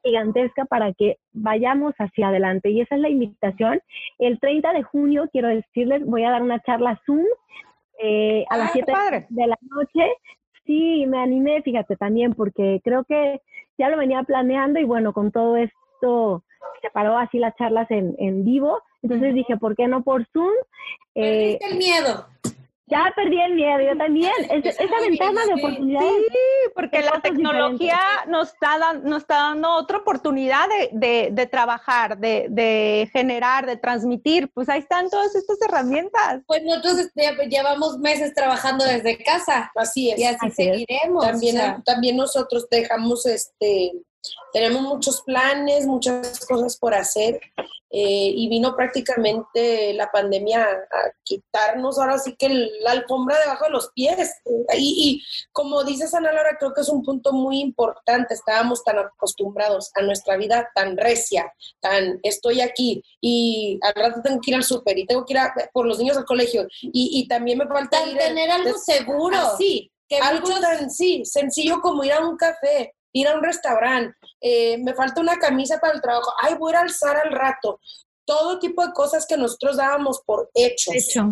gigantesca 0.04 0.66
para 0.66 0.94
que 0.94 1.18
vayamos 1.34 1.94
hacia 1.98 2.30
adelante. 2.30 2.70
Y 2.70 2.82
esa 2.82 2.96
es 2.96 3.02
la 3.02 3.10
invitación. 3.10 3.82
El 4.20 4.40
30 4.40 4.74
de 4.74 4.84
junio, 4.84 5.30
quiero 5.32 5.50
decirles, 5.50 6.06
voy 6.06 6.24
a 6.24 6.32
dar 6.32 6.44
una 6.44 6.60
charla 6.62 7.00
Zoom 7.06 7.26
eh, 8.00 8.46
a 8.50 8.58
las 8.58 8.72
7 8.72 8.92
ah, 8.96 9.26
de 9.28 9.48
la 9.48 9.58
noche. 9.62 10.14
Sí, 10.66 11.06
me 11.08 11.20
animé, 11.20 11.62
fíjate 11.62 11.96
también, 11.96 12.34
porque 12.34 12.82
creo 12.84 13.04
que 13.06 13.42
ya 13.78 13.90
lo 13.90 13.98
venía 13.98 14.24
planeando 14.24 14.80
y 14.80 14.84
bueno, 14.84 15.14
con 15.14 15.32
todo 15.32 15.56
esto 15.58 16.44
se 16.82 16.90
paró 16.90 17.18
así 17.18 17.40
las 17.40 17.56
charlas 17.56 17.90
en, 17.92 18.16
en 18.20 18.44
vivo. 18.44 18.82
Entonces 19.02 19.34
dije, 19.34 19.58
¿por 19.58 19.76
qué 19.76 19.88
no 19.88 20.04
por 20.04 20.26
Zoom? 20.34 20.52
Perdiste 21.14 21.66
eh, 21.66 21.70
el 21.72 21.78
miedo. 21.78 22.28
Ya 22.90 23.12
perdí 23.18 23.38
el 23.42 23.56
miedo, 23.56 23.82
yo 23.82 23.98
también. 23.98 24.32
esa 24.50 25.02
ventana 25.02 25.46
de 25.46 25.56
oportunidad. 25.56 26.00
Sí, 26.00 26.70
porque 26.74 27.02
la 27.02 27.20
tecnología 27.22 28.00
nos 28.28 28.54
está, 28.54 28.94
nos 29.04 29.24
está 29.24 29.36
dando 29.36 29.76
otra 29.76 29.98
oportunidad 29.98 30.68
de, 30.94 31.28
de, 31.30 31.48
trabajar, 31.48 32.18
de, 32.18 32.48
de, 32.50 33.10
generar, 33.12 33.66
de 33.66 33.76
transmitir. 33.76 34.50
Pues 34.54 34.70
ahí 34.70 34.80
están 34.80 35.10
todas 35.10 35.36
estas 35.36 35.62
herramientas. 35.62 36.44
Pues 36.48 36.64
nosotros 36.64 37.12
llevamos 37.50 38.00
meses 38.00 38.34
trabajando 38.34 38.86
desde 38.86 39.22
casa. 39.22 39.70
Así 39.76 40.12
es. 40.12 40.20
Y 40.20 40.24
así, 40.24 40.50
seguiremos. 40.52 41.26
También, 41.26 41.84
también 41.84 42.16
nosotros 42.16 42.70
dejamos 42.70 43.26
este 43.26 43.92
tenemos 44.54 44.82
muchos 44.82 45.22
planes, 45.22 45.86
muchas 45.86 46.46
cosas 46.46 46.78
por 46.78 46.94
hacer 46.94 47.40
eh, 47.90 48.32
y 48.36 48.50
vino 48.50 48.76
prácticamente 48.76 49.94
la 49.94 50.12
pandemia 50.12 50.64
a 50.64 51.12
quitarnos 51.24 51.98
ahora 51.98 52.20
sí 52.20 52.36
que 52.38 52.50
la 52.82 52.92
alfombra 52.92 53.40
debajo 53.40 53.66
de 53.66 53.72
los 53.72 53.92
pies. 53.94 54.34
Y, 54.78 55.22
y 55.22 55.24
como 55.52 55.84
dices 55.84 56.14
Ana 56.14 56.34
Laura, 56.34 56.58
creo 56.60 56.74
que 56.74 56.82
es 56.82 56.90
un 56.90 57.04
punto 57.04 57.32
muy 57.32 57.60
importante. 57.60 58.34
Estábamos 58.34 58.84
tan 58.84 59.00
acostumbrados 59.00 59.92
a 59.96 60.02
nuestra 60.02 60.36
vida 60.38 60.70
tan 60.76 60.98
recia, 60.98 61.54
tan 61.80 62.20
estoy 62.24 62.62
aquí 62.62 63.04
y 63.22 63.80
al 63.82 63.94
rato 63.96 64.22
tengo 64.22 64.42
que 64.42 64.52
ir 64.52 64.58
al 64.58 64.64
súper 64.64 64.98
y 64.98 65.06
tengo 65.06 65.26
que 65.26 65.34
ir 65.34 65.40
por 65.72 65.86
los 65.86 66.00
niños 66.00 66.18
al 66.18 66.26
colegio 66.26 66.68
y, 66.82 67.22
y 67.22 67.28
también 67.28 67.58
me 67.58 67.68
falta 67.68 68.04
tener 68.04 68.50
algo 68.50 68.78
seguro. 68.78 69.38
Sí, 69.58 69.92
que 70.10 70.18
algo 70.18 70.50
tan 70.60 70.90
sí, 70.90 71.24
sencillo 71.26 71.80
como 71.82 72.04
ir 72.04 72.14
a 72.14 72.26
un 72.26 72.38
café 72.38 72.94
ir 73.14 73.28
a 73.28 73.36
un 73.36 73.44
restaurante, 73.44 74.16
eh, 74.42 74.78
me 74.78 74.94
falta 74.94 75.22
una 75.22 75.38
camisa 75.38 75.80
para 75.80 75.94
el 75.94 76.02
trabajo, 76.02 76.34
ay, 76.42 76.56
voy 76.56 76.74
a 76.74 76.82
alzar 76.82 77.18
al 77.18 77.32
rato. 77.32 77.80
Todo 78.26 78.60
tipo 78.60 78.86
de 78.86 78.94
cosas 78.94 79.26
que 79.26 79.38
nosotros 79.38 79.78
dábamos 79.78 80.22
por 80.26 80.50
hechos. 80.54 80.96
Hecho. 80.96 81.32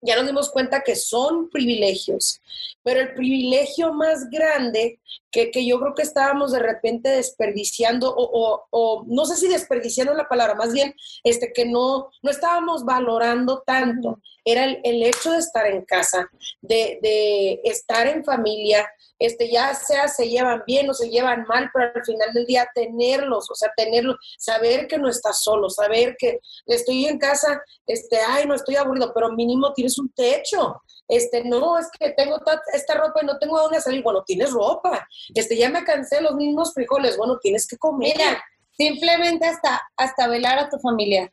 Ya 0.00 0.16
nos 0.16 0.26
dimos 0.26 0.50
cuenta 0.50 0.82
que 0.82 0.96
son 0.96 1.48
privilegios, 1.50 2.40
pero 2.82 3.00
el 3.00 3.14
privilegio 3.14 3.92
más 3.92 4.28
grande 4.30 4.98
que, 5.32 5.50
que 5.50 5.66
yo 5.66 5.80
creo 5.80 5.94
que 5.94 6.02
estábamos 6.02 6.52
de 6.52 6.58
repente 6.60 7.08
desperdiciando, 7.08 8.14
o, 8.14 8.66
o, 8.70 9.04
no 9.06 9.24
sé 9.24 9.36
si 9.36 9.48
desperdiciando 9.48 10.14
la 10.14 10.28
palabra, 10.28 10.54
más 10.54 10.72
bien 10.72 10.94
este, 11.24 11.52
que 11.52 11.64
no, 11.64 12.10
no 12.22 12.30
estábamos 12.30 12.84
valorando 12.84 13.62
tanto, 13.66 14.20
era 14.44 14.64
el, 14.64 14.80
el 14.84 15.02
hecho 15.02 15.32
de 15.32 15.38
estar 15.38 15.66
en 15.66 15.84
casa, 15.84 16.28
de, 16.60 16.98
de 17.02 17.60
estar 17.64 18.06
en 18.06 18.24
familia, 18.24 18.86
este, 19.18 19.50
ya 19.50 19.74
sea 19.74 20.08
se 20.08 20.28
llevan 20.28 20.62
bien 20.66 20.90
o 20.90 20.94
se 20.94 21.08
llevan 21.08 21.44
mal, 21.48 21.70
pero 21.72 21.92
al 21.94 22.04
final 22.04 22.32
del 22.34 22.44
día 22.44 22.68
tenerlos, 22.74 23.50
o 23.50 23.54
sea, 23.54 23.70
tenerlos, 23.76 24.16
saber 24.36 24.86
que 24.86 24.98
no 24.98 25.08
estás 25.08 25.42
solo, 25.42 25.70
saber 25.70 26.16
que 26.18 26.40
estoy 26.66 27.06
en 27.06 27.18
casa, 27.18 27.62
este, 27.86 28.18
ay, 28.18 28.46
no 28.46 28.54
estoy 28.54 28.76
aburrido, 28.76 29.12
pero 29.14 29.32
mínimo 29.32 29.72
tienes 29.72 29.98
un 29.98 30.10
techo, 30.10 30.82
este, 31.08 31.44
no, 31.44 31.78
es 31.78 31.88
que 31.98 32.10
tengo 32.10 32.36
esta 32.72 32.94
ropa 32.94 33.20
y 33.22 33.26
no 33.26 33.38
tengo 33.38 33.58
a 33.58 33.62
dónde 33.62 33.80
salir, 33.80 34.02
bueno, 34.02 34.22
tienes 34.24 34.50
ropa, 34.50 35.06
este, 35.34 35.56
ya 35.56 35.68
me 35.68 35.84
cansé 35.84 36.20
los 36.20 36.34
mismos 36.34 36.72
frijoles, 36.72 37.16
bueno, 37.16 37.38
tienes 37.38 37.66
que 37.66 37.76
comer. 37.76 38.14
Mira, 38.16 38.42
simplemente 38.72 39.46
hasta, 39.46 39.80
hasta 39.96 40.28
velar 40.28 40.58
a 40.58 40.68
tu 40.68 40.78
familia. 40.78 41.32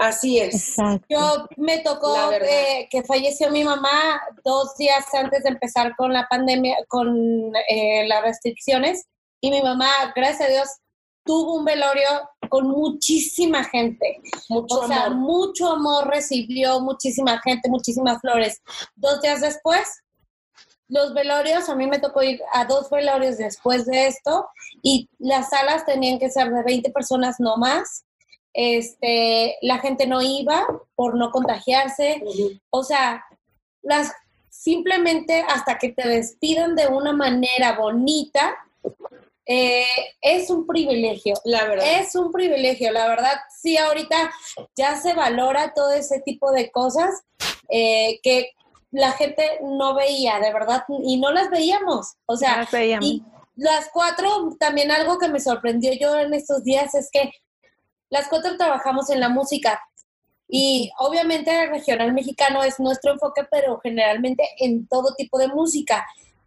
Así 0.00 0.38
es. 0.38 0.76
Yo 1.10 1.46
me 1.58 1.80
tocó 1.80 2.32
eh, 2.32 2.88
que 2.90 3.02
falleció 3.02 3.50
mi 3.50 3.64
mamá 3.64 4.20
dos 4.42 4.74
días 4.78 5.04
antes 5.12 5.42
de 5.42 5.50
empezar 5.50 5.94
con 5.94 6.12
la 6.14 6.26
pandemia, 6.26 6.78
con 6.88 7.52
eh, 7.68 8.06
las 8.08 8.22
restricciones, 8.22 9.06
y 9.42 9.50
mi 9.50 9.62
mamá, 9.62 9.88
gracias 10.16 10.48
a 10.48 10.52
Dios, 10.52 10.68
tuvo 11.24 11.56
un 11.56 11.64
velorio 11.64 12.08
con 12.48 12.68
muchísima 12.68 13.64
gente. 13.64 14.20
Mucho 14.48 14.80
o 14.80 14.86
sea, 14.86 15.10
mucho 15.10 15.70
amor 15.70 16.08
recibió, 16.08 16.80
muchísima 16.80 17.40
gente, 17.40 17.68
muchísimas 17.68 18.20
flores. 18.20 18.60
Dos 18.96 19.20
días 19.20 19.40
después, 19.40 20.02
los 20.88 21.14
velorios, 21.14 21.68
a 21.68 21.76
mí 21.76 21.86
me 21.86 21.98
tocó 21.98 22.22
ir 22.22 22.40
a 22.52 22.64
dos 22.64 22.90
velorios 22.90 23.38
después 23.38 23.86
de 23.86 24.08
esto, 24.08 24.48
y 24.82 25.08
las 25.18 25.50
salas 25.50 25.86
tenían 25.86 26.18
que 26.18 26.30
ser 26.30 26.50
de 26.50 26.62
20 26.62 26.90
personas 26.90 27.36
no 27.38 27.56
más 27.56 28.04
este, 28.52 29.56
la 29.62 29.78
gente 29.78 30.06
no 30.06 30.22
iba 30.22 30.66
por 30.94 31.16
no 31.16 31.30
contagiarse, 31.30 32.22
o 32.70 32.82
sea, 32.82 33.24
las 33.82 34.12
simplemente 34.48 35.44
hasta 35.48 35.78
que 35.78 35.90
te 35.90 36.06
despidan 36.08 36.74
de 36.74 36.88
una 36.88 37.12
manera 37.12 37.76
bonita, 37.78 38.58
eh, 39.52 39.84
es 40.20 40.48
un 40.48 40.64
privilegio, 40.64 41.34
la 41.44 41.64
verdad. 41.64 42.00
Es 42.00 42.14
un 42.14 42.30
privilegio, 42.30 42.92
la 42.92 43.08
verdad. 43.08 43.32
Sí, 43.60 43.76
ahorita 43.76 44.30
ya 44.76 44.94
se 44.94 45.12
valora 45.12 45.74
todo 45.74 45.90
ese 45.90 46.20
tipo 46.20 46.52
de 46.52 46.70
cosas 46.70 47.24
eh, 47.68 48.20
que 48.22 48.52
la 48.92 49.10
gente 49.10 49.58
no 49.60 49.96
veía, 49.96 50.38
de 50.38 50.52
verdad, 50.52 50.84
y 51.02 51.18
no 51.18 51.32
las 51.32 51.50
veíamos. 51.50 52.14
O 52.26 52.36
sea, 52.36 52.64
y 53.00 53.24
las 53.56 53.90
cuatro, 53.92 54.56
también 54.60 54.92
algo 54.92 55.18
que 55.18 55.28
me 55.28 55.40
sorprendió 55.40 55.92
yo 55.94 56.16
en 56.16 56.32
estos 56.32 56.62
días 56.62 56.94
es 56.94 57.10
que 57.10 57.32
las 58.08 58.28
cuatro 58.28 58.56
trabajamos 58.56 59.10
en 59.10 59.18
la 59.18 59.30
música 59.30 59.82
y 60.46 60.92
obviamente 61.00 61.64
el 61.64 61.70
regional 61.70 62.12
mexicano 62.12 62.62
es 62.62 62.78
nuestro 62.78 63.14
enfoque, 63.14 63.42
pero 63.50 63.80
generalmente 63.80 64.44
en 64.58 64.86
todo 64.86 65.12
tipo 65.16 65.38
de 65.38 65.48
música. 65.48 66.06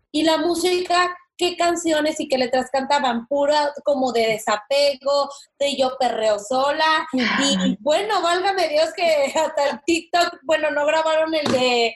Y 0.10 0.24
la 0.24 0.38
música, 0.38 1.18
¿qué 1.38 1.56
canciones 1.58 2.20
y 2.20 2.28
qué 2.28 2.38
letras 2.38 2.70
cantaban? 2.72 3.28
Pura 3.28 3.74
como 3.84 4.12
de 4.12 4.28
desapego, 4.28 5.30
de 5.60 5.76
yo 5.76 5.98
perreo 6.00 6.40
sola. 6.40 7.08
Y 7.14 7.78
bueno, 7.80 8.22
válgame 8.22 8.70
Dios 8.70 8.90
que 8.96 9.34
hasta 9.40 9.70
el 9.70 9.82
TikTok, 9.86 10.40
bueno, 10.44 10.72
no 10.72 10.86
grabaron 10.86 11.34
el 11.34 11.52
de, 11.52 11.96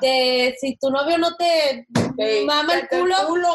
de 0.00 0.56
si 0.60 0.76
tu 0.76 0.90
novio 0.90 1.18
no 1.18 1.36
te 1.36 1.86
mama 2.44 2.74
el 2.74 2.88
culo. 2.88 3.54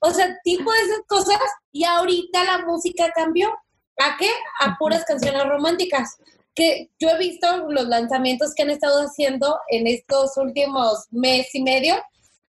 O 0.00 0.10
sea, 0.12 0.38
tipo 0.44 0.70
de 0.72 0.80
esas 0.80 1.00
cosas. 1.06 1.38
Y 1.72 1.84
ahorita 1.84 2.44
la 2.44 2.58
música 2.58 3.10
cambió 3.14 3.52
¿A 3.98 4.16
qué? 4.16 4.30
A 4.60 4.76
puras 4.78 5.04
canciones 5.04 5.44
románticas. 5.44 6.16
Que 6.54 6.90
yo 6.98 7.10
he 7.10 7.18
visto 7.18 7.68
los 7.68 7.86
lanzamientos 7.86 8.54
que 8.54 8.62
han 8.62 8.70
estado 8.70 9.02
haciendo 9.02 9.58
en 9.68 9.86
estos 9.86 10.36
últimos 10.36 11.06
mes 11.10 11.54
y 11.54 11.62
medio 11.62 11.96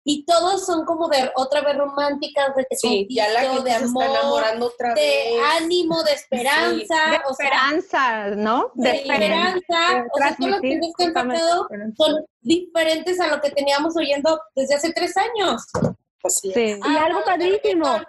y 0.10 0.24
todos 0.24 0.66
son 0.66 0.86
como 0.86 1.08
de 1.08 1.30
otra 1.36 1.62
vez 1.62 1.78
románticas, 1.78 2.56
de 2.56 2.66
sí, 2.72 3.06
ya 3.12 3.30
la 3.30 3.42
gente 3.42 3.70
de 3.70 3.76
amor, 3.76 4.04
se 4.04 4.10
está 4.10 4.20
enamorando 4.20 4.66
otra 4.66 4.96
de 4.96 5.40
ánimo, 5.56 6.02
de 6.02 6.14
esperanza, 6.14 6.96
de 7.12 7.18
esperanza, 7.30 8.30
¿no? 8.30 8.72
De, 8.74 8.90
esperanza, 8.90 10.06
o 10.12 10.18
sea, 10.18 10.36
todos 10.36 10.50
los 10.50 10.62
que 10.62 10.80
han 11.04 11.14
sacado 11.14 11.68
son 11.96 12.26
diferentes 12.42 13.20
a 13.20 13.28
lo 13.28 13.40
que 13.40 13.52
teníamos 13.52 13.96
oyendo 13.98 14.42
desde 14.56 14.74
hace 14.74 14.92
tres 14.94 15.16
años. 15.16 15.62
sí. 16.28 16.54
Y 16.56 16.98
algo 16.98 17.24
padrísimo. 17.24 18.00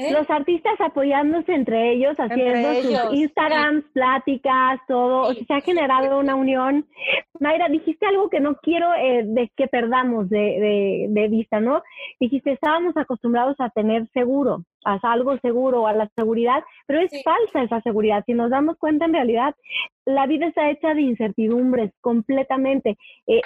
¿Eh? 0.00 0.12
Los 0.12 0.30
artistas 0.30 0.80
apoyándose 0.80 1.52
entre 1.52 1.92
ellos, 1.92 2.16
haciendo 2.16 2.74
sus 2.74 3.12
Instagrams, 3.12 3.84
pláticas, 3.92 4.80
todo. 4.88 5.34
se 5.34 5.52
ha 5.52 5.60
generado 5.60 6.18
una 6.18 6.36
unión. 6.36 6.86
Mayra, 7.38 7.68
dijiste 7.68 8.06
algo 8.06 8.30
que 8.30 8.40
no 8.40 8.56
quiero 8.56 8.94
eh, 8.94 9.24
de 9.26 9.50
que 9.54 9.66
perdamos 9.66 10.30
de, 10.30 11.06
de, 11.10 11.28
vista, 11.28 11.60
¿no? 11.60 11.82
Dijiste, 12.18 12.52
estábamos 12.52 12.96
acostumbrados 12.96 13.56
a 13.58 13.68
tener 13.68 14.08
seguro. 14.14 14.64
a 14.86 14.98
algo 15.02 15.36
seguro, 15.40 15.86
a 15.86 15.92
la 15.92 16.08
seguridad, 16.16 16.64
pero 16.86 17.00
es 17.00 17.10
falsa 17.22 17.62
esa 17.62 17.82
seguridad. 17.82 18.24
Si 18.24 18.32
nos 18.32 18.50
damos 18.50 18.78
cuenta, 18.78 19.04
en 19.04 19.12
realidad, 19.12 19.54
la 20.06 20.26
vida 20.26 20.46
está 20.46 20.70
hecha 20.70 20.94
de 20.94 21.02
incertidumbres 21.02 21.92
completamente. 22.00 22.96
Eh, 23.26 23.42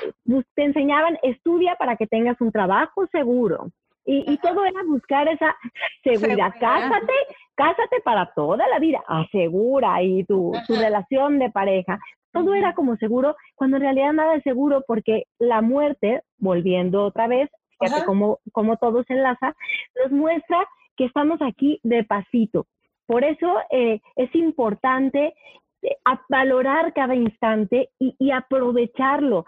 te 0.54 0.62
enseñaban, 0.62 1.18
estudia 1.22 1.74
para 1.74 1.96
que 1.96 2.06
tengas 2.06 2.40
un 2.40 2.52
trabajo 2.52 3.08
seguro. 3.08 3.70
Y, 4.06 4.36
todo 4.38 4.64
era 4.66 4.82
buscar 4.86 5.28
esa 5.28 5.56
seguridad. 6.02 6.52
Cásate, 6.60 7.12
cásate 7.54 8.00
para 8.04 8.26
toda 8.34 8.68
la 8.68 8.78
vida, 8.78 9.02
asegura 9.06 10.02
y 10.02 10.24
tu, 10.24 10.52
tu 10.66 10.74
relación 10.74 11.38
de 11.38 11.50
pareja. 11.50 11.98
Todo 12.32 12.54
era 12.54 12.74
como 12.74 12.96
seguro, 12.96 13.36
cuando 13.54 13.76
en 13.76 13.82
realidad 13.82 14.12
nada 14.12 14.34
es 14.34 14.42
seguro 14.42 14.84
porque 14.86 15.24
la 15.38 15.62
muerte, 15.62 16.22
volviendo 16.38 17.04
otra 17.04 17.28
vez, 17.28 17.48
como, 18.06 18.40
como 18.52 18.76
todo 18.76 19.04
se 19.04 19.14
enlaza, 19.14 19.54
nos 20.02 20.12
muestra 20.12 20.66
que 20.96 21.06
estamos 21.06 21.40
aquí 21.42 21.80
de 21.82 22.04
pasito. 22.04 22.66
Por 23.06 23.24
eso 23.24 23.58
eh, 23.70 24.00
es 24.16 24.34
importante 24.34 25.34
eh, 25.82 25.96
valorar 26.28 26.92
cada 26.94 27.14
instante 27.14 27.90
y, 27.98 28.14
y, 28.18 28.30
aprovecharlo 28.30 29.44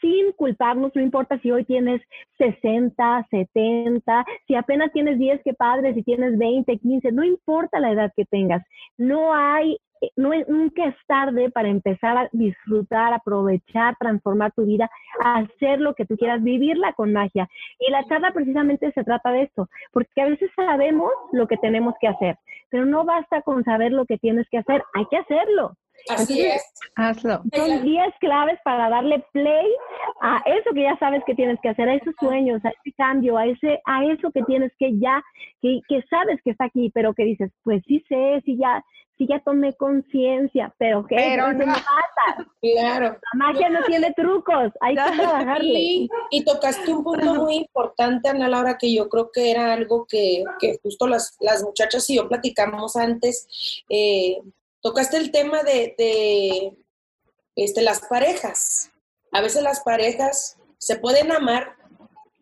sin 0.00 0.32
culparnos, 0.32 0.92
no 0.94 1.02
importa 1.02 1.38
si 1.40 1.50
hoy 1.50 1.64
tienes 1.64 2.02
60, 2.38 3.26
70, 3.30 4.24
si 4.46 4.54
apenas 4.54 4.92
tienes 4.92 5.18
10, 5.18 5.42
qué 5.44 5.54
padre, 5.54 5.94
si 5.94 6.02
tienes 6.02 6.38
20, 6.38 6.78
15, 6.78 7.12
no 7.12 7.24
importa 7.24 7.80
la 7.80 7.92
edad 7.92 8.12
que 8.16 8.24
tengas, 8.24 8.62
no 8.96 9.34
hay 9.34 9.78
no 10.16 10.32
es, 10.32 10.48
nunca 10.48 10.86
es 10.86 10.94
tarde 11.06 11.50
para 11.50 11.68
empezar 11.68 12.16
a 12.16 12.28
disfrutar, 12.32 13.12
aprovechar, 13.12 13.96
transformar 13.98 14.52
tu 14.52 14.64
vida, 14.64 14.90
hacer 15.22 15.80
lo 15.80 15.94
que 15.94 16.06
tú 16.06 16.16
quieras, 16.16 16.42
vivirla 16.42 16.92
con 16.94 17.12
magia. 17.12 17.48
Y 17.78 17.90
la 17.90 18.04
charla 18.04 18.32
precisamente 18.32 18.90
se 18.92 19.04
trata 19.04 19.30
de 19.30 19.42
esto, 19.42 19.68
porque 19.92 20.22
a 20.22 20.26
veces 20.26 20.50
sabemos 20.56 21.10
lo 21.32 21.46
que 21.46 21.56
tenemos 21.58 21.94
que 22.00 22.08
hacer, 22.08 22.36
pero 22.70 22.86
no 22.86 23.04
basta 23.04 23.42
con 23.42 23.64
saber 23.64 23.92
lo 23.92 24.06
que 24.06 24.18
tienes 24.18 24.48
que 24.48 24.58
hacer, 24.58 24.82
hay 24.94 25.06
que 25.10 25.18
hacerlo. 25.18 25.74
Así 26.08 26.40
es. 26.40 26.62
Hazlo. 26.96 27.42
Son 27.54 27.82
10 27.82 28.14
claves 28.20 28.58
para 28.64 28.88
darle 28.88 29.24
play 29.32 29.66
a 30.20 30.42
eso 30.46 30.70
que 30.74 30.82
ya 30.82 30.96
sabes 30.98 31.22
que 31.26 31.34
tienes 31.34 31.58
que 31.62 31.68
hacer, 31.68 31.88
a 31.88 31.94
esos 31.94 32.14
sueños, 32.18 32.64
a 32.64 32.70
ese 32.70 32.92
cambio, 32.96 33.36
a 33.36 33.46
ese, 33.46 33.80
a 33.86 34.04
eso 34.04 34.30
que 34.32 34.42
tienes 34.42 34.72
que 34.78 34.98
ya, 34.98 35.22
que, 35.60 35.80
que 35.88 36.02
sabes 36.08 36.40
que 36.44 36.50
está 36.50 36.64
aquí, 36.64 36.90
pero 36.94 37.14
que 37.14 37.24
dices, 37.24 37.50
pues 37.62 37.82
sí 37.86 38.04
sé, 38.08 38.42
sí 38.44 38.56
ya, 38.58 38.84
sí 39.20 39.26
ya 39.28 39.38
tomé 39.40 39.74
conciencia, 39.74 40.74
pero 40.78 41.06
¿qué? 41.06 41.16
Pero 41.16 41.52
no. 41.52 41.66
pasa. 41.66 42.50
Claro. 42.60 43.18
La 43.32 43.46
magia 43.46 43.68
no 43.68 43.82
tiene 43.86 44.12
trucos, 44.14 44.72
hay 44.80 44.94
que 44.94 45.16
trabajarle. 45.16 45.78
Y, 45.78 46.08
y, 46.30 46.44
tocaste 46.44 46.92
un 46.92 47.04
punto 47.04 47.34
muy 47.34 47.56
importante, 47.56 48.28
Ana 48.28 48.48
Laura, 48.48 48.78
que 48.78 48.94
yo 48.94 49.08
creo 49.08 49.30
que 49.30 49.50
era 49.50 49.74
algo 49.74 50.06
que, 50.06 50.42
que 50.58 50.78
justo 50.82 51.06
las, 51.06 51.36
las, 51.40 51.62
muchachas 51.62 52.08
y 52.10 52.16
yo 52.16 52.28
platicamos 52.28 52.96
antes. 52.96 53.84
Eh, 53.88 54.38
tocaste 54.80 55.16
el 55.16 55.30
tema 55.30 55.62
de, 55.62 55.94
de 55.96 56.76
este, 57.56 57.82
las 57.82 58.00
parejas. 58.00 58.90
A 59.32 59.40
veces 59.40 59.62
las 59.62 59.80
parejas 59.80 60.56
se 60.78 60.96
pueden 60.96 61.30
amar, 61.32 61.76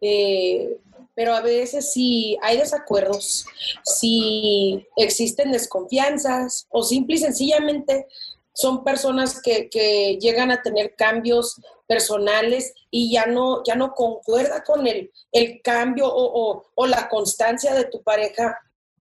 eh, 0.01 0.79
pero 1.15 1.35
a 1.35 1.41
veces 1.41 1.93
si 1.93 2.39
hay 2.43 2.59
desacuerdos, 2.59 3.45
si 3.85 4.87
existen 4.97 5.51
desconfianzas 5.53 6.67
o 6.71 6.83
simple 6.83 7.17
y 7.17 7.19
sencillamente 7.19 8.07
son 8.53 8.83
personas 8.85 9.41
que, 9.41 9.69
que 9.69 10.19
llegan 10.21 10.51
a 10.51 10.63
tener 10.63 10.95
cambios 10.97 11.61
personales 11.87 12.75
y 12.91 13.13
ya 13.13 13.27
no, 13.27 13.63
ya 13.65 13.75
no 13.75 13.95
concuerda 13.95 14.63
con 14.65 14.87
el, 14.87 15.11
el 15.33 15.63
cambio 15.63 16.07
o, 16.07 16.51
o, 16.51 16.65
o 16.75 16.87
la 16.87 17.09
constancia 17.09 17.75
de 17.75 17.85
tu 17.85 18.03
pareja, 18.03 18.59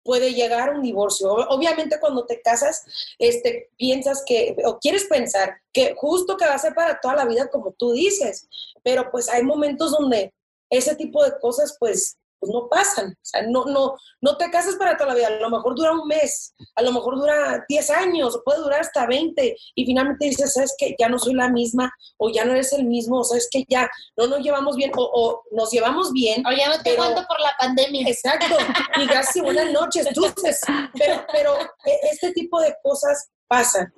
puede 0.05 0.35
llegar 0.35 0.69
a 0.69 0.71
un 0.73 0.83
divorcio. 0.83 1.33
Obviamente 1.33 1.99
cuando 1.99 2.25
te 2.25 2.39
casas, 2.41 2.85
este, 3.17 3.71
piensas 3.75 4.23
que, 4.25 4.55
o 4.63 4.77
quieres 4.79 5.05
pensar 5.05 5.57
que 5.73 5.95
justo 5.97 6.37
que 6.37 6.45
va 6.45 6.53
a 6.53 6.59
ser 6.59 6.75
para 6.75 7.01
toda 7.01 7.15
la 7.15 7.25
vida 7.25 7.49
como 7.49 7.71
tú 7.71 7.91
dices, 7.91 8.47
pero 8.83 9.09
pues 9.11 9.27
hay 9.27 9.41
momentos 9.43 9.91
donde 9.91 10.31
ese 10.69 10.95
tipo 10.95 11.23
de 11.23 11.33
cosas 11.41 11.75
pues, 11.79 12.17
pues 12.45 12.53
no 12.53 12.69
pasan. 12.69 13.11
O 13.11 13.25
sea, 13.25 13.41
no, 13.43 13.65
no, 13.65 13.95
no 14.21 14.37
te 14.37 14.49
casas 14.51 14.75
para 14.75 14.97
toda 14.97 15.09
la 15.09 15.15
vida. 15.15 15.27
A 15.27 15.41
lo 15.41 15.49
mejor 15.49 15.75
dura 15.75 15.91
un 15.91 16.07
mes, 16.07 16.53
a 16.75 16.81
lo 16.81 16.91
mejor 16.91 17.17
dura 17.17 17.65
10 17.67 17.89
años, 17.91 18.35
o 18.35 18.43
puede 18.43 18.59
durar 18.59 18.81
hasta 18.81 19.05
20. 19.07 19.55
Y 19.75 19.85
finalmente 19.85 20.25
dices, 20.25 20.53
¿sabes 20.53 20.75
que 20.77 20.95
Ya 20.99 21.09
no 21.09 21.17
soy 21.17 21.33
la 21.33 21.49
misma, 21.49 21.91
o 22.17 22.29
ya 22.29 22.45
no 22.45 22.51
eres 22.51 22.71
el 22.73 22.85
mismo, 22.85 23.19
o 23.19 23.23
sabes 23.23 23.47
que 23.51 23.65
ya 23.67 23.89
no 24.15 24.27
nos 24.27 24.39
llevamos 24.41 24.75
bien, 24.75 24.91
o, 24.95 25.09
o 25.13 25.43
nos 25.51 25.71
llevamos 25.71 26.11
bien. 26.11 26.45
O 26.45 26.51
ya 26.51 26.69
no 26.69 26.77
te 26.77 26.91
pero, 26.91 27.03
aguanto 27.03 27.27
por 27.27 27.39
la 27.39 27.53
pandemia. 27.59 28.07
Exacto. 28.07 28.55
Y 29.01 29.07
casi 29.07 29.41
buenas 29.41 29.71
noches, 29.71 30.07
dulces. 30.13 30.61
Pero, 30.93 31.25
pero 31.31 31.55
e, 31.85 31.99
este 32.11 32.31
tipo 32.31 32.59
de 32.59 32.75
cosas 32.83 33.29
pasan. 33.47 33.93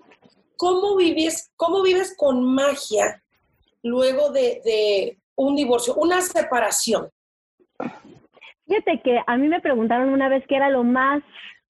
¿Cómo 0.58 0.96
vives, 0.96 1.52
cómo 1.56 1.84
vives 1.84 2.16
con 2.18 2.44
magia 2.44 3.22
luego 3.84 4.32
de, 4.32 4.62
de 4.66 5.20
un 5.38 5.56
divorcio, 5.56 5.96
una 5.96 6.22
separación. 6.22 7.12
Fíjate 8.68 9.02
que 9.02 9.20
a 9.26 9.38
mí 9.38 9.48
me 9.48 9.62
preguntaron 9.62 10.10
una 10.10 10.30
vez 10.30 10.44
qué 10.48 10.56
era 10.56 10.70
lo 10.70 10.84
más 10.84 11.24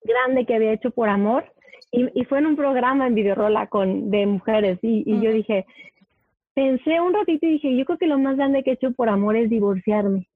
grande 0.04 0.46
que 0.46 0.56
había 0.56 0.74
hecho 0.74 0.92
por 0.92 1.10
amor 1.10 1.46
y, 1.92 2.08
y 2.20 2.26
fue 2.26 2.40
en 2.40 2.48
un 2.48 2.56
programa 2.56 3.08
en 3.08 3.16
Videorola 3.16 3.68
con, 3.68 4.10
de 4.10 4.26
mujeres 4.26 4.80
y, 4.82 5.04
y 5.06 5.14
uh 5.14 5.18
-huh. 5.18 5.22
yo 5.22 5.32
dije, 5.32 5.66
pensé 6.58 7.00
un 7.00 7.14
ratito 7.14 7.46
y 7.46 7.52
dije, 7.52 7.78
yo 7.78 7.86
creo 7.86 8.00
que 8.00 8.08
lo 8.08 8.18
más 8.18 8.36
grande 8.36 8.64
que 8.64 8.72
he 8.72 8.74
hecho 8.74 8.92
por 8.92 9.10
amor 9.10 9.36
es 9.36 9.48
divorciarme. 9.48 10.28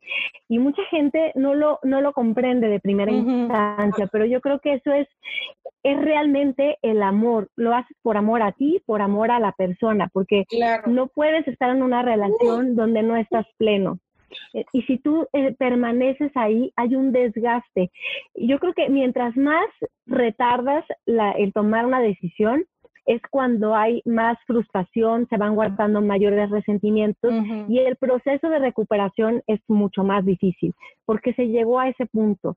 Y 0.47 0.59
mucha 0.59 0.83
gente 0.91 1.31
no 1.33 1.55
lo, 1.55 1.79
no 1.81 1.99
lo 1.99 2.13
comprende 2.13 2.67
de 2.67 2.79
primera 2.79 3.11
uh 3.11 3.15
-huh. 3.15 3.41
instancia, 3.41 4.07
pero 4.11 4.25
yo 4.25 4.39
creo 4.39 4.59
que 4.59 4.73
eso 4.73 4.91
es, 4.91 5.07
es 5.81 5.99
realmente 5.99 6.77
el 6.83 7.01
amor. 7.01 7.49
Lo 7.55 7.73
haces 7.73 7.97
por 8.03 8.17
amor 8.17 8.43
a 8.43 8.51
ti, 8.51 8.83
por 8.85 9.01
amor 9.01 9.31
a 9.31 9.39
la 9.39 9.51
persona, 9.53 10.09
porque 10.13 10.45
claro. 10.47 10.83
no 10.91 11.07
puedes 11.07 11.47
estar 11.47 11.75
en 11.75 11.81
una 11.81 12.03
relación 12.03 12.65
uh 12.65 12.69
-huh. 12.69 12.75
donde 12.75 13.01
no 13.01 13.15
estás 13.15 13.47
pleno. 13.57 13.97
Y 14.73 14.81
si 14.83 14.97
tú 14.97 15.27
eh, 15.33 15.53
permaneces 15.57 16.31
ahí, 16.35 16.71
hay 16.75 16.95
un 16.95 17.11
desgaste. 17.11 17.91
Yo 18.35 18.59
creo 18.59 18.73
que 18.73 18.89
mientras 18.89 19.35
más 19.37 19.67
retardas 20.05 20.85
la, 21.05 21.31
el 21.31 21.53
tomar 21.53 21.85
una 21.85 21.99
decisión, 21.99 22.65
es 23.05 23.21
cuando 23.29 23.75
hay 23.75 24.01
más 24.05 24.37
frustración, 24.45 25.27
se 25.27 25.37
van 25.37 25.55
guardando 25.55 26.01
mayores 26.01 26.49
resentimientos 26.49 27.31
uh 27.31 27.35
-huh. 27.35 27.65
y 27.67 27.79
el 27.79 27.95
proceso 27.95 28.49
de 28.49 28.59
recuperación 28.59 29.41
es 29.47 29.59
mucho 29.67 30.03
más 30.03 30.25
difícil 30.25 30.73
porque 31.05 31.33
se 31.33 31.47
llegó 31.47 31.79
a 31.79 31.89
ese 31.89 32.05
punto. 32.05 32.55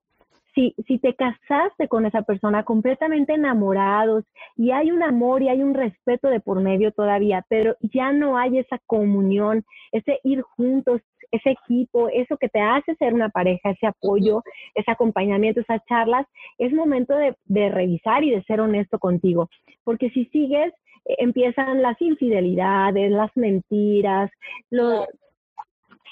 Si, 0.54 0.72
si 0.86 1.00
te 1.00 1.14
casaste 1.14 1.88
con 1.88 2.06
esa 2.06 2.22
persona 2.22 2.62
completamente 2.62 3.32
enamorados 3.32 4.24
y 4.56 4.70
hay 4.70 4.92
un 4.92 5.02
amor 5.02 5.42
y 5.42 5.48
hay 5.48 5.60
un 5.60 5.74
respeto 5.74 6.28
de 6.28 6.38
por 6.38 6.60
medio 6.60 6.92
todavía, 6.92 7.44
pero 7.48 7.74
ya 7.80 8.12
no 8.12 8.38
hay 8.38 8.58
esa 8.58 8.78
comunión, 8.86 9.64
ese 9.90 10.20
ir 10.22 10.42
juntos, 10.42 11.00
ese 11.36 11.50
equipo, 11.50 12.08
eso 12.08 12.36
que 12.36 12.48
te 12.48 12.60
hace 12.60 12.94
ser 12.96 13.14
una 13.14 13.28
pareja, 13.28 13.70
ese 13.70 13.86
apoyo, 13.86 14.42
ese 14.74 14.90
acompañamiento, 14.90 15.60
esas 15.60 15.84
charlas, 15.86 16.26
es 16.58 16.72
momento 16.72 17.14
de, 17.14 17.36
de 17.44 17.68
revisar 17.68 18.24
y 18.24 18.30
de 18.30 18.42
ser 18.44 18.60
honesto 18.60 18.98
contigo. 18.98 19.48
Porque 19.84 20.10
si 20.10 20.26
sigues, 20.26 20.72
eh, 21.06 21.16
empiezan 21.18 21.82
las 21.82 22.00
infidelidades, 22.00 23.10
las 23.10 23.30
mentiras, 23.36 24.30
los, 24.70 25.06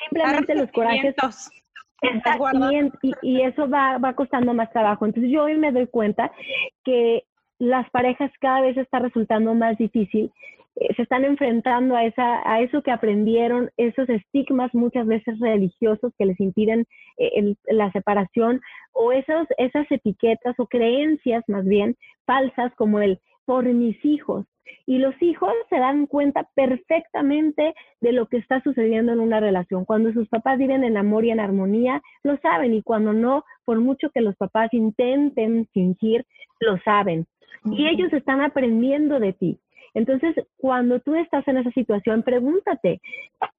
simplemente 0.09 0.55
los 0.55 0.71
corajes. 0.73 1.15
Y, 3.03 3.13
y, 3.23 3.43
eso 3.43 3.69
va, 3.69 3.99
va 3.99 4.15
costando 4.15 4.53
más 4.55 4.73
trabajo. 4.73 5.07
Entonces 5.07 5.31
yo 5.31 5.45
hoy 5.45 5.57
me 5.57 5.71
doy 5.71 5.87
cuenta 5.87 6.33
que 6.85 7.23
las 7.61 7.89
parejas 7.91 8.33
cada 8.41 8.61
vez 8.61 8.77
está 8.77 8.99
resultando 8.99 9.55
más 9.55 9.79
difícil 9.79 10.33
se 10.75 11.03
están 11.03 11.25
enfrentando 11.25 11.97
a, 11.97 12.05
esa, 12.05 12.41
a 12.51 12.61
eso 12.61 12.83
que 12.83 12.91
aprendieron, 12.91 13.71
esos 13.77 14.09
estigmas 14.09 14.75
muchas 14.75 15.07
veces 15.07 15.39
religiosos 15.39 16.13
que 16.19 16.27
les 16.27 16.41
impiden 16.41 16.87
eh, 17.19 17.31
el, 17.35 17.59
la 17.67 17.93
separación 17.93 18.61
o 18.93 19.13
esos, 19.13 19.47
esas 19.59 19.91
etiquetas 19.91 20.55
o 20.59 20.67
creencias 20.67 21.45
más 21.49 21.65
bien 21.65 21.97
falsas 22.25 22.75
como 22.77 23.01
el 23.01 23.19
por 23.45 23.65
mis 23.65 24.03
hijos. 24.05 24.47
Y 24.87 24.99
los 24.99 25.21
hijos 25.21 25.53
se 25.69 25.77
dan 25.77 26.07
cuenta 26.07 26.49
perfectamente 26.55 27.75
de 28.01 28.13
lo 28.13 28.27
que 28.27 28.39
está 28.39 28.63
sucediendo 28.63 29.13
en 29.13 29.21
una 29.21 29.41
relación. 29.41 29.85
Cuando 29.85 30.13
sus 30.13 30.29
papás 30.29 30.59
viven 30.59 30.85
en 30.85 30.97
amor 30.97 31.25
y 31.25 31.31
en 31.31 31.41
armonía, 31.41 32.01
lo 32.23 32.37
saben. 32.39 32.73
Y 32.73 32.83
cuando 32.83 33.13
no, 33.13 33.45
por 33.65 33.81
mucho 33.81 34.11
que 34.11 34.21
los 34.21 34.37
papás 34.37 34.73
intenten 34.73 35.67
fingir, 35.73 36.25
lo 36.61 36.79
saben. 36.79 37.27
Y 37.65 37.87
ellos 37.87 38.13
están 38.13 38.41
aprendiendo 38.41 39.21
de 39.21 39.33
ti. 39.33 39.59
Entonces, 39.95 40.35
cuando 40.57 41.01
tú 41.01 41.15
estás 41.15 41.47
en 41.49 41.59
esa 41.59 41.71
situación, 41.73 42.23
pregúntate, 42.23 43.01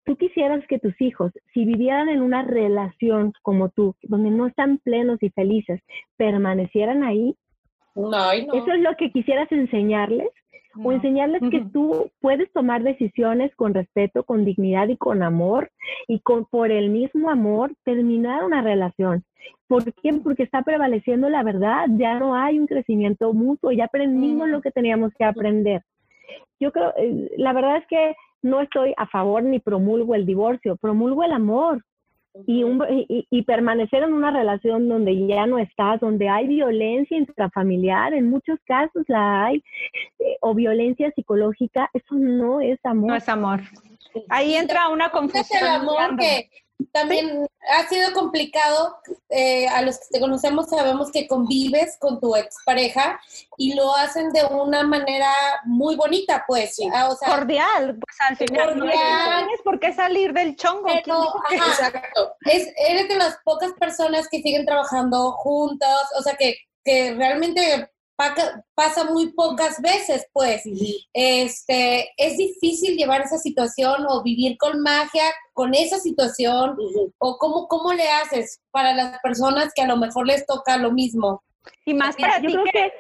¿tú 0.06 0.16
quisieras 0.16 0.66
que 0.68 0.80
tus 0.80 1.00
hijos, 1.00 1.32
si 1.54 1.66
vivieran 1.66 2.10
en 2.10 2.22
una 2.22 2.44
relación 2.44 3.34
como 3.42 3.70
tú, 3.70 3.96
donde 4.02 4.32
no 4.32 4.48
están 4.48 4.80
plenos 4.80 5.22
y 5.22 5.30
felices, 5.30 5.82
permanecieran 6.18 7.04
ahí? 7.04 7.36
No, 7.96 8.10
no. 8.10 8.20
¿Eso 8.20 8.72
es 8.72 8.82
lo 8.82 8.96
que 8.98 9.12
quisieras 9.12 9.52
enseñarles? 9.52 10.30
o 10.82 10.92
enseñarles 10.92 11.42
que 11.52 11.64
tú 11.72 12.10
puedes 12.20 12.52
tomar 12.52 12.84
decisiones 12.84 13.56
con 13.56 13.74
respeto, 13.74 14.24
con 14.24 14.44
dignidad 14.44 14.88
y 14.88 14.98
con 14.98 15.22
amor 15.22 15.72
y 16.08 16.20
con 16.22 16.46
por 16.46 16.72
el 16.72 16.90
mismo 16.90 17.30
amor 17.30 17.76
terminar 17.84 18.44
una 18.44 18.62
relación. 18.62 19.24
¿Por 19.68 19.84
qué? 19.94 20.14
Porque 20.24 20.44
está 20.44 20.64
prevaleciendo 20.64 21.30
la 21.30 21.44
verdad, 21.44 21.86
ya 21.98 22.18
no 22.18 22.36
hay 22.36 22.58
un 22.58 22.68
crecimiento 22.68 23.34
mutuo, 23.34 23.72
ya 23.72 23.86
aprendimos 23.86 24.50
lo 24.50 24.62
que 24.62 24.72
teníamos 24.72 25.12
que 25.18 25.26
aprender. 25.26 25.84
Yo 26.60 26.72
creo, 26.72 26.94
eh, 26.98 27.32
la 27.38 27.54
verdad 27.54 27.78
es 27.78 27.88
que 27.88 28.16
no 28.42 28.62
estoy 28.62 28.94
a 28.98 29.08
favor 29.08 29.44
ni 29.44 29.60
promulgo 29.60 30.16
el 30.16 30.26
divorcio, 30.26 30.76
promulgo 30.76 31.24
el 31.24 31.32
amor, 31.32 31.84
y, 32.48 32.66
y, 33.30 33.42
permanecer 33.44 34.02
en 34.02 34.14
una 34.14 34.32
relación 34.32 34.90
donde 34.90 35.28
ya 35.28 35.46
no 35.46 35.60
estás, 35.60 36.00
donde 36.00 36.30
hay 36.30 36.48
violencia 36.48 37.16
intrafamiliar, 37.16 38.14
en 38.14 38.28
muchos 38.30 38.58
casos 38.66 39.04
la 39.08 39.46
hay, 39.46 39.64
eh, 40.18 40.38
o 40.42 40.56
violencia 40.56 41.12
psicológica, 41.12 41.90
eso 41.94 42.16
no 42.16 42.60
es 42.60 42.80
amor. 42.86 43.10
No 43.10 43.16
es 43.16 43.30
amor. 43.30 43.62
Ahí 44.30 44.56
entra 44.56 44.90
una 44.90 45.10
confusión. 45.10 45.62
el 45.62 45.68
amor 45.68 46.18
que 46.18 46.50
también 46.92 47.48
ha 47.70 47.88
sido 47.88 48.14
complicado. 48.14 48.98
Eh, 49.30 49.68
a 49.68 49.82
los 49.82 49.98
que 49.98 50.06
te 50.12 50.20
conocemos 50.20 50.70
sabemos 50.70 51.12
que 51.12 51.28
convives 51.28 51.98
con 52.00 52.20
tu 52.20 52.36
expareja 52.36 53.20
y 53.58 53.74
lo 53.74 53.96
hacen 53.96 54.32
de 54.32 54.44
una 54.46 54.84
manera 54.84 55.32
muy 55.66 55.96
bonita, 55.96 56.44
pues. 56.48 56.78
Ah, 56.94 57.10
o 57.10 57.16
sea, 57.16 57.36
cordial, 57.36 57.98
pues 58.00 58.16
al 58.20 58.38
final 58.38 58.78
no 58.78 58.86
tienes 58.86 59.62
por 59.64 59.80
qué 59.80 59.94
salir 59.94 60.34
del 60.34 60.56
chongo. 60.56 60.90
exacto. 61.52 62.36
Es, 62.42 62.72
eres 62.78 63.08
de 63.08 63.16
las 63.16 63.38
pocas 63.44 63.72
personas 63.74 64.28
que 64.30 64.42
siguen 64.42 64.66
trabajando 64.66 65.32
juntos, 65.34 66.00
o 66.18 66.22
sea, 66.22 66.36
que, 66.36 66.56
que 66.84 67.14
realmente 67.16 67.90
pasa 68.16 69.04
muy 69.06 69.32
pocas 69.34 69.82
veces, 69.82 70.26
pues. 70.34 70.64
Este, 71.14 72.12
es 72.18 72.38
difícil 72.38 72.96
llevar 72.96 73.22
esa 73.22 73.38
situación 73.38 74.06
o 74.08 74.24
vivir 74.24 74.58
con 74.58 74.82
magia 74.82 75.24
con 75.54 75.76
esa 75.76 76.00
situación 76.00 76.76
o 77.20 77.38
cómo, 77.38 77.68
cómo 77.68 77.94
le 77.94 78.10
haces 78.10 78.60
para 78.72 78.94
las 78.94 79.20
personas 79.20 79.72
que 79.76 79.84
a 79.84 79.88
lo 79.88 79.98
mejor 79.98 80.28
les 80.28 80.46
toca 80.46 80.78
lo 80.78 80.92
mismo. 80.92 81.44
Y 81.86 81.94
más 81.94 82.16
para 82.16 82.42
ti 82.42 82.56
que 82.72 82.92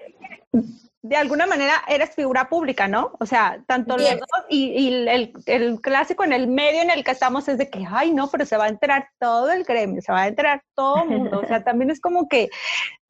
de 1.04 1.18
alguna 1.18 1.46
manera 1.46 1.84
eres 1.90 2.16
figura 2.16 2.48
pública, 2.48 2.88
¿no? 2.88 3.12
O 3.20 3.26
sea, 3.26 3.62
tanto 3.68 3.98
los 3.98 4.10
dos 4.10 4.46
y, 4.50 4.88
el, 4.88 5.34
el, 5.48 5.82
clásico 5.82 6.24
en 6.24 6.32
el 6.32 6.48
medio 6.48 6.82
en 6.82 6.92
el 6.92 7.04
que 7.04 7.12
estamos 7.12 7.50
es 7.50 7.58
de 7.58 7.70
que, 7.70 7.86
ay, 7.90 8.14
no, 8.14 8.30
pero 8.30 8.46
se 8.46 8.56
va 8.56 8.66
a 8.66 8.70
enterar 8.70 9.10
todo 9.20 9.52
el 9.52 9.66
gremio, 9.66 10.02
se 10.02 10.14
va 10.14 10.22
a 10.22 10.28
enterar 10.30 10.64
todo 10.74 11.04
el 11.04 11.10
mundo. 11.10 11.42
O 11.44 11.48
sea, 11.48 11.62
también 11.62 11.92
es 11.92 12.00
como 12.00 12.30
que, 12.30 12.50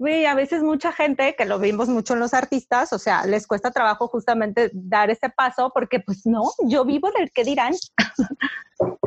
güey, 0.04 0.26
a 0.26 0.36
veces 0.36 0.62
mucha 0.62 0.91
gente, 0.91 1.34
que 1.38 1.45
lo 1.45 1.60
vimos 1.60 1.88
mucho 1.88 2.14
en 2.14 2.20
los 2.20 2.34
artistas, 2.34 2.91
o 2.91 2.99
sea, 2.99 3.26
les 3.26 3.47
cuesta 3.47 3.72
trabajo 3.72 4.10
justamente 4.10 4.70
dar 4.74 5.10
ese 5.10 5.30
paso 5.30 5.72
porque, 5.74 6.01
pues 6.01 6.26
no, 6.26 6.41
yo 6.66 6.84
vivo 6.84 7.10
del 7.18 7.32
que 7.32 7.45
dirán. 7.45 7.74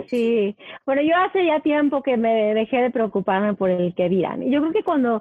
Sí, 0.09 0.57
bueno, 0.87 1.03
yo 1.03 1.17
hace 1.17 1.45
ya 1.45 1.59
tiempo 1.61 2.01
que 2.01 2.17
me 2.17 2.55
dejé 2.55 2.77
de 2.77 2.91
preocuparme 2.91 3.55
por 3.55 3.69
el 3.69 3.93
que 3.95 4.09
dirán. 4.09 4.43
Y 4.43 4.51
yo 4.51 4.61
creo 4.61 4.73
que 4.73 4.85
cuando, 4.85 5.21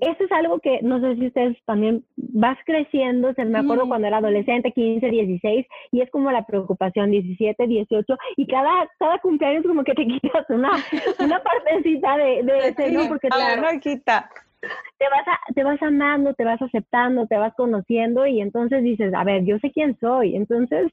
eso 0.00 0.24
es 0.24 0.32
algo 0.32 0.58
que, 0.58 0.80
no 0.82 1.00
sé 1.00 1.14
si 1.14 1.28
ustedes 1.28 1.56
también 1.64 2.04
vas 2.16 2.58
creciendo, 2.66 3.32
se 3.34 3.44
me 3.44 3.60
acuerdo 3.60 3.86
cuando 3.86 4.08
era 4.08 4.18
adolescente, 4.18 4.72
15, 4.72 5.08
16, 5.08 5.66
y 5.92 6.00
es 6.00 6.10
como 6.10 6.32
la 6.32 6.44
preocupación, 6.44 7.12
17, 7.12 7.66
18, 7.66 8.16
y 8.36 8.46
cada, 8.48 8.90
cada 8.98 9.18
cumpleaños 9.20 9.64
como 9.64 9.84
que 9.84 9.94
te 9.94 10.04
quitas 10.20 10.44
una, 10.50 10.72
una 11.20 11.40
partecita 11.40 12.16
de, 12.16 12.42
de 12.42 12.58
ese, 12.68 12.90
¿no? 12.90 13.08
Porque 13.08 13.28
claro, 13.28 13.62
no 13.62 13.80
quita 13.80 14.28
te 14.60 15.04
vas, 15.10 15.38
te 15.54 15.64
vas 15.64 15.82
amando, 15.82 16.34
te 16.34 16.44
vas 16.44 16.60
aceptando, 16.60 17.26
te 17.26 17.36
vas 17.36 17.54
conociendo 17.56 18.26
y 18.26 18.40
entonces 18.40 18.82
dices, 18.82 19.12
a 19.14 19.24
ver, 19.24 19.44
yo 19.44 19.58
sé 19.58 19.70
quién 19.70 19.96
soy. 20.00 20.36
Entonces, 20.36 20.90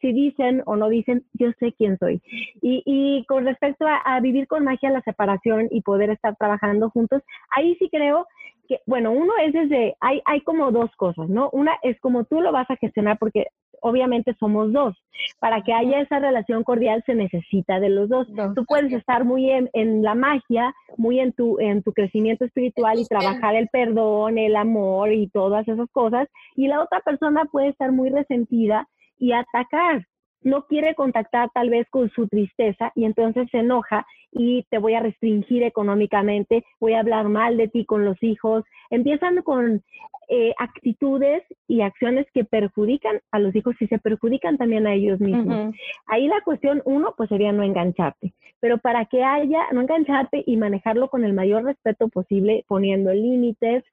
si 0.00 0.12
dicen 0.12 0.62
o 0.66 0.76
no 0.76 0.88
dicen, 0.88 1.24
yo 1.32 1.50
sé 1.58 1.72
quién 1.72 1.98
soy. 1.98 2.20
Y, 2.60 2.82
y 2.84 3.24
con 3.26 3.44
respecto 3.44 3.86
a, 3.86 4.20
vivir 4.20 4.46
con 4.46 4.64
magia 4.64 4.90
la 4.90 5.02
separación 5.02 5.68
y 5.70 5.82
poder 5.82 6.10
estar 6.10 6.36
trabajando 6.36 6.90
juntos, 6.90 7.22
ahí 7.50 7.76
sí 7.78 7.88
creo 7.90 8.26
que, 8.68 8.80
bueno, 8.86 9.12
uno 9.12 9.32
es 9.42 9.52
desde, 9.52 9.96
hay, 10.00 10.20
hay 10.24 10.40
como 10.42 10.70
dos 10.72 10.90
cosas, 10.96 11.28
¿no? 11.28 11.50
Una 11.52 11.76
es 11.82 11.98
como 12.00 12.24
tú 12.24 12.40
lo 12.40 12.52
vas 12.52 12.68
a 12.70 12.76
gestionar 12.76 13.16
porque 13.18 13.46
obviamente 13.86 14.34
somos 14.38 14.72
dos. 14.72 14.96
Para 15.38 15.62
que 15.62 15.72
haya 15.72 16.00
esa 16.00 16.18
relación 16.18 16.62
cordial 16.62 17.02
se 17.06 17.14
necesita 17.14 17.80
de 17.80 17.88
los 17.88 18.08
dos. 18.08 18.26
Tú 18.54 18.64
puedes 18.66 18.92
estar 18.92 19.24
muy 19.24 19.50
en, 19.50 19.70
en, 19.72 20.02
la 20.02 20.14
magia, 20.14 20.74
muy 20.96 21.20
en 21.20 21.32
tu, 21.32 21.58
en 21.58 21.82
tu 21.82 21.92
crecimiento 21.92 22.44
espiritual 22.44 22.98
y 22.98 23.06
trabajar 23.06 23.54
el 23.54 23.68
perdón, 23.68 24.38
el 24.38 24.56
amor 24.56 25.12
y 25.12 25.28
todas 25.28 25.66
esas 25.66 25.88
cosas. 25.90 26.28
Y 26.54 26.68
la 26.68 26.82
otra 26.82 27.00
persona 27.00 27.46
puede 27.46 27.68
estar 27.68 27.92
muy 27.92 28.10
resentida 28.10 28.86
y 29.18 29.32
atacar. 29.32 30.06
No 30.42 30.66
quiere 30.66 30.94
contactar 30.94 31.50
tal 31.52 31.70
vez 31.70 31.86
con 31.90 32.10
su 32.10 32.28
tristeza 32.28 32.92
y 32.94 33.04
entonces 33.04 33.48
se 33.50 33.58
enoja 33.58 34.06
y 34.32 34.64
te 34.70 34.78
voy 34.78 34.94
a 34.94 35.00
restringir 35.00 35.62
económicamente, 35.62 36.64
voy 36.78 36.94
a 36.94 37.00
hablar 37.00 37.28
mal 37.28 37.56
de 37.56 37.68
ti 37.68 37.84
con 37.84 38.04
los 38.04 38.22
hijos. 38.22 38.64
Empiezan 38.90 39.42
con 39.42 39.82
eh, 40.28 40.52
actitudes 40.58 41.44
y 41.68 41.82
acciones 41.82 42.26
que 42.34 42.44
perjudican 42.44 43.20
a 43.30 43.38
los 43.38 43.54
hijos 43.54 43.76
y 43.80 43.86
se 43.86 43.98
perjudican 43.98 44.58
también 44.58 44.86
a 44.86 44.94
ellos 44.94 45.20
mismos. 45.20 45.72
Ahí 46.06 46.26
la 46.26 46.40
cuestión, 46.44 46.82
uno, 46.84 47.14
pues 47.16 47.28
sería 47.28 47.52
no 47.52 47.62
engancharte, 47.62 48.34
pero 48.58 48.78
para 48.78 49.04
que 49.04 49.22
haya, 49.22 49.60
no 49.72 49.82
engancharte 49.82 50.42
y 50.44 50.56
manejarlo 50.56 51.08
con 51.10 51.24
el 51.24 51.32
mayor 51.32 51.64
respeto 51.64 52.08
posible, 52.08 52.64
poniendo 52.66 53.12
límites, 53.12 53.84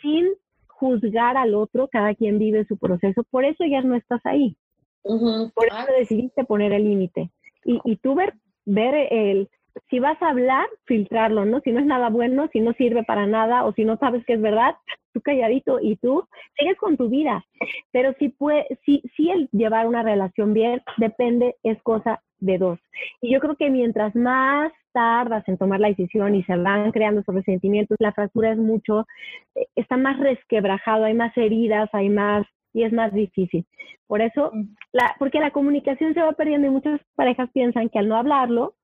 sin 0.00 0.28
juzgar 0.68 1.36
al 1.36 1.54
otro, 1.54 1.88
cada 1.88 2.14
quien 2.14 2.38
vive 2.38 2.64
su 2.66 2.78
proceso, 2.78 3.24
por 3.30 3.44
eso 3.44 3.64
ya 3.64 3.82
no 3.82 3.96
estás 3.96 4.24
ahí. 4.24 4.56
Por 5.02 5.66
eso 5.66 5.92
decidiste 5.98 6.44
poner 6.44 6.72
el 6.72 6.84
límite. 6.84 7.30
Y, 7.64 7.80
y 7.84 7.96
tú 7.96 8.14
ver, 8.14 8.34
ver 8.64 8.94
el, 9.10 9.48
si 9.88 9.98
vas 9.98 10.20
a 10.22 10.30
hablar, 10.30 10.66
filtrarlo, 10.84 11.44
¿no? 11.44 11.60
Si 11.60 11.72
no 11.72 11.80
es 11.80 11.86
nada 11.86 12.08
bueno, 12.10 12.48
si 12.52 12.60
no 12.60 12.72
sirve 12.74 13.04
para 13.04 13.26
nada 13.26 13.64
o 13.64 13.72
si 13.72 13.84
no 13.84 13.96
sabes 13.98 14.24
que 14.24 14.34
es 14.34 14.40
verdad, 14.40 14.74
tú 15.12 15.20
calladito 15.20 15.78
y 15.80 15.96
tú 15.96 16.24
sigues 16.58 16.76
con 16.78 16.96
tu 16.96 17.08
vida. 17.08 17.44
Pero 17.92 18.14
si, 18.18 18.28
puede, 18.28 18.66
si, 18.84 19.02
si 19.16 19.30
el 19.30 19.48
llevar 19.52 19.86
una 19.86 20.02
relación 20.02 20.52
bien 20.52 20.82
depende, 20.96 21.56
es 21.62 21.80
cosa 21.82 22.22
de 22.38 22.58
dos. 22.58 22.78
Y 23.20 23.32
yo 23.32 23.40
creo 23.40 23.56
que 23.56 23.70
mientras 23.70 24.14
más 24.14 24.72
tardas 24.92 25.46
en 25.48 25.56
tomar 25.56 25.80
la 25.80 25.88
decisión 25.88 26.34
y 26.34 26.42
se 26.44 26.56
van 26.56 26.90
creando 26.90 27.20
esos 27.20 27.34
resentimientos, 27.34 27.96
la 28.00 28.12
fractura 28.12 28.52
es 28.52 28.58
mucho, 28.58 29.06
eh, 29.54 29.66
está 29.76 29.96
más 29.96 30.18
resquebrajado, 30.18 31.04
hay 31.04 31.14
más 31.14 31.36
heridas, 31.36 31.88
hay 31.92 32.08
más 32.08 32.46
y 32.72 32.84
es 32.84 32.92
más 32.92 33.12
difícil. 33.12 33.66
Por 34.06 34.20
eso, 34.20 34.50
mm. 34.52 34.74
la, 34.92 35.14
porque 35.18 35.40
la 35.40 35.50
comunicación 35.50 36.14
se 36.14 36.22
va 36.22 36.32
perdiendo 36.32 36.66
y 36.66 36.70
muchas 36.70 37.00
parejas 37.14 37.48
piensan 37.52 37.88
que 37.88 37.98
al 37.98 38.08
no 38.08 38.16
hablarlo, 38.16 38.74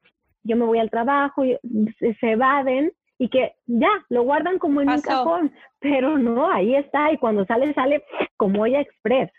yo 0.43 0.57
me 0.57 0.64
voy 0.64 0.78
al 0.78 0.91
trabajo, 0.91 1.45
y 1.45 1.59
se 2.20 2.30
evaden 2.30 2.93
y 3.18 3.28
que 3.28 3.55
ya 3.66 3.89
lo 4.11 4.22
guardan 4.22 4.59
como 4.59 4.80
en 4.80 4.91
un 4.91 5.01
cajón, 5.01 5.53
pero 5.80 6.18
no, 6.18 6.51
ahí 6.51 6.76
está 6.76 7.11
y 7.12 7.18
cuando 7.18 7.45
sale, 7.47 7.72
sale 7.74 8.05
como 8.37 8.62
olla 8.62 8.80
express. 8.80 9.30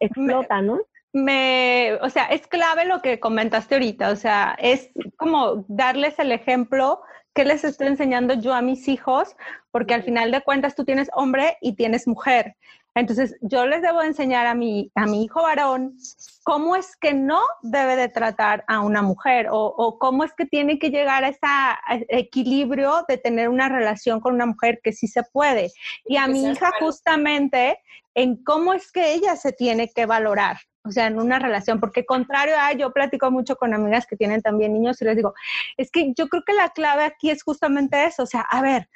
Explota, 0.00 0.60
¿no? 0.60 0.80
me, 1.12 1.98
o 2.00 2.08
sea, 2.08 2.24
es 2.26 2.46
clave 2.46 2.86
lo 2.86 3.02
que 3.02 3.20
comentaste 3.20 3.74
ahorita, 3.74 4.10
o 4.10 4.16
sea, 4.16 4.56
es 4.58 4.90
como 5.16 5.64
darles 5.68 6.18
el 6.18 6.32
ejemplo 6.32 7.00
que 7.34 7.44
les 7.44 7.64
estoy 7.64 7.86
enseñando 7.86 8.34
yo 8.34 8.54
a 8.54 8.62
mis 8.62 8.88
hijos, 8.88 9.36
porque 9.70 9.94
al 9.94 10.02
final 10.02 10.30
de 10.30 10.42
cuentas 10.42 10.74
tú 10.74 10.84
tienes 10.84 11.08
hombre 11.14 11.56
y 11.60 11.74
tienes 11.74 12.06
mujer. 12.06 12.56
Entonces, 12.94 13.36
yo 13.40 13.64
les 13.64 13.80
debo 13.80 14.02
enseñar 14.02 14.46
a 14.46 14.54
mi, 14.54 14.92
a 14.94 15.06
mi 15.06 15.24
hijo 15.24 15.42
varón 15.42 15.96
cómo 16.42 16.76
es 16.76 16.94
que 16.96 17.14
no 17.14 17.40
debe 17.62 17.96
de 17.96 18.10
tratar 18.10 18.64
a 18.68 18.80
una 18.80 19.00
mujer 19.00 19.48
o, 19.50 19.64
o 19.64 19.98
cómo 19.98 20.24
es 20.24 20.34
que 20.34 20.44
tiene 20.44 20.78
que 20.78 20.90
llegar 20.90 21.24
a 21.24 21.28
ese 21.28 22.06
equilibrio 22.08 23.04
de 23.08 23.16
tener 23.16 23.48
una 23.48 23.70
relación 23.70 24.20
con 24.20 24.34
una 24.34 24.44
mujer 24.44 24.80
que 24.82 24.92
sí 24.92 25.06
se 25.06 25.22
puede. 25.22 25.72
Y 26.04 26.18
a 26.18 26.26
mi 26.26 26.50
hija 26.50 26.70
justamente 26.80 27.78
en 28.14 28.42
cómo 28.44 28.74
es 28.74 28.92
que 28.92 29.14
ella 29.14 29.36
se 29.36 29.52
tiene 29.52 29.88
que 29.88 30.04
valorar 30.04 30.58
o 30.84 30.90
sea, 30.90 31.06
en 31.06 31.18
una 31.18 31.38
relación, 31.38 31.80
porque 31.80 32.04
contrario 32.04 32.54
a, 32.58 32.72
yo 32.72 32.92
platico 32.92 33.30
mucho 33.30 33.56
con 33.56 33.74
amigas 33.74 34.06
que 34.06 34.16
tienen 34.16 34.42
también 34.42 34.72
niños 34.72 35.00
y 35.00 35.04
les 35.04 35.16
digo, 35.16 35.34
es 35.76 35.90
que 35.90 36.12
yo 36.16 36.28
creo 36.28 36.42
que 36.44 36.54
la 36.54 36.70
clave 36.70 37.04
aquí 37.04 37.30
es 37.30 37.42
justamente 37.42 38.04
eso, 38.04 38.24
o 38.24 38.26
sea, 38.26 38.40
a 38.42 38.62
ver, 38.62 38.88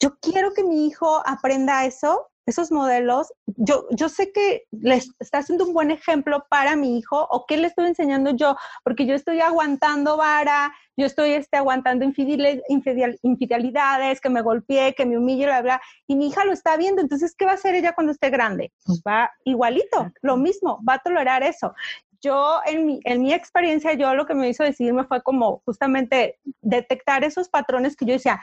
yo 0.00 0.16
quiero 0.20 0.52
que 0.54 0.64
mi 0.64 0.86
hijo 0.86 1.22
aprenda 1.26 1.84
eso, 1.84 2.29
esos 2.46 2.72
modelos, 2.72 3.32
yo, 3.46 3.86
yo 3.90 4.08
sé 4.08 4.32
que 4.32 4.64
les 4.70 5.12
está 5.18 5.38
haciendo 5.38 5.66
un 5.66 5.72
buen 5.72 5.90
ejemplo 5.90 6.44
para 6.48 6.76
mi 6.76 6.98
hijo 6.98 7.26
o 7.30 7.46
qué 7.46 7.56
le 7.56 7.68
estoy 7.68 7.86
enseñando 7.86 8.30
yo, 8.30 8.56
porque 8.82 9.06
yo 9.06 9.14
estoy 9.14 9.40
aguantando 9.40 10.16
vara, 10.16 10.74
yo 10.96 11.06
estoy 11.06 11.32
este, 11.32 11.56
aguantando 11.56 12.04
infidelidades, 12.04 14.20
que 14.20 14.30
me 14.30 14.42
golpeé, 14.42 14.94
que 14.94 15.06
me 15.06 15.18
humille, 15.18 15.46
bla, 15.46 15.62
bla, 15.62 15.80
y 16.06 16.16
mi 16.16 16.28
hija 16.28 16.44
lo 16.44 16.52
está 16.52 16.76
viendo, 16.76 17.00
entonces, 17.00 17.34
¿qué 17.36 17.44
va 17.44 17.52
a 17.52 17.54
hacer 17.54 17.74
ella 17.74 17.94
cuando 17.94 18.12
esté 18.12 18.30
grande? 18.30 18.72
Pues 18.84 19.02
va 19.06 19.30
igualito, 19.44 20.10
lo 20.22 20.36
mismo, 20.36 20.80
va 20.86 20.94
a 20.94 20.98
tolerar 20.98 21.42
eso 21.42 21.74
yo 22.22 22.60
en 22.66 22.86
mi, 22.86 23.00
en 23.04 23.22
mi 23.22 23.32
experiencia, 23.32 23.94
yo 23.94 24.14
lo 24.14 24.26
que 24.26 24.34
me 24.34 24.48
hizo 24.48 24.62
decidirme 24.62 25.04
fue 25.04 25.22
como 25.22 25.62
justamente 25.64 26.38
detectar 26.60 27.24
esos 27.24 27.48
patrones 27.48 27.96
que 27.96 28.04
yo 28.04 28.12
decía, 28.12 28.40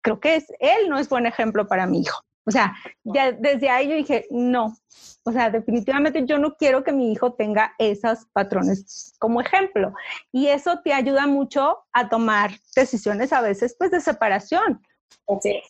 creo 0.00 0.20
que 0.20 0.36
es, 0.36 0.46
él 0.58 0.88
no 0.88 0.98
es 0.98 1.08
buen 1.08 1.26
ejemplo 1.26 1.66
para 1.66 1.86
mi 1.86 2.00
hijo. 2.00 2.24
O 2.46 2.50
sea, 2.50 2.74
ya 3.04 3.32
desde 3.32 3.70
ahí 3.70 3.88
yo 3.88 3.96
dije, 3.96 4.26
no, 4.30 4.74
o 5.24 5.32
sea, 5.32 5.50
definitivamente 5.50 6.24
yo 6.26 6.38
no 6.38 6.56
quiero 6.56 6.84
que 6.84 6.92
mi 6.92 7.10
hijo 7.10 7.32
tenga 7.32 7.74
esos 7.78 8.26
patrones 8.32 9.14
como 9.18 9.40
ejemplo. 9.40 9.92
Y 10.30 10.48
eso 10.48 10.80
te 10.84 10.92
ayuda 10.92 11.26
mucho 11.26 11.78
a 11.92 12.08
tomar 12.08 12.50
decisiones 12.76 13.32
a 13.32 13.40
veces, 13.40 13.74
pues, 13.78 13.90
de 13.90 14.00
separación. 14.00 14.82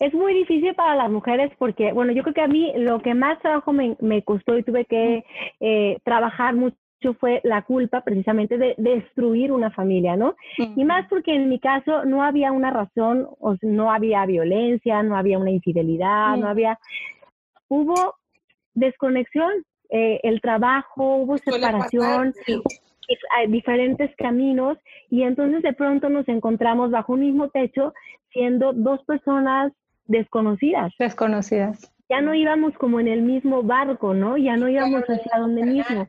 Es 0.00 0.12
muy 0.12 0.34
difícil 0.34 0.74
para 0.74 0.96
las 0.96 1.10
mujeres 1.10 1.52
porque, 1.58 1.92
bueno, 1.92 2.12
yo 2.12 2.22
creo 2.22 2.34
que 2.34 2.40
a 2.40 2.48
mí 2.48 2.72
lo 2.76 3.00
que 3.00 3.14
más 3.14 3.38
trabajo 3.40 3.72
me, 3.72 4.22
costó 4.24 4.58
y 4.58 4.64
tuve 4.64 4.84
que 4.84 5.24
eh, 5.60 5.98
trabajar 6.04 6.54
mucho 6.54 6.76
fue 7.12 7.42
la 7.44 7.62
culpa 7.62 8.00
precisamente 8.00 8.56
de 8.56 8.74
destruir 8.78 9.52
una 9.52 9.70
familia, 9.70 10.16
¿no? 10.16 10.36
Y 10.56 10.84
más 10.84 11.06
porque 11.10 11.34
en 11.34 11.50
mi 11.50 11.58
caso 11.58 12.06
no 12.06 12.22
había 12.22 12.52
una 12.52 12.70
razón, 12.70 13.28
o 13.40 13.56
no 13.60 13.92
había 13.92 14.24
violencia, 14.24 15.02
no 15.02 15.16
había 15.16 15.38
una 15.38 15.50
infidelidad, 15.50 16.38
no 16.38 16.48
había... 16.48 16.78
Hubo 17.68 18.14
desconexión, 18.72 19.50
eh, 19.90 20.20
el 20.22 20.40
trabajo, 20.40 21.16
hubo 21.16 21.36
separación, 21.36 22.32
diferentes 23.48 24.14
caminos 24.16 24.78
y 25.10 25.22
entonces 25.24 25.62
de 25.62 25.74
pronto 25.74 26.08
nos 26.08 26.26
encontramos 26.28 26.90
bajo 26.90 27.12
un 27.12 27.20
mismo 27.20 27.48
techo 27.50 27.92
siendo 28.32 28.72
dos 28.72 29.04
personas 29.04 29.72
desconocidas. 30.06 30.92
Desconocidas. 30.98 31.92
Ya 32.08 32.20
no 32.20 32.34
íbamos 32.34 32.74
como 32.74 33.00
en 33.00 33.08
el 33.08 33.22
mismo 33.22 33.62
barco, 33.62 34.14
¿no? 34.14 34.36
Ya 34.36 34.56
no 34.56 34.68
íbamos 34.68 35.02
hacia 35.04 35.38
donde 35.38 35.64
mismo. 35.64 36.08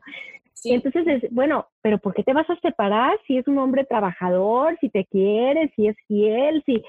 Y 0.64 0.72
entonces 0.72 1.06
es, 1.06 1.32
bueno, 1.32 1.66
pero 1.82 1.98
¿por 1.98 2.14
qué 2.14 2.22
te 2.22 2.32
vas 2.32 2.48
a 2.48 2.58
separar 2.60 3.18
si 3.26 3.36
es 3.36 3.46
un 3.46 3.58
hombre 3.58 3.84
trabajador, 3.84 4.76
si 4.80 4.88
te 4.88 5.04
quiere, 5.04 5.72
si 5.76 5.86
es 5.86 5.96
fiel, 6.08 6.62
si... 6.66 6.82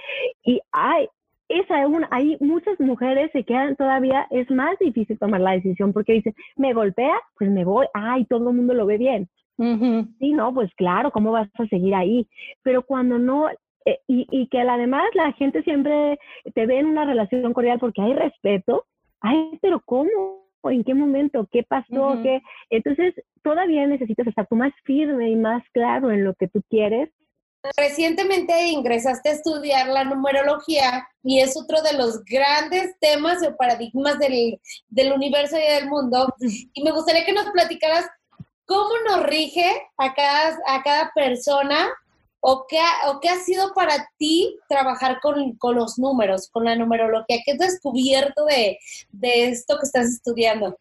Y 0.43 0.61
hay, 0.71 1.07
esa 1.49 1.87
una, 1.87 2.07
hay 2.11 2.37
muchas 2.39 2.79
mujeres 2.79 3.31
se 3.31 3.43
quedan 3.43 3.75
todavía, 3.75 4.27
es 4.31 4.49
más 4.49 4.77
difícil 4.79 5.17
tomar 5.19 5.41
la 5.41 5.51
decisión 5.51 5.93
porque 5.93 6.13
dicen, 6.13 6.33
me 6.55 6.73
golpea, 6.73 7.19
pues 7.37 7.49
me 7.49 7.63
voy, 7.63 7.87
ay, 7.93 8.25
todo 8.25 8.49
el 8.49 8.55
mundo 8.55 8.73
lo 8.73 8.85
ve 8.85 8.97
bien. 8.97 9.29
Sí, 10.19 10.33
no, 10.33 10.53
pues 10.53 10.73
claro, 10.75 11.11
¿cómo 11.11 11.31
vas 11.31 11.49
a 11.57 11.65
seguir 11.67 11.95
ahí? 11.95 12.27
Pero 12.63 12.83
cuando 12.83 13.17
no, 13.17 13.49
eh, 13.85 13.99
y, 14.07 14.27
y 14.29 14.47
que 14.47 14.61
además 14.61 15.05
la 15.13 15.31
gente 15.33 15.63
siempre 15.63 16.19
te 16.53 16.65
ve 16.65 16.79
en 16.79 16.85
una 16.85 17.05
relación 17.05 17.53
cordial 17.53 17.79
porque 17.79 18.01
hay 18.01 18.13
respeto, 18.13 18.85
ay, 19.21 19.57
pero 19.61 19.79
¿cómo? 19.79 20.46
¿En 20.69 20.83
qué 20.83 20.93
momento? 20.93 21.47
¿Qué 21.51 21.63
pasó? 21.63 22.19
¿Qué? 22.23 22.41
Entonces, 22.69 23.13
todavía 23.43 23.85
necesitas 23.87 24.27
estar 24.27 24.47
tú 24.47 24.55
más 24.55 24.73
firme 24.83 25.29
y 25.29 25.35
más 25.35 25.63
claro 25.73 26.11
en 26.11 26.23
lo 26.23 26.33
que 26.35 26.47
tú 26.47 26.61
quieres. 26.69 27.09
Recientemente 27.75 28.67
ingresaste 28.67 29.29
a 29.29 29.33
estudiar 29.33 29.87
la 29.87 30.03
numerología 30.03 31.07
y 31.23 31.39
es 31.39 31.57
otro 31.57 31.81
de 31.81 31.97
los 31.97 32.23
grandes 32.23 32.97
temas 32.99 33.45
o 33.45 33.55
paradigmas 33.57 34.19
del, 34.19 34.59
del 34.89 35.11
universo 35.11 35.57
y 35.57 35.73
del 35.73 35.89
mundo. 35.89 36.33
Y 36.73 36.83
me 36.83 36.91
gustaría 36.91 37.25
que 37.25 37.33
nos 37.33 37.49
platicaras 37.49 38.07
cómo 38.65 38.89
nos 39.09 39.23
rige 39.25 39.69
a 39.97 40.13
cada, 40.13 40.57
a 40.67 40.83
cada 40.83 41.11
persona 41.13 41.89
¿O 42.39 42.65
qué, 42.69 42.79
ha, 42.79 43.11
¿O 43.11 43.19
qué 43.19 43.29
ha 43.29 43.35
sido 43.35 43.73
para 43.73 44.07
ti 44.17 44.57
trabajar 44.69 45.19
con, 45.21 45.57
con, 45.57 45.75
los 45.75 45.97
números, 45.97 46.49
con 46.51 46.65
la 46.65 46.75
numerología? 46.75 47.37
¿Qué 47.45 47.53
has 47.53 47.57
descubierto 47.57 48.45
de, 48.45 48.77
de 49.11 49.49
esto 49.49 49.77
que 49.79 49.85
estás 49.85 50.07
estudiando? 50.07 50.77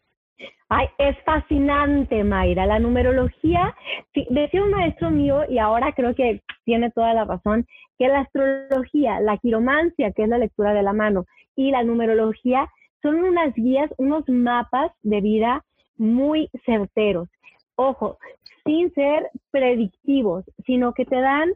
Ay, 0.68 0.88
es 0.98 1.16
fascinante, 1.24 2.24
Mayra. 2.24 2.66
La 2.66 2.78
numerología, 2.78 3.74
decía 4.14 4.62
un 4.62 4.70
maestro 4.70 5.10
mío, 5.10 5.44
y 5.48 5.58
ahora 5.58 5.92
creo 5.92 6.14
que 6.14 6.42
tiene 6.64 6.90
toda 6.90 7.14
la 7.14 7.24
razón, 7.24 7.66
que 7.98 8.08
la 8.08 8.20
astrología, 8.20 9.20
la 9.20 9.38
quiromancia, 9.38 10.12
que 10.12 10.24
es 10.24 10.28
la 10.28 10.38
lectura 10.38 10.74
de 10.74 10.82
la 10.82 10.92
mano, 10.92 11.24
y 11.54 11.70
la 11.70 11.84
numerología 11.84 12.68
son 13.00 13.22
unas 13.22 13.54
guías, 13.54 13.90
unos 13.96 14.28
mapas 14.28 14.90
de 15.02 15.20
vida 15.20 15.64
muy 15.96 16.50
certeros. 16.64 17.28
Ojo, 17.76 18.18
sin 18.66 18.92
ser 18.92 19.30
predictivos, 19.50 20.44
sino 20.66 20.92
que 20.92 21.06
te 21.06 21.20
dan, 21.20 21.54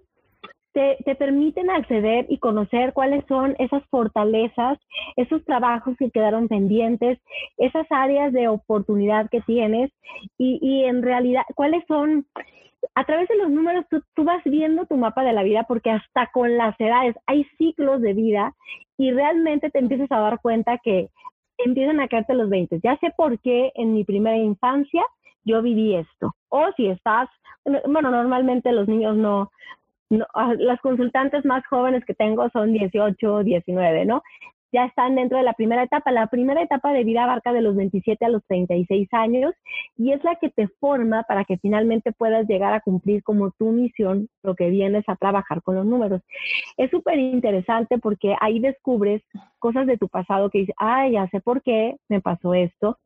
te, 0.73 0.97
te, 1.05 1.17
permiten 1.17 1.69
acceder 1.69 2.27
y 2.29 2.39
conocer 2.39 2.93
cuáles 2.93 3.25
son 3.27 3.57
esas 3.59 3.85
fortalezas, 3.91 4.79
esos 5.17 5.45
trabajos 5.45 5.97
que 5.99 6.11
quedaron 6.11 6.49
pendientes, 6.49 7.19
esas 7.59 7.87
áreas 7.91 8.33
de 8.33 8.49
oportunidad 8.49 9.29
que 9.29 9.41
tienes 9.43 9.91
y, 10.39 10.59
y 10.63 10.85
en 10.85 11.03
realidad 11.03 11.43
cuáles 11.57 11.85
son, 11.89 12.27
a 12.95 13.05
través 13.05 13.29
de 13.29 13.37
los 13.37 13.51
números 13.51 13.85
tú, 13.91 14.01
tú, 14.15 14.25
vas 14.25 14.43
viendo 14.45 14.87
tu 14.87 14.97
mapa 14.97 15.25
de 15.25 15.33
la 15.33 15.43
vida 15.43 15.65
porque 15.69 15.91
hasta 15.91 16.29
con 16.33 16.57
las 16.57 16.79
edades 16.81 17.17
hay 17.27 17.45
ciclos 17.59 18.01
de 18.01 18.15
vida 18.15 18.55
y 18.97 19.11
realmente 19.11 19.71
te 19.71 19.81
empiezas 19.81 20.11
a 20.13 20.21
dar 20.21 20.41
cuenta 20.41 20.79
que 20.79 21.09
empiezan 21.59 22.01
a 22.01 22.09
caerte 22.09 22.35
los 22.35 22.49
20. 22.49 22.81
Ya 22.83 22.97
sé 22.99 23.13
por 23.17 23.39
qué 23.41 23.73
en 23.75 23.93
mi 23.93 24.05
primera 24.05 24.37
infancia 24.37 25.05
yo 25.45 25.63
viví 25.63 25.95
esto. 25.95 26.35
O 26.49 26.71
si 26.77 26.87
estás, 26.87 27.29
bueno, 27.65 28.11
normalmente 28.11 28.73
los 28.73 28.89
niños 28.89 29.17
no, 29.17 29.51
no, 30.11 30.27
ah, 30.35 30.55
las 30.59 30.81
consultantes 30.81 31.45
más 31.45 31.65
jóvenes 31.67 32.05
que 32.05 32.15
tengo 32.15 32.49
son 32.51 32.73
18, 32.73 33.45
19, 33.45 34.05
¿no? 34.05 34.23
Ya 34.73 34.85
están 34.85 35.17
dentro 35.17 35.37
de 35.37 35.43
la 35.43 35.55
primera 35.55 35.83
etapa. 35.83 36.13
La 36.13 36.29
primera 36.29 36.63
etapa 36.63 36.93
de 36.93 37.03
vida 37.03 37.25
abarca 37.25 37.53
de 37.53 37.61
los 37.61 37.75
27 37.75 38.25
a 38.25 38.29
los 38.29 38.45
36 38.47 39.09
años 39.13 39.53
y 39.97 40.13
es 40.13 40.23
la 40.23 40.37
que 40.37 40.49
te 40.49 40.69
forma 40.79 41.25
para 41.25 41.45
que 41.45 41.59
finalmente 41.59 42.13
puedas 42.13 42.47
llegar 42.47 42.73
a 42.73 42.81
cumplir 42.81 43.25
como 43.25 43.51
tu 43.53 43.73
misión 43.73 44.29
lo 44.45 44.55
que 44.55 44.71
vienes 44.71 45.05
a 45.09 45.17
trabajar 45.17 45.61
con 45.63 45.75
los 45.75 45.87
números. 45.87 46.23
Es 46.77 46.91
súper 46.91 47.19
interesante 47.19 47.99
porque 47.99 48.37
ahí 48.41 48.61
descubres 48.61 49.23
cosas 49.59 49.89
de 49.89 49.99
tu 49.99 50.09
pasado 50.09 50.51
que 50.51 50.61
dices, 50.61 50.77
ay, 50.79 51.13
ya 51.13 51.27
sé 51.29 51.41
por 51.41 51.63
qué 51.63 51.97
me 52.09 52.21
pasó 52.21 52.55
esto 52.55 52.97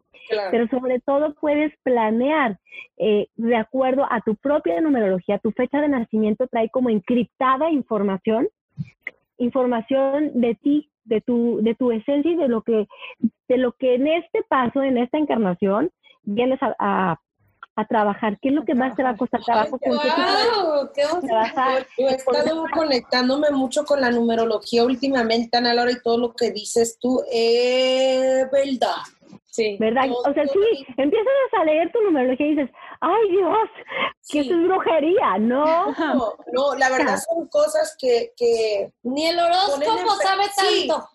pero 0.50 0.68
sobre 0.68 1.00
todo 1.00 1.34
puedes 1.34 1.72
planear 1.82 2.58
eh, 2.96 3.28
de 3.36 3.56
acuerdo 3.56 4.06
a 4.10 4.20
tu 4.20 4.36
propia 4.36 4.80
numerología. 4.80 5.38
Tu 5.38 5.50
fecha 5.52 5.80
de 5.80 5.88
nacimiento 5.88 6.46
trae 6.48 6.70
como 6.70 6.90
encriptada 6.90 7.70
información, 7.70 8.48
información 9.38 10.32
de 10.40 10.54
ti, 10.54 10.90
de 11.04 11.20
tu, 11.20 11.60
de 11.62 11.74
tu 11.74 11.90
esencia 11.92 12.30
y 12.30 12.36
de 12.36 12.48
lo 12.48 12.62
que, 12.62 12.86
de 13.48 13.56
lo 13.56 13.72
que 13.72 13.94
en 13.94 14.06
este 14.06 14.42
paso, 14.48 14.82
en 14.82 14.98
esta 14.98 15.18
encarnación, 15.18 15.90
vienes 16.22 16.58
a, 16.62 17.18
a 17.76 17.84
trabajar? 17.86 18.38
¿Qué 18.40 18.48
es 18.48 18.54
lo 18.54 18.64
que 18.64 18.74
más 18.74 18.94
te 18.94 19.02
va 19.02 19.10
a 19.10 19.16
costar 19.16 19.42
trabajo? 19.42 19.78
¿Con 19.78 19.80
qué 19.80 20.10
Yo 21.98 22.08
he 22.08 22.14
estado 22.14 22.64
conectándome 22.72 23.50
mucho 23.50 23.84
con 23.84 24.00
la 24.00 24.10
numerología 24.10 24.84
últimamente, 24.84 25.56
Ana 25.56 25.74
Laura, 25.74 25.92
y 25.92 26.00
todo 26.00 26.18
lo 26.18 26.34
que 26.34 26.50
dices 26.52 26.98
tú 27.00 27.22
es 27.30 28.48
verdad. 28.50 29.02
Sí. 29.55 29.76
¿Verdad? 29.78 30.07
o 30.11 30.34
sea, 30.34 30.48
sí, 30.48 30.86
empiezas 30.96 31.32
a 31.52 31.64
leer 31.64 31.92
tu 31.92 32.00
numerología 32.00 32.44
y 32.44 32.57
dices, 32.57 32.70
¡ay 33.00 33.30
Dios! 33.30 33.68
que 34.28 34.40
eso 34.40 34.52
es 34.52 34.62
brujería! 34.64 35.38
No. 35.38 35.92
no. 35.92 36.34
No, 36.52 36.74
la 36.74 36.90
verdad 36.90 37.16
son 37.28 37.46
cosas 37.46 37.94
que... 38.00 38.32
que 38.36 38.90
Ni 39.05 39.28
el 39.28 39.38
horóscopo 39.38 40.16
sabe 40.20 40.46
tanto. 40.57 41.09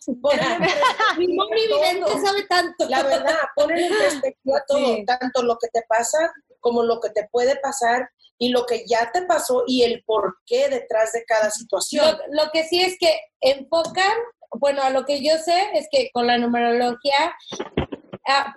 Ni 1.17 1.27
Vidente 1.67 2.11
sabe 2.25 2.43
tanto. 2.47 2.87
La 2.87 3.03
verdad, 3.03 3.35
ponen 3.57 3.77
en 3.77 3.97
perspectiva 3.97 4.63
todo, 4.69 4.95
tanto 5.05 5.43
lo 5.43 5.57
que 5.57 5.67
te 5.67 5.83
pasa 5.89 6.31
como 6.61 6.83
lo 6.83 7.01
que 7.01 7.09
te 7.09 7.27
puede 7.29 7.57
pasar 7.57 8.09
y 8.37 8.51
lo 8.51 8.65
que 8.65 8.85
ya 8.87 9.11
te 9.11 9.23
pasó 9.23 9.63
y 9.67 9.83
el 9.83 10.01
por 10.05 10.37
qué 10.45 10.69
detrás 10.69 11.11
de 11.11 11.25
cada 11.25 11.51
situación. 11.51 12.05
Lo, 12.29 12.45
lo 12.45 12.51
que 12.51 12.63
sí 12.63 12.81
es 12.81 12.95
que 12.97 13.19
enfocan, 13.41 14.13
bueno, 14.51 14.81
a 14.81 14.91
lo 14.91 15.03
que 15.03 15.21
yo 15.21 15.35
sé 15.39 15.71
es 15.73 15.89
que 15.91 16.09
con 16.13 16.25
la 16.25 16.37
numerología 16.37 17.35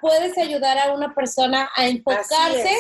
puedes 0.01 0.37
ayudar 0.39 0.79
a 0.79 0.93
una 0.93 1.15
persona 1.15 1.71
a 1.75 1.87
enfocarse 1.87 2.77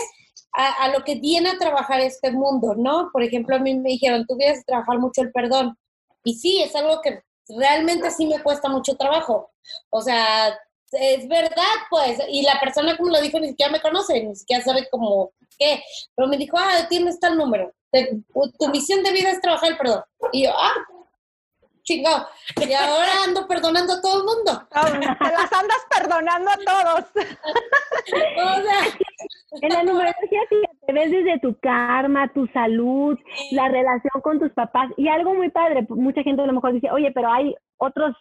a, 0.52 0.88
lo 0.88 1.02
que 1.02 1.14
viene 1.14 1.50
a 1.50 1.58
trabajar 1.58 2.00
este 2.00 2.30
mundo, 2.30 2.74
¿no? 2.76 3.10
Por 3.12 3.22
ejemplo, 3.22 3.56
a 3.56 3.58
mí 3.58 3.74
me 3.74 3.90
dijeron, 3.90 4.26
tú 4.26 4.36
vienes 4.36 4.60
a 4.60 4.64
trabajar 4.64 4.98
mucho 4.98 5.22
el 5.22 5.32
perdón. 5.32 5.78
Y 6.24 6.34
sí, 6.34 6.62
es 6.62 6.74
algo 6.76 7.00
que 7.00 7.22
realmente 7.48 8.10
sí 8.10 8.26
me 8.26 8.42
cuesta 8.42 8.68
mucho 8.68 8.96
trabajo. 8.96 9.50
O 9.90 10.02
sea, 10.02 10.56
es 10.92 11.26
verdad, 11.26 11.72
pues, 11.88 12.18
y 12.28 12.42
la 12.42 12.60
persona 12.60 12.96
como 12.96 13.10
lo 13.10 13.20
dijo 13.20 13.40
ni 13.40 13.48
siquiera 13.48 13.72
me 13.72 13.80
conoce, 13.80 14.22
ni 14.22 14.36
siquiera 14.36 14.62
sabe 14.62 14.88
cómo 14.90 15.32
qué, 15.58 15.82
pero 16.14 16.28
me 16.28 16.36
dijo, 16.36 16.58
ah, 16.58 16.86
tienes 16.88 17.18
tal 17.18 17.36
número, 17.36 17.72
tu 18.58 18.68
misión 18.68 19.02
de 19.02 19.12
vida 19.12 19.30
es 19.30 19.40
trabajar 19.40 19.72
el 19.72 19.78
perdón. 19.78 20.02
Y 20.32 20.44
yo, 20.44 20.50
ah, 20.54 20.74
chingado. 21.82 22.26
Y 22.56 22.72
ahora 22.72 23.24
ando 23.24 23.46
perdonando 23.46 23.94
a 23.94 24.00
todo 24.00 24.18
el 24.18 24.24
mundo. 24.24 24.66
Te 24.70 25.32
las 25.32 25.52
andas 25.52 25.86
perdonando 25.90 26.50
a 26.50 26.56
todos. 26.56 27.04
en 29.60 29.68
la 29.68 29.82
numerología 29.82 30.40
te 30.86 30.92
ves 30.92 31.10
desde 31.10 31.38
tu 31.40 31.56
karma, 31.58 32.32
tu 32.32 32.46
salud, 32.48 33.18
la 33.52 33.68
relación 33.68 34.22
con 34.22 34.38
tus 34.38 34.52
papás 34.52 34.90
y 34.96 35.08
algo 35.08 35.34
muy 35.34 35.50
padre. 35.50 35.86
Mucha 35.88 36.22
gente 36.22 36.42
a 36.42 36.46
lo 36.46 36.52
mejor 36.52 36.72
dice, 36.72 36.90
oye, 36.90 37.12
pero 37.12 37.30
hay 37.30 37.54
otros 37.76 38.16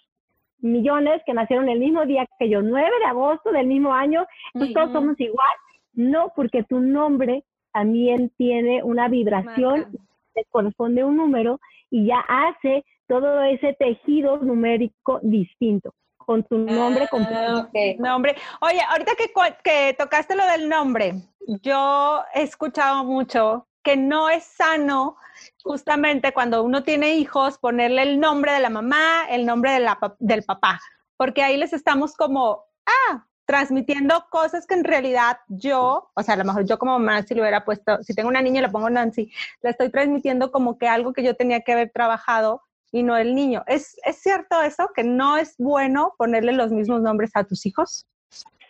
millones 0.59 1.21
que 1.25 1.33
nacieron 1.33 1.69
el 1.69 1.79
mismo 1.79 2.05
día 2.05 2.27
que 2.39 2.49
yo, 2.49 2.61
9 2.61 2.89
de 2.99 3.05
agosto 3.05 3.51
del 3.51 3.67
mismo 3.67 3.93
año, 3.93 4.25
pues 4.53 4.73
todos 4.73 4.91
somos 4.91 5.19
igual. 5.19 5.55
No, 5.93 6.31
porque 6.35 6.63
tu 6.63 6.79
nombre 6.79 7.43
también 7.73 8.31
tiene 8.37 8.83
una 8.83 9.07
vibración, 9.07 9.87
te 10.33 10.45
corresponde 10.49 11.03
un 11.03 11.17
número 11.17 11.59
y 11.91 12.07
ya 12.07 12.19
hace 12.27 12.83
todo 13.07 13.43
ese 13.43 13.73
tejido 13.73 14.37
numérico 14.37 15.19
distinto. 15.21 15.93
con 16.17 16.43
tu 16.43 16.57
nombre 16.57 17.07
ah, 17.11 17.67
Nombre. 17.99 18.35
Oye, 18.61 18.81
ahorita 18.89 19.11
que, 19.15 19.31
que 19.63 19.93
tocaste 19.97 20.35
lo 20.35 20.45
del 20.47 20.69
nombre, 20.69 21.15
yo 21.61 22.23
he 22.33 22.43
escuchado 22.43 23.03
mucho 23.03 23.67
que 23.83 23.97
no 23.97 24.29
es 24.29 24.43
sano 24.43 25.17
justamente 25.63 26.31
cuando 26.31 26.63
uno 26.63 26.83
tiene 26.83 27.15
hijos 27.15 27.57
ponerle 27.57 28.03
el 28.03 28.19
nombre 28.19 28.53
de 28.53 28.59
la 28.59 28.69
mamá, 28.69 29.25
el 29.29 29.45
nombre 29.45 29.71
de 29.71 29.79
la, 29.79 29.97
del 30.19 30.43
papá, 30.43 30.79
porque 31.17 31.43
ahí 31.43 31.57
les 31.57 31.73
estamos 31.73 32.15
como, 32.15 32.63
ah, 32.85 33.25
transmitiendo 33.51 34.27
cosas 34.29 34.65
que 34.65 34.75
en 34.75 34.85
realidad 34.85 35.39
yo, 35.49 36.09
o 36.13 36.23
sea, 36.23 36.35
a 36.35 36.37
lo 36.37 36.45
mejor 36.45 36.65
yo 36.65 36.79
como 36.79 36.97
mamá 36.97 37.21
si 37.23 37.35
lo 37.35 37.41
hubiera 37.41 37.65
puesto, 37.65 38.01
si 38.01 38.15
tengo 38.15 38.29
una 38.29 38.41
niña 38.41 38.59
y 38.59 38.63
le 38.63 38.69
pongo 38.69 38.89
Nancy, 38.89 39.29
la 39.61 39.71
estoy 39.71 39.89
transmitiendo 39.89 40.53
como 40.53 40.77
que 40.77 40.87
algo 40.87 41.11
que 41.11 41.21
yo 41.21 41.35
tenía 41.35 41.59
que 41.59 41.73
haber 41.73 41.91
trabajado 41.91 42.61
y 42.93 43.03
no 43.03 43.17
el 43.17 43.35
niño. 43.35 43.63
¿Es, 43.67 43.97
¿Es 44.05 44.21
cierto 44.21 44.61
eso, 44.61 44.89
que 44.95 45.03
no 45.03 45.35
es 45.35 45.55
bueno 45.57 46.13
ponerle 46.17 46.53
los 46.53 46.71
mismos 46.71 47.01
nombres 47.01 47.31
a 47.33 47.43
tus 47.43 47.65
hijos? 47.65 48.07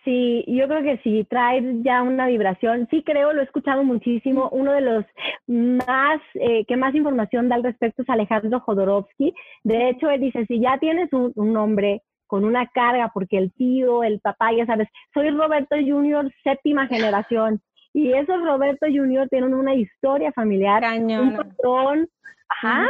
Sí, 0.04 0.44
yo 0.48 0.68
creo 0.68 0.82
que 0.82 0.98
sí, 1.04 1.28
trae 1.30 1.62
ya 1.84 2.02
una 2.02 2.26
vibración. 2.26 2.88
Sí, 2.90 3.04
creo, 3.04 3.34
lo 3.34 3.42
he 3.42 3.44
escuchado 3.44 3.84
muchísimo. 3.84 4.50
Uno 4.52 4.74
de 4.74 4.82
los 4.82 5.06
más, 5.46 6.20
eh, 6.34 6.66
que 6.66 6.76
más 6.76 6.96
información 6.96 7.50
da 7.50 7.56
al 7.56 7.64
respecto 7.64 8.02
es 8.02 8.10
Alejandro 8.10 8.62
Jodorowsky. 8.62 9.36
De 9.64 9.90
hecho, 9.90 10.10
él 10.10 10.22
dice, 10.22 10.48
si 10.48 10.60
ya 10.60 10.80
tienes 10.80 11.14
un, 11.14 11.34
nombre 11.36 12.02
con 12.32 12.46
una 12.46 12.66
carga, 12.66 13.12
porque 13.14 13.38
el 13.38 13.52
tío, 13.52 14.06
el 14.06 14.22
papá, 14.22 14.54
ya 14.54 14.66
sabes, 14.66 14.88
soy 15.14 15.32
Roberto 15.32 15.76
Junior, 15.76 16.32
séptima 16.46 16.88
generación. 16.88 17.60
Y 17.92 18.14
esos 18.14 18.42
Roberto 18.42 18.86
Junior 18.86 19.28
tienen 19.28 19.54
una 19.54 19.76
historia 19.76 20.32
familiar, 20.32 20.82
un 20.98 21.36
patrón, 21.36 22.08
ajá, 22.48 22.88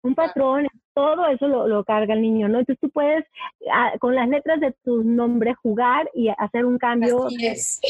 un 0.00 0.14
patrón, 0.14 0.66
todo 0.94 1.26
eso 1.26 1.48
lo, 1.48 1.84
carga 1.84 2.14
el 2.14 2.22
niño, 2.22 2.48
¿no? 2.48 2.58
Entonces 2.58 2.80
tú 2.80 2.90
puedes 2.90 3.24
ah, 3.72 3.92
con 4.00 4.14
las 4.14 4.28
letras 4.28 4.60
de 4.60 4.72
tu 4.84 5.02
nombre 5.04 5.54
jugar 5.54 6.10
y 6.14 6.28
hacer 6.28 6.64
un 6.64 6.78
cambio. 6.78 7.26
Así 7.26 7.46
es. 7.46 7.80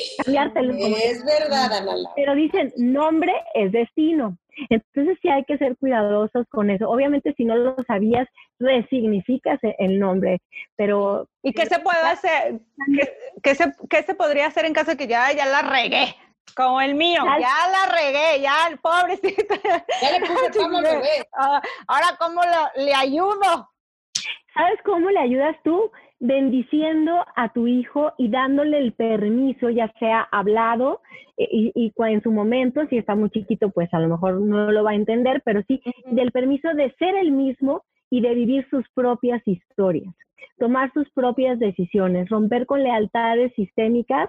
es 0.96 1.24
verdad, 1.24 1.72
Anala. 1.72 2.10
Pero 2.16 2.34
dicen, 2.34 2.72
nombre 2.76 3.32
es 3.54 3.72
destino. 3.72 4.36
Entonces 4.68 5.18
sí 5.22 5.28
hay 5.28 5.44
que 5.44 5.58
ser 5.58 5.76
cuidadosos 5.76 6.46
con 6.48 6.70
eso. 6.70 6.88
Obviamente 6.88 7.34
si 7.36 7.44
no 7.44 7.56
lo 7.56 7.76
sabías, 7.86 8.28
resignificas 8.58 9.58
el 9.78 9.98
nombre, 9.98 10.40
pero... 10.76 11.28
¿Y 11.42 11.52
qué 11.52 11.66
se 11.66 11.78
puede 11.78 12.00
hacer? 12.00 12.60
¿Qué, 13.42 13.54
se, 13.54 13.72
¿Qué 13.88 14.02
se 14.02 14.14
podría 14.14 14.46
hacer 14.46 14.66
en 14.66 14.74
caso 14.74 14.90
de 14.90 14.96
que 14.96 15.06
ya, 15.06 15.32
ya 15.32 15.46
la 15.46 15.62
regué? 15.62 16.14
Como 16.56 16.80
el 16.80 16.94
mío, 16.94 17.22
ya, 17.24 17.70
la 17.70 17.92
regué, 17.94 18.42
ya 18.42 18.68
el 18.68 18.78
pobrecito. 18.78 19.54
Ya 20.02 20.10
le 20.10 20.20
puse 20.26 20.50
cama 20.58 20.80
bebé. 20.80 21.26
Ah, 21.32 21.62
ahora, 21.86 22.16
¿cómo 22.18 22.42
le 22.76 22.94
ayudo? 22.94 23.68
¿Sabes 24.54 24.80
cómo 24.84 25.10
le 25.10 25.18
ayudas 25.20 25.56
tú? 25.62 25.90
Bendiciendo 26.18 27.24
a 27.36 27.52
tu 27.52 27.66
hijo 27.66 28.12
y 28.18 28.28
dándole 28.28 28.78
el 28.78 28.92
permiso, 28.92 29.70
ya 29.70 29.90
sea 29.98 30.28
hablado 30.32 31.00
eh, 31.36 31.48
y, 31.50 31.72
y, 31.74 31.92
en 31.96 32.22
su 32.22 32.30
momento, 32.30 32.82
si 32.88 32.98
está 32.98 33.14
muy 33.14 33.30
chiquito, 33.30 33.70
pues 33.70 33.92
a 33.94 34.00
lo 34.00 34.08
mejor 34.08 34.34
no 34.40 34.70
lo 34.70 34.84
va 34.84 34.90
a 34.90 34.96
entender, 34.96 35.40
pero 35.44 35.62
sí 35.66 35.80
del 36.06 36.32
permiso 36.32 36.74
de 36.74 36.94
ser 36.98 37.14
el 37.16 37.32
mismo 37.32 37.84
y 38.10 38.20
de 38.20 38.34
vivir 38.34 38.66
sus 38.70 38.84
propias 38.94 39.40
historias 39.46 40.14
tomar 40.60 40.92
sus 40.92 41.10
propias 41.10 41.58
decisiones, 41.58 42.28
romper 42.28 42.66
con 42.66 42.82
lealtades 42.82 43.52
sistémicas 43.54 44.28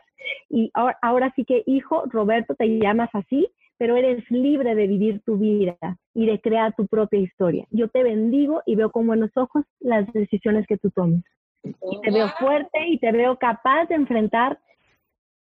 y 0.50 0.72
ahora, 0.74 1.32
sí 1.36 1.46
que, 1.46 1.64
hijo, 1.68 2.04
Roberto, 2.08 2.56
te 2.56 2.68
llamas 2.80 3.10
así, 3.14 3.48
pero 3.78 3.96
eres 3.98 4.24
libre 4.32 4.76
de 4.76 4.88
vivir 4.88 5.22
tu 5.26 5.38
vida 5.38 5.78
y 6.14 6.26
de 6.26 6.40
crear 6.40 6.74
tu 6.76 6.88
propia 6.88 7.20
historia. 7.20 7.66
Yo 7.70 7.90
te 7.90 8.04
bendigo 8.04 8.62
y 8.66 8.76
veo 8.76 8.92
con 8.92 9.08
buenos 9.08 9.32
ojos 9.36 9.66
las 9.80 10.12
decisiones 10.14 10.66
que 10.68 10.78
tú 10.78 10.90
tomes. 10.92 11.24
Y 11.64 12.02
te 12.02 12.12
veo 12.12 12.30
fuerte 12.40 12.88
y 12.88 12.98
te 13.00 13.12
veo 13.12 13.38
capaz 13.38 13.86
de 13.88 13.96
enfrentar 13.96 14.60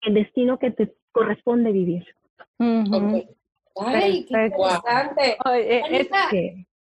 el 0.03 0.15
destino 0.15 0.59
que 0.59 0.71
te 0.71 0.95
corresponde 1.13 1.71
vivir. 1.73 2.05
Ay, 3.77 4.25
qué 4.25 4.47
interesante. 4.47 5.37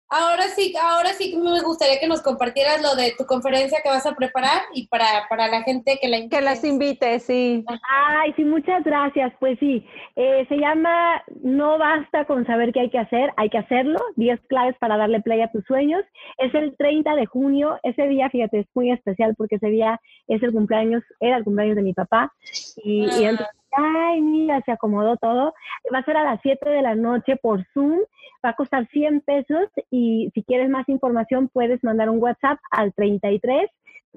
Ahora 0.09 0.43
sí, 0.55 0.73
ahora 0.81 1.09
sí 1.09 1.35
me 1.35 1.61
gustaría 1.61 1.99
que 1.99 2.07
nos 2.07 2.21
compartieras 2.21 2.81
lo 2.81 2.95
de 2.95 3.13
tu 3.17 3.25
conferencia 3.25 3.81
que 3.83 3.89
vas 3.89 4.05
a 4.05 4.15
preparar 4.15 4.61
y 4.73 4.87
para, 4.87 5.27
para 5.29 5.49
la 5.49 5.63
gente 5.63 5.99
que 6.01 6.07
la 6.07 6.17
invite. 6.17 6.37
Que 6.37 6.41
las 6.41 6.63
invite, 6.63 7.19
sí. 7.19 7.65
Ay, 7.89 8.33
sí, 8.37 8.45
muchas 8.45 8.85
gracias. 8.85 9.33
Pues 9.39 9.59
sí, 9.59 9.85
eh, 10.15 10.45
se 10.47 10.55
llama 10.55 11.21
No 11.41 11.77
basta 11.77 12.23
con 12.23 12.45
saber 12.45 12.71
qué 12.71 12.81
hay 12.81 12.89
que 12.89 12.99
hacer, 12.99 13.33
hay 13.35 13.49
que 13.49 13.57
hacerlo. 13.57 13.99
10 14.15 14.39
claves 14.47 14.77
para 14.79 14.95
darle 14.95 15.21
play 15.21 15.41
a 15.41 15.51
tus 15.51 15.65
sueños. 15.65 16.05
Es 16.37 16.53
el 16.55 16.75
30 16.77 17.15
de 17.15 17.25
junio. 17.25 17.77
Ese 17.83 18.07
día, 18.07 18.29
fíjate, 18.29 18.59
es 18.59 18.67
muy 18.75 18.91
especial 18.91 19.35
porque 19.35 19.55
ese 19.55 19.67
día 19.67 19.99
es 20.29 20.41
el 20.41 20.53
cumpleaños, 20.53 21.03
era 21.19 21.35
el 21.35 21.43
cumpleaños 21.43 21.75
de 21.75 21.81
mi 21.81 21.93
papá. 21.93 22.33
Y, 22.77 23.03
y 23.03 23.25
ah. 23.25 23.29
entonces 23.31 23.57
ay, 23.77 24.21
mira, 24.21 24.61
se 24.65 24.71
acomodó 24.71 25.17
todo. 25.17 25.53
Va 25.93 25.99
a 25.99 26.05
ser 26.05 26.17
a 26.17 26.23
las 26.23 26.39
7 26.41 26.69
de 26.69 26.81
la 26.81 26.95
noche 26.95 27.37
por 27.37 27.65
Zoom, 27.73 27.99
va 28.43 28.49
a 28.49 28.55
costar 28.55 28.87
100 28.87 29.21
pesos 29.21 29.69
y 29.91 30.31
si 30.33 30.43
quieres 30.43 30.69
más 30.69 30.87
información 30.89 31.49
puedes 31.49 31.83
mandar 31.83 32.09
un 32.09 32.21
WhatsApp 32.21 32.59
al 32.71 32.93
33 32.93 33.69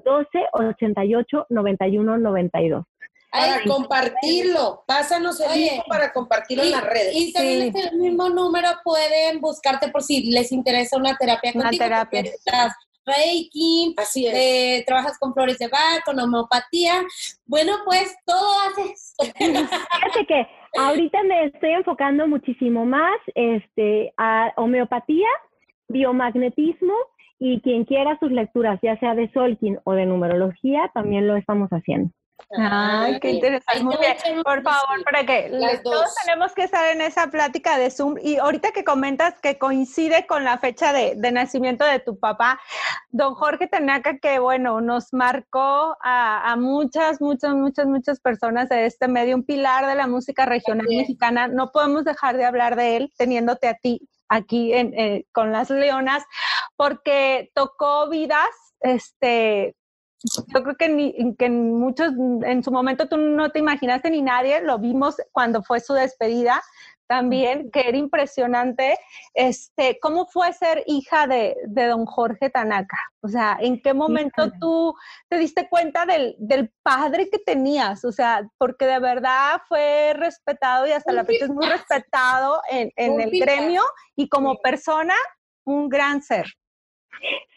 12 0.03 0.27
88 0.53 1.45
91 1.49 2.17
92. 2.17 2.85
Para 3.31 3.63
compartirlo, 3.63 4.83
pásanos 4.85 5.39
el 5.39 5.57
link 5.57 5.83
para 5.87 6.11
compartirlo 6.11 6.63
en 6.63 6.71
las 6.71 6.83
redes. 6.83 7.15
Y 7.15 7.31
también 7.31 7.61
en 7.61 7.77
el 7.77 7.97
mismo 7.97 8.29
número 8.29 8.67
pueden 8.83 9.39
buscarte 9.39 9.89
por 9.89 10.03
si 10.03 10.29
les 10.31 10.51
interesa 10.51 10.97
una 10.97 11.15
terapia 11.15 11.53
una 11.55 11.69
terapia. 11.69 12.23
Reiki, 13.11 13.93
Así 13.97 14.27
eh, 14.27 14.83
trabajas 14.85 15.17
con 15.19 15.33
flores 15.33 15.57
de 15.57 15.67
Bach, 15.67 16.03
con 16.05 16.19
homeopatía. 16.19 17.03
Bueno, 17.45 17.73
pues 17.85 18.15
todo 18.25 18.47
haces. 18.67 19.15
Fíjate 19.37 20.25
que 20.27 20.47
ahorita 20.77 21.23
me 21.23 21.45
estoy 21.45 21.71
enfocando 21.71 22.27
muchísimo 22.27 22.85
más 22.85 23.17
este, 23.35 24.13
a 24.17 24.53
homeopatía, 24.57 25.27
biomagnetismo 25.89 26.93
y 27.39 27.59
quien 27.61 27.85
quiera 27.85 28.17
sus 28.19 28.31
lecturas, 28.31 28.79
ya 28.83 28.97
sea 28.99 29.15
de 29.15 29.31
Solkin 29.31 29.79
o 29.83 29.93
de 29.93 30.05
numerología, 30.05 30.91
también 30.93 31.27
lo 31.27 31.35
estamos 31.35 31.69
haciendo. 31.71 32.11
Ay, 32.57 33.19
qué 33.19 33.31
interesante. 33.31 33.83
Muy 33.83 33.95
bien. 33.97 34.43
Por 34.43 34.61
favor, 34.61 35.03
para 35.03 35.25
que 35.25 35.79
todos 35.83 36.13
tenemos 36.25 36.53
que 36.53 36.63
estar 36.63 36.85
en 36.91 37.01
esa 37.01 37.27
plática 37.27 37.77
de 37.77 37.89
Zoom. 37.89 38.17
Y 38.21 38.37
ahorita 38.37 38.71
que 38.71 38.83
comentas 38.83 39.39
que 39.39 39.57
coincide 39.57 40.25
con 40.27 40.43
la 40.43 40.57
fecha 40.57 40.93
de, 40.93 41.15
nacimiento 41.31 41.85
de 41.85 41.99
tu 41.99 42.19
papá, 42.19 42.59
don 43.09 43.35
Jorge 43.35 43.67
Tenaca, 43.67 44.17
que 44.17 44.39
bueno, 44.39 44.81
nos 44.81 45.13
marcó 45.13 45.95
a, 46.01 46.55
muchas, 46.57 47.21
muchas, 47.21 47.53
muchas, 47.53 47.85
muchas 47.85 48.19
personas 48.19 48.69
de 48.69 48.85
este 48.85 49.07
medio, 49.07 49.35
un 49.35 49.43
pilar 49.43 49.87
de 49.87 49.95
la 49.95 50.07
música 50.07 50.45
regional 50.45 50.87
mexicana. 50.87 51.47
No 51.47 51.71
podemos 51.71 52.03
dejar 52.03 52.37
de 52.37 52.45
hablar 52.45 52.75
de 52.75 52.97
él 52.97 53.13
teniéndote 53.17 53.67
a 53.67 53.75
ti 53.75 54.07
aquí 54.31 54.73
en, 54.73 54.93
eh, 54.97 55.25
con 55.33 55.51
las 55.51 55.69
leonas, 55.69 56.23
porque 56.77 57.51
tocó 57.53 58.09
vidas, 58.09 58.49
este, 58.79 59.75
yo 60.23 60.63
creo 60.63 60.75
que, 60.75 61.35
que 61.37 61.45
en 61.45 61.79
muchos, 61.79 62.13
en 62.43 62.63
su 62.63 62.71
momento 62.71 63.07
tú 63.07 63.17
no 63.17 63.51
te 63.51 63.59
imaginaste 63.59 64.09
ni 64.09 64.21
nadie, 64.21 64.61
lo 64.61 64.77
vimos 64.77 65.15
cuando 65.31 65.63
fue 65.63 65.79
su 65.79 65.93
despedida 65.93 66.61
también, 67.07 67.69
que 67.71 67.89
era 67.89 67.97
impresionante. 67.97 68.97
Este, 69.33 69.99
¿Cómo 70.01 70.27
fue 70.27 70.53
ser 70.53 70.81
hija 70.87 71.27
de, 71.27 71.57
don 71.67 72.05
Jorge 72.05 72.49
Tanaka? 72.49 72.97
O 73.21 73.27
sea, 73.27 73.57
¿en 73.59 73.81
qué 73.81 73.93
momento 73.93 74.49
tú 74.61 74.95
te 75.27 75.37
diste 75.37 75.67
cuenta 75.67 76.05
del, 76.05 76.71
padre 76.83 77.29
que 77.29 77.39
tenías? 77.39 78.05
O 78.05 78.13
sea, 78.13 78.49
porque 78.57 78.85
de 78.85 78.99
verdad 78.99 79.61
fue 79.67 80.13
respetado 80.15 80.87
y 80.87 80.91
hasta 80.91 81.11
la 81.11 81.25
fecha 81.25 81.45
es 81.45 81.51
muy 81.51 81.65
respetado 81.65 82.61
en, 82.69 82.91
en 82.95 83.19
el 83.19 83.31
gremio 83.31 83.81
y 84.15 84.29
como 84.29 84.55
persona, 84.59 85.15
un 85.65 85.89
gran 85.89 86.21
ser. 86.21 86.45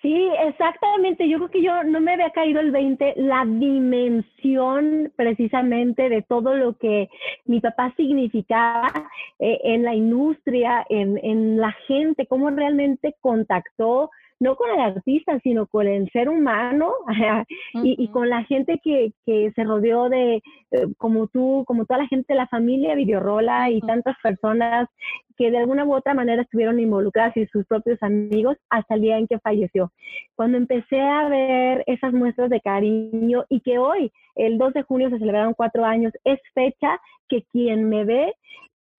Sí, 0.02 0.28
exactamente. 0.46 1.28
Yo 1.28 1.38
creo 1.38 1.50
que 1.50 1.62
yo 1.62 1.82
no 1.84 2.00
me 2.00 2.12
había 2.12 2.30
caído 2.30 2.61
el 2.61 2.70
20, 2.70 3.14
la 3.16 3.44
dimensión 3.46 5.11
precisamente 5.16 6.09
de 6.09 6.22
todo 6.22 6.55
lo 6.55 6.76
que 6.76 7.09
mi 7.46 7.61
papá 7.61 7.92
significaba 7.96 8.92
eh, 9.38 9.61
en 9.64 9.82
la 9.82 9.94
industria, 9.94 10.84
en, 10.90 11.18
en 11.22 11.59
la 11.59 11.72
gente, 11.86 12.26
cómo 12.26 12.50
realmente 12.50 13.14
contactó 13.20 14.11
no 14.41 14.57
con 14.57 14.70
el 14.70 14.80
artista, 14.80 15.39
sino 15.41 15.66
con 15.66 15.87
el 15.87 16.11
ser 16.11 16.28
humano 16.28 16.93
y, 17.74 18.09
con 18.09 18.28
la 18.28 18.45
gente 18.45 18.80
que, 18.82 19.12
que 19.24 19.53
se 19.55 19.64
rodeó 19.64 20.09
de, 20.09 20.37
eh, 20.37 20.87
como 20.99 21.28
tú, 21.28 21.64
como 21.66 21.87
toda 21.87 22.01
la 22.01 22.09
gente 22.09 22.32
de 22.32 22.39
la 22.39 22.49
familia 22.49 22.95
Videorola 22.95 23.70
y 23.70 23.80
tantas 23.80 24.16
personas 24.22 24.89
que 25.37 25.51
de 25.51 25.59
alguna 25.59 25.85
u 25.85 25.95
otra 25.95 26.14
manera 26.14 26.43
estuvieron 26.43 26.78
involucradas 26.78 27.37
y 27.37 27.47
sus 27.47 27.66
propios 27.66 28.03
amigos 28.03 28.57
hasta 28.70 28.95
el 28.95 29.03
día 29.03 29.18
en 29.18 29.26
que 29.26 29.39
falleció. 29.39 29.93
Cuando 30.37 30.59
empecé 30.59 31.01
a 31.01 31.28
ver 31.28 31.85
esas 31.87 32.12
muestras 32.12 32.51
de 32.51 32.61
cariño 32.61 33.45
y 33.49 33.61
que 33.61 33.78
hoy, 33.78 34.12
el 34.37 34.59
2 34.59 34.74
de 34.74 34.82
junio, 34.82 35.11
se 35.11 35.18
celebraron 35.18 35.55
cuatro 35.55 35.85
años, 35.85 36.12
es 36.24 36.39
fecha 36.55 37.01
que 37.28 37.43
quien 37.53 37.89
me 37.89 38.05
ve 38.05 38.35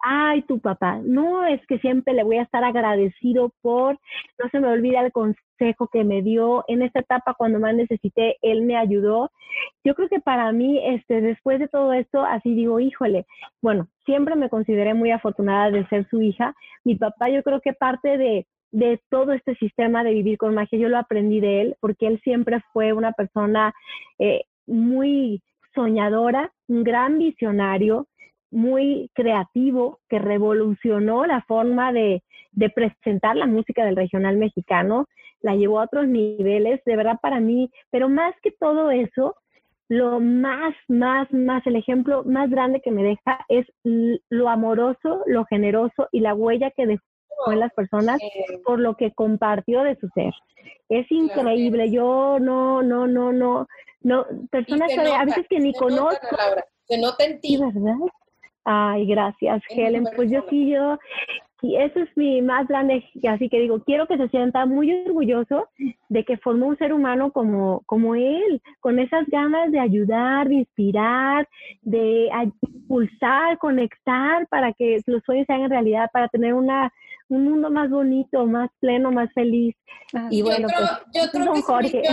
ay, 0.07 0.43
tu 0.43 0.59
papá, 0.59 0.99
no 1.03 1.45
es 1.45 1.65
que 1.65 1.79
siempre 1.79 2.13
le 2.13 2.23
voy 2.23 2.37
a 2.37 2.43
estar 2.43 2.63
agradecido 2.63 3.51
por, 3.61 3.97
no 4.37 4.49
se 4.51 4.59
me 4.59 4.67
olvida 4.67 5.01
el 5.01 5.11
consejo 5.11 5.87
que 5.91 6.03
me 6.03 6.21
dio 6.21 6.63
en 6.67 6.83
esta 6.83 6.99
etapa 6.99 7.33
cuando 7.33 7.59
más 7.59 7.73
necesité, 7.73 8.37
él 8.43 8.61
me 8.61 8.77
ayudó. 8.77 9.31
Yo 9.83 9.95
creo 9.95 10.07
que 10.07 10.19
para 10.19 10.51
mí, 10.51 10.79
este, 10.85 11.21
después 11.21 11.59
de 11.59 11.67
todo 11.67 11.91
esto, 11.93 12.23
así 12.23 12.53
digo, 12.53 12.79
híjole, 12.79 13.25
bueno, 13.63 13.87
siempre 14.05 14.35
me 14.35 14.49
consideré 14.49 14.93
muy 14.93 15.09
afortunada 15.09 15.71
de 15.71 15.87
ser 15.87 16.07
su 16.09 16.21
hija. 16.21 16.53
Mi 16.83 16.95
papá, 16.95 17.29
yo 17.29 17.41
creo 17.41 17.59
que 17.61 17.73
parte 17.73 18.19
de, 18.19 18.45
de 18.71 19.01
todo 19.09 19.33
este 19.33 19.55
sistema 19.55 20.03
de 20.03 20.13
vivir 20.13 20.37
con 20.37 20.53
magia, 20.53 20.77
yo 20.77 20.87
lo 20.87 20.99
aprendí 20.99 21.39
de 21.39 21.61
él, 21.61 21.75
porque 21.79 22.05
él 22.05 22.21
siempre 22.23 22.61
fue 22.73 22.93
una 22.93 23.11
persona 23.13 23.73
eh, 24.19 24.43
muy 24.67 25.41
soñadora, 25.73 26.51
un 26.67 26.83
gran 26.83 27.17
visionario, 27.17 28.07
muy 28.55 29.11
creativo 29.13 29.99
que 30.09 30.17
revolucionó 30.17 31.25
la 31.25 31.41
forma 31.41 31.91
de, 31.91 32.23
presentar 32.73 33.35
la 33.35 33.47
música 33.47 33.83
del 33.83 33.97
regional 33.97 34.37
mexicano, 34.37 35.07
la 35.41 35.55
llevó 35.55 35.79
a 35.79 35.83
otros 35.83 36.07
niveles, 36.07 36.81
de 36.85 36.95
verdad 36.95 37.19
para 37.21 37.39
mí, 37.39 37.69
pero 37.91 38.07
más 38.07 38.33
que 38.41 38.51
todo 38.51 38.91
eso, 38.91 39.35
lo 39.89 40.19
más, 40.19 40.73
más, 40.87 41.31
más, 41.31 41.67
el 41.67 41.75
ejemplo 41.75 42.23
más 42.23 42.49
grande 42.49 42.81
que 42.81 42.91
me 42.91 43.03
deja 43.03 43.45
es 43.49 43.67
lo 43.83 44.49
amoroso, 44.49 45.21
lo 45.27 45.45
generoso 45.45 46.07
y 46.11 46.21
la 46.21 46.33
huella 46.33 46.71
que 46.71 46.87
dejó 46.87 47.51
en 47.51 47.59
las 47.59 47.73
personas 47.73 48.19
por 48.63 48.79
lo 48.79 48.95
que 48.95 49.11
compartió 49.11 49.83
de 49.83 49.97
su 49.97 50.07
ser. 50.15 50.33
Es 50.87 51.11
increíble, 51.11 51.91
yo 51.91 52.37
no, 52.39 52.81
no, 52.81 53.05
no, 53.05 53.33
no, 53.33 53.67
no, 54.01 54.25
personas 54.49 54.91
a 54.97 55.25
veces 55.25 55.45
que 55.49 55.59
ni 55.59 55.73
conozco. 55.73 56.37
se 56.87 56.97
nota 56.97 57.25
en 57.25 57.41
ti. 57.41 57.57
¿verdad? 57.57 57.95
Ay, 58.65 59.05
gracias, 59.05 59.61
Helen. 59.69 60.05
Pues 60.15 60.31
yo 60.31 60.43
sí, 60.49 60.71
yo, 60.71 60.97
y 61.61 61.77
eso 61.77 61.99
es 61.99 62.09
mi 62.15 62.41
más 62.41 62.67
grande, 62.67 63.03
así 63.27 63.49
que 63.49 63.59
digo, 63.59 63.83
quiero 63.83 64.07
que 64.07 64.17
se 64.17 64.27
sienta 64.29 64.65
muy 64.65 64.91
orgulloso 65.05 65.69
de 66.09 66.23
que 66.25 66.37
formó 66.37 66.67
un 66.67 66.77
ser 66.77 66.93
humano 66.93 67.31
como, 67.31 67.81
como 67.85 68.13
él, 68.13 68.61
con 68.81 68.99
esas 68.99 69.25
ganas 69.27 69.71
de 69.71 69.79
ayudar, 69.79 70.47
de 70.47 70.55
inspirar, 70.55 71.47
de 71.81 72.29
impulsar, 72.61 73.57
conectar 73.57 74.47
para 74.47 74.73
que 74.73 74.99
los 75.05 75.23
sueños 75.23 75.47
sean 75.47 75.69
realidad, 75.69 76.09
para 76.11 76.27
tener 76.27 76.53
una, 76.53 76.91
un 77.29 77.45
mundo 77.45 77.71
más 77.71 77.89
bonito, 77.89 78.45
más 78.45 78.69
pleno, 78.79 79.11
más 79.11 79.31
feliz. 79.33 79.75
Y 80.29 80.41
bueno, 80.41 80.67
pues, 80.67 80.89
yo 81.13 81.31
creo 81.31 81.53
que 81.53 81.61
Jorge. 81.61 82.03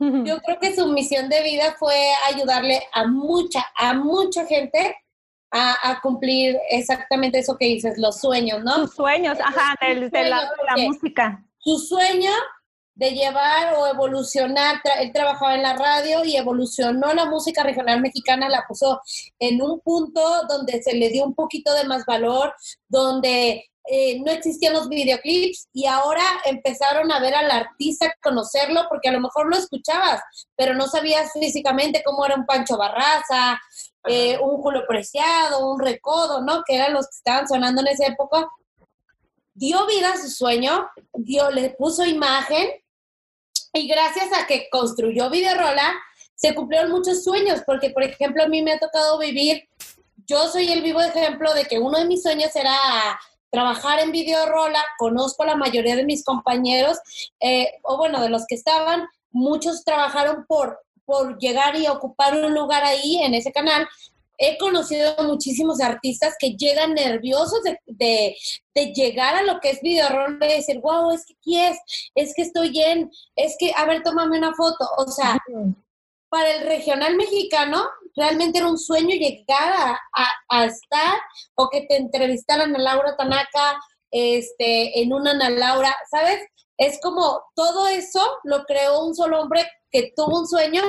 yo 0.00 0.38
creo 0.38 0.58
que 0.60 0.74
su 0.74 0.86
misión 0.92 1.28
de 1.28 1.42
vida 1.42 1.74
fue 1.78 1.94
ayudarle 2.32 2.80
a 2.92 3.06
mucha, 3.06 3.64
a 3.76 3.94
mucha 3.94 4.44
gente 4.44 4.96
a, 5.50 6.00
cumplir 6.02 6.58
exactamente 6.70 7.38
eso 7.38 7.56
que 7.56 7.66
dices, 7.66 7.98
los 7.98 8.20
sueños, 8.20 8.62
¿no? 8.62 8.74
Sus 8.76 8.94
sueños, 8.94 9.38
ajá, 9.40 9.74
de, 9.80 10.10
la, 10.24 10.50
música. 10.76 11.44
Su 11.58 11.78
sueño 11.78 12.30
de 12.94 13.12
llevar 13.12 13.74
o 13.74 13.86
evolucionar, 13.86 14.80
él 15.00 15.12
trabajaba 15.12 15.54
en 15.54 15.62
la 15.62 15.76
radio 15.76 16.24
y 16.24 16.36
evolucionó 16.36 17.14
la 17.14 17.26
música 17.26 17.62
regional 17.62 18.00
mexicana, 18.00 18.48
la 18.48 18.64
puso 18.66 19.00
en 19.38 19.62
un 19.62 19.80
punto 19.80 20.20
donde 20.48 20.82
se 20.82 20.94
le 20.94 21.08
dio 21.08 21.24
un 21.24 21.34
poquito 21.34 21.72
de 21.74 21.84
más 21.84 22.04
valor, 22.04 22.52
donde 22.88 23.64
eh, 23.90 24.20
no 24.20 24.30
existían 24.32 24.74
los 24.74 24.88
videoclips 24.88 25.68
y 25.72 25.86
ahora 25.86 26.22
empezaron 26.44 27.10
a 27.10 27.20
ver 27.20 27.34
al 27.34 27.50
artista, 27.50 28.12
conocerlo, 28.22 28.84
porque 28.88 29.08
a 29.08 29.12
lo 29.12 29.20
mejor 29.20 29.48
lo 29.48 29.56
escuchabas, 29.56 30.20
pero 30.56 30.74
no 30.74 30.88
sabías 30.88 31.32
físicamente 31.32 32.02
cómo 32.04 32.26
era 32.26 32.34
un 32.34 32.44
Pancho 32.44 32.76
Barraza, 32.76 33.58
eh, 34.08 34.38
un 34.38 34.60
Julio 34.62 34.84
Preciado, 34.86 35.70
un 35.70 35.80
Recodo, 35.80 36.40
¿no? 36.42 36.62
Que 36.66 36.76
eran 36.76 36.94
los 36.94 37.06
que 37.06 37.16
estaban 37.16 37.48
sonando 37.48 37.80
en 37.82 37.88
esa 37.88 38.06
época. 38.06 38.48
Dio 39.54 39.86
vida 39.86 40.12
a 40.12 40.16
su 40.16 40.28
sueño, 40.28 40.88
dio, 41.14 41.50
le 41.50 41.70
puso 41.70 42.04
imagen 42.04 42.68
y 43.72 43.88
gracias 43.88 44.28
a 44.32 44.46
que 44.46 44.68
construyó 44.70 45.30
Videorola, 45.30 45.92
se 46.34 46.54
cumplieron 46.54 46.90
muchos 46.90 47.24
sueños, 47.24 47.62
porque 47.66 47.90
por 47.90 48.02
ejemplo 48.02 48.44
a 48.44 48.48
mí 48.48 48.62
me 48.62 48.72
ha 48.72 48.78
tocado 48.78 49.18
vivir, 49.18 49.68
yo 50.26 50.48
soy 50.48 50.70
el 50.70 50.82
vivo 50.82 51.00
ejemplo 51.00 51.52
de 51.54 51.64
que 51.64 51.78
uno 51.78 51.98
de 51.98 52.04
mis 52.04 52.22
sueños 52.22 52.54
era 52.54 52.76
trabajar 53.50 53.98
en 54.00 54.12
Videorola, 54.12 54.84
conozco 54.98 55.42
a 55.42 55.46
la 55.46 55.56
mayoría 55.56 55.96
de 55.96 56.04
mis 56.04 56.24
compañeros, 56.24 56.98
eh, 57.40 57.72
o 57.82 57.96
bueno, 57.96 58.20
de 58.20 58.28
los 58.28 58.44
que 58.46 58.54
estaban, 58.54 59.08
muchos 59.30 59.84
trabajaron 59.84 60.44
por, 60.46 60.80
por 61.08 61.38
llegar 61.38 61.74
y 61.74 61.88
ocupar 61.88 62.34
un 62.34 62.52
lugar 62.52 62.84
ahí 62.84 63.16
en 63.22 63.32
ese 63.32 63.50
canal. 63.50 63.88
He 64.36 64.58
conocido 64.58 65.16
muchísimos 65.24 65.80
artistas 65.80 66.36
que 66.38 66.50
llegan 66.50 66.92
nerviosos 66.92 67.60
de, 67.86 68.36
llegar 68.94 69.34
a 69.34 69.42
lo 69.42 69.58
que 69.58 69.70
es 69.70 69.80
Videorola 69.80 70.46
y 70.46 70.56
decir, 70.56 70.80
wow, 70.80 71.10
es 71.10 71.24
que 71.24 71.32
aquí 71.32 71.58
es, 71.58 71.78
es 72.14 72.34
que 72.34 72.42
estoy 72.42 72.78
en, 72.78 73.10
es 73.36 73.56
que, 73.58 73.72
a 73.74 73.86
ver, 73.86 74.02
tómame 74.02 74.36
una 74.36 74.54
foto. 74.54 74.86
O 74.98 75.10
sea, 75.10 75.38
para 76.28 76.50
el 76.50 76.66
regional 76.66 77.16
mexicano, 77.16 77.88
realmente 78.14 78.58
era 78.58 78.68
un 78.68 78.78
sueño 78.78 79.16
llegar 79.16 79.96
a, 80.50 80.64
estar 80.66 81.18
o 81.54 81.70
que 81.70 81.86
te 81.88 81.96
entrevistaran 81.96 82.76
a 82.76 82.78
Laura 82.78 83.16
Tanaka 83.16 83.80
este, 84.10 85.00
en 85.00 85.14
una 85.14 85.30
Ana 85.30 85.48
Laura, 85.48 85.96
¿sabes? 86.10 86.40
Es 86.76 87.00
como 87.00 87.42
todo 87.54 87.88
eso 87.88 88.20
lo 88.44 88.64
creó 88.64 89.06
un 89.06 89.14
solo 89.14 89.40
hombre 89.40 89.66
que 89.90 90.12
tuvo 90.16 90.40
un 90.40 90.46
sueño 90.46 90.82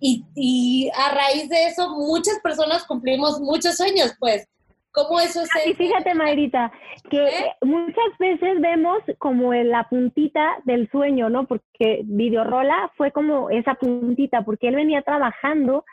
y, 0.00 0.24
y 0.34 0.90
a 0.94 1.14
raíz 1.14 1.48
de 1.48 1.66
eso 1.66 1.90
muchas 1.90 2.38
personas 2.42 2.84
cumplimos 2.84 3.40
muchos 3.40 3.76
sueños, 3.76 4.14
pues. 4.18 4.48
¿Cómo 4.96 5.20
eso 5.20 5.42
es? 5.42 5.50
Y 5.66 5.74
fíjate, 5.74 6.14
Mayrita, 6.14 6.72
que 7.10 7.22
¿Eh? 7.22 7.52
muchas 7.60 8.16
veces 8.18 8.58
vemos 8.62 9.02
como 9.18 9.52
la 9.52 9.86
puntita 9.90 10.56
del 10.64 10.90
sueño, 10.90 11.28
¿no? 11.28 11.46
Porque 11.46 12.00
Videorola 12.04 12.90
fue 12.96 13.12
como 13.12 13.50
esa 13.50 13.74
puntita, 13.74 14.42
porque 14.42 14.68
él 14.68 14.76
venía 14.76 15.02
trabajando 15.02 15.84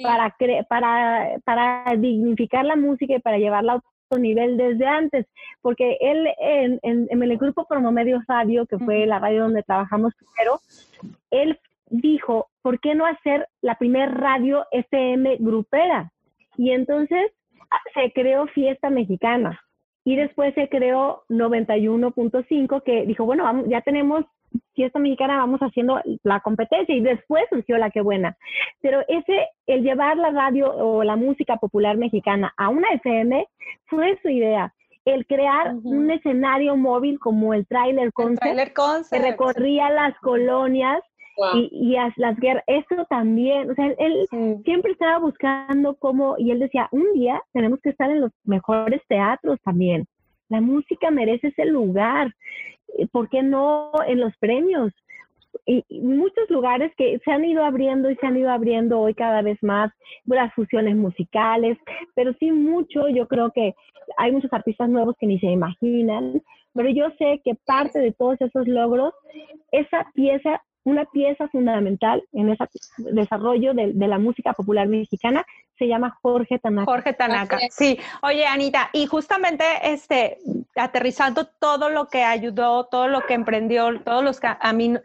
para, 0.00 0.36
para, 0.68 1.40
para 1.44 1.96
dignificar 1.98 2.64
la 2.64 2.76
música 2.76 3.14
y 3.16 3.18
para 3.18 3.38
llevarla 3.38 3.72
a 3.72 3.82
nivel 4.18 4.56
desde 4.56 4.86
antes, 4.86 5.26
porque 5.60 5.98
él 6.00 6.28
en, 6.38 6.78
en, 6.82 7.22
el 7.22 7.36
grupo 7.38 7.66
Promomedio 7.66 8.22
Radio, 8.28 8.66
que 8.66 8.78
fue 8.78 9.06
la 9.06 9.18
radio 9.18 9.42
donde 9.42 9.62
trabajamos 9.62 10.12
primero, 10.14 10.60
él 11.30 11.58
dijo, 11.90 12.48
¿por 12.62 12.80
qué 12.80 12.94
no 12.94 13.06
hacer 13.06 13.48
la 13.60 13.76
primer 13.76 14.12
radio 14.12 14.66
FM 14.72 15.36
grupera? 15.40 16.12
Y 16.56 16.70
entonces 16.70 17.32
se 17.94 18.12
creó 18.12 18.46
Fiesta 18.48 18.90
Mexicana 18.90 19.60
y 20.04 20.16
después 20.16 20.54
se 20.54 20.68
creó 20.68 21.24
91.5 21.28 22.82
que 22.82 23.06
dijo, 23.06 23.24
bueno, 23.24 23.64
ya 23.66 23.80
tenemos 23.80 24.24
Fiesta 24.74 24.98
Mexicana, 24.98 25.38
vamos 25.38 25.60
haciendo 25.60 26.00
la 26.22 26.40
competencia 26.40 26.94
y 26.94 27.00
después 27.00 27.44
surgió 27.50 27.78
la 27.78 27.90
que 27.90 28.00
buena. 28.00 28.36
Pero 28.80 29.00
ese, 29.08 29.48
el 29.66 29.82
llevar 29.82 30.16
la 30.16 30.30
radio 30.30 30.72
o 30.74 31.04
la 31.04 31.16
música 31.16 31.56
popular 31.56 31.96
mexicana 31.96 32.52
a 32.56 32.68
una 32.68 32.88
FM 32.88 33.46
fue 33.86 34.18
su 34.22 34.28
idea 34.28 34.72
el 35.04 35.26
crear 35.26 35.74
un 35.82 36.10
escenario 36.10 36.76
móvil 36.76 37.18
como 37.18 37.52
el 37.52 37.66
Trailer 37.66 38.12
Concert, 38.12 38.72
que 39.10 39.18
recorría 39.18 39.90
las 39.90 40.18
colonias 40.20 41.02
y, 41.54 41.68
y 41.72 41.96
las 42.16 42.36
guerras, 42.36 42.64
eso 42.66 43.04
también, 43.10 43.70
o 43.70 43.74
sea, 43.74 43.86
él, 43.98 44.26
siempre 44.64 44.92
estaba 44.92 45.18
buscando 45.18 45.96
cómo, 45.96 46.36
y 46.38 46.50
él 46.50 46.60
decía, 46.60 46.88
un 46.92 47.12
día 47.12 47.42
tenemos 47.52 47.80
que 47.80 47.90
estar 47.90 48.10
en 48.10 48.20
los 48.20 48.30
mejores 48.44 49.02
teatros 49.08 49.60
también. 49.62 50.06
La 50.48 50.60
música 50.60 51.10
merece 51.10 51.48
ese 51.48 51.64
lugar. 51.64 52.32
Eh, 52.98 53.06
¿Por 53.10 53.28
qué 53.28 53.42
no 53.42 53.92
en 54.06 54.20
los 54.20 54.36
premios? 54.38 54.92
Y, 55.66 55.84
muchos 56.00 56.50
lugares 56.50 56.92
que 56.96 57.18
se 57.24 57.30
han 57.30 57.44
ido 57.44 57.64
abriendo 57.64 58.10
y 58.10 58.16
se 58.16 58.26
han 58.26 58.36
ido 58.36 58.50
abriendo 58.50 59.00
hoy 59.00 59.14
cada 59.14 59.42
vez 59.42 59.62
más, 59.62 59.92
las 60.24 60.52
fusiones 60.54 60.96
musicales, 60.96 61.78
pero 62.14 62.34
sí 62.40 62.50
mucho, 62.50 63.08
yo 63.08 63.28
creo 63.28 63.50
que 63.52 63.74
hay 64.18 64.32
muchos 64.32 64.52
artistas 64.52 64.88
nuevos 64.88 65.16
que 65.18 65.26
ni 65.26 65.38
se 65.38 65.46
imaginan, 65.46 66.42
pero 66.74 66.90
yo 66.90 67.10
sé 67.18 67.40
que 67.44 67.54
parte 67.54 68.00
de 68.00 68.12
todos 68.12 68.40
esos 68.40 68.66
logros, 68.66 69.14
esa 69.70 70.10
pieza 70.14 70.60
una 70.84 71.06
pieza 71.06 71.48
fundamental 71.48 72.22
en 72.32 72.50
ese 72.50 72.64
desarrollo 72.98 73.72
de, 73.74 73.92
la 73.94 74.18
música 74.18 74.52
popular 74.52 74.86
mexicana 74.86 75.44
se 75.76 75.88
llama 75.88 76.18
Jorge 76.22 76.58
Tanaka. 76.58 76.90
Jorge 76.90 77.12
Tanaka, 77.12 77.58
sí. 77.70 77.98
Oye, 78.22 78.46
Anita, 78.46 78.90
y 78.92 79.06
justamente 79.06 79.64
este, 79.82 80.38
aterrizando 80.76 81.46
todo 81.46 81.88
lo 81.88 82.08
que 82.08 82.22
ayudó, 82.22 82.86
todo 82.86 83.08
lo 83.08 83.22
que 83.22 83.34
emprendió, 83.34 84.00
todos 84.02 84.22
los, 84.22 84.40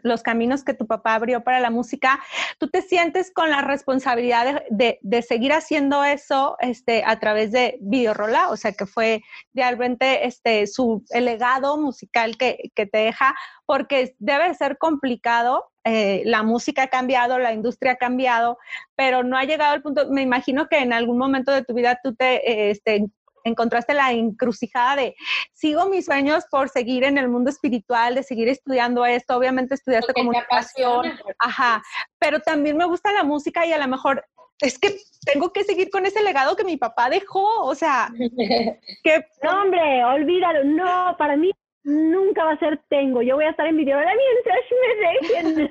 los 0.02 0.22
caminos 0.22 0.64
que 0.64 0.74
tu 0.74 0.86
papá 0.86 1.14
abrió 1.14 1.42
para 1.42 1.60
la 1.60 1.70
música, 1.70 2.20
¿tú 2.58 2.68
te 2.68 2.82
sientes 2.82 3.32
con 3.32 3.50
la 3.50 3.62
responsabilidad 3.62 4.62
de, 4.70 4.98
seguir 5.22 5.52
haciendo 5.52 6.04
eso 6.04 6.56
este, 6.60 7.02
a 7.04 7.18
través 7.18 7.52
de 7.52 7.78
Videorola? 7.80 8.48
O 8.50 8.56
sea, 8.56 8.72
que 8.72 8.86
fue 8.86 9.22
realmente 9.54 10.26
este, 10.26 10.66
su, 10.66 11.04
el 11.10 11.24
legado 11.24 11.76
musical 11.78 12.36
que, 12.36 12.70
que 12.74 12.86
te 12.86 12.98
deja, 12.98 13.34
porque 13.66 14.14
debe 14.18 14.54
ser 14.54 14.78
complicado 14.78 15.69
eh, 15.84 16.22
la 16.26 16.42
música 16.42 16.84
ha 16.84 16.88
cambiado, 16.88 17.38
la 17.38 17.52
industria 17.52 17.92
ha 17.92 17.96
cambiado, 17.96 18.58
pero 18.96 19.22
no 19.22 19.36
ha 19.36 19.44
llegado 19.44 19.72
al 19.72 19.82
punto, 19.82 20.08
me 20.10 20.22
imagino 20.22 20.68
que 20.68 20.78
en 20.78 20.92
algún 20.92 21.18
momento 21.18 21.52
de 21.52 21.64
tu 21.64 21.74
vida 21.74 21.98
tú 22.02 22.14
te, 22.14 22.36
eh, 22.50 22.70
este, 22.70 23.06
encontraste 23.44 23.94
la 23.94 24.12
encrucijada 24.12 24.96
de 24.96 25.14
sigo 25.54 25.88
mis 25.88 26.04
sueños 26.04 26.44
por 26.50 26.68
seguir 26.68 27.04
en 27.04 27.18
el 27.18 27.28
mundo 27.28 27.50
espiritual, 27.50 28.14
de 28.14 28.22
seguir 28.22 28.48
estudiando 28.48 29.06
esto, 29.06 29.36
obviamente 29.36 29.74
estudiaste 29.74 30.12
comunicación, 30.12 31.12
ajá, 31.38 31.82
pero 32.18 32.40
también 32.40 32.76
me 32.76 32.84
gusta 32.84 33.12
la 33.12 33.24
música 33.24 33.64
y 33.66 33.72
a 33.72 33.78
lo 33.78 33.88
mejor 33.88 34.24
es 34.60 34.78
que 34.78 34.98
tengo 35.24 35.52
que 35.52 35.64
seguir 35.64 35.90
con 35.90 36.04
ese 36.04 36.22
legado 36.22 36.54
que 36.56 36.64
mi 36.64 36.76
papá 36.76 37.08
dejó, 37.08 37.64
o 37.64 37.74
sea, 37.74 38.10
que... 39.02 39.24
No, 39.42 39.62
hombre, 39.62 40.04
olvídalo, 40.04 40.64
no, 40.64 41.16
para 41.16 41.36
mí 41.36 41.50
nunca 41.84 42.44
va 42.44 42.52
a 42.52 42.58
ser 42.58 42.80
tengo, 42.88 43.22
yo 43.22 43.36
voy 43.36 43.44
a 43.44 43.50
estar 43.50 43.66
en 43.66 43.76
video 43.76 43.98
mientras 43.98 44.58
me 45.42 45.48
dejen. 45.48 45.70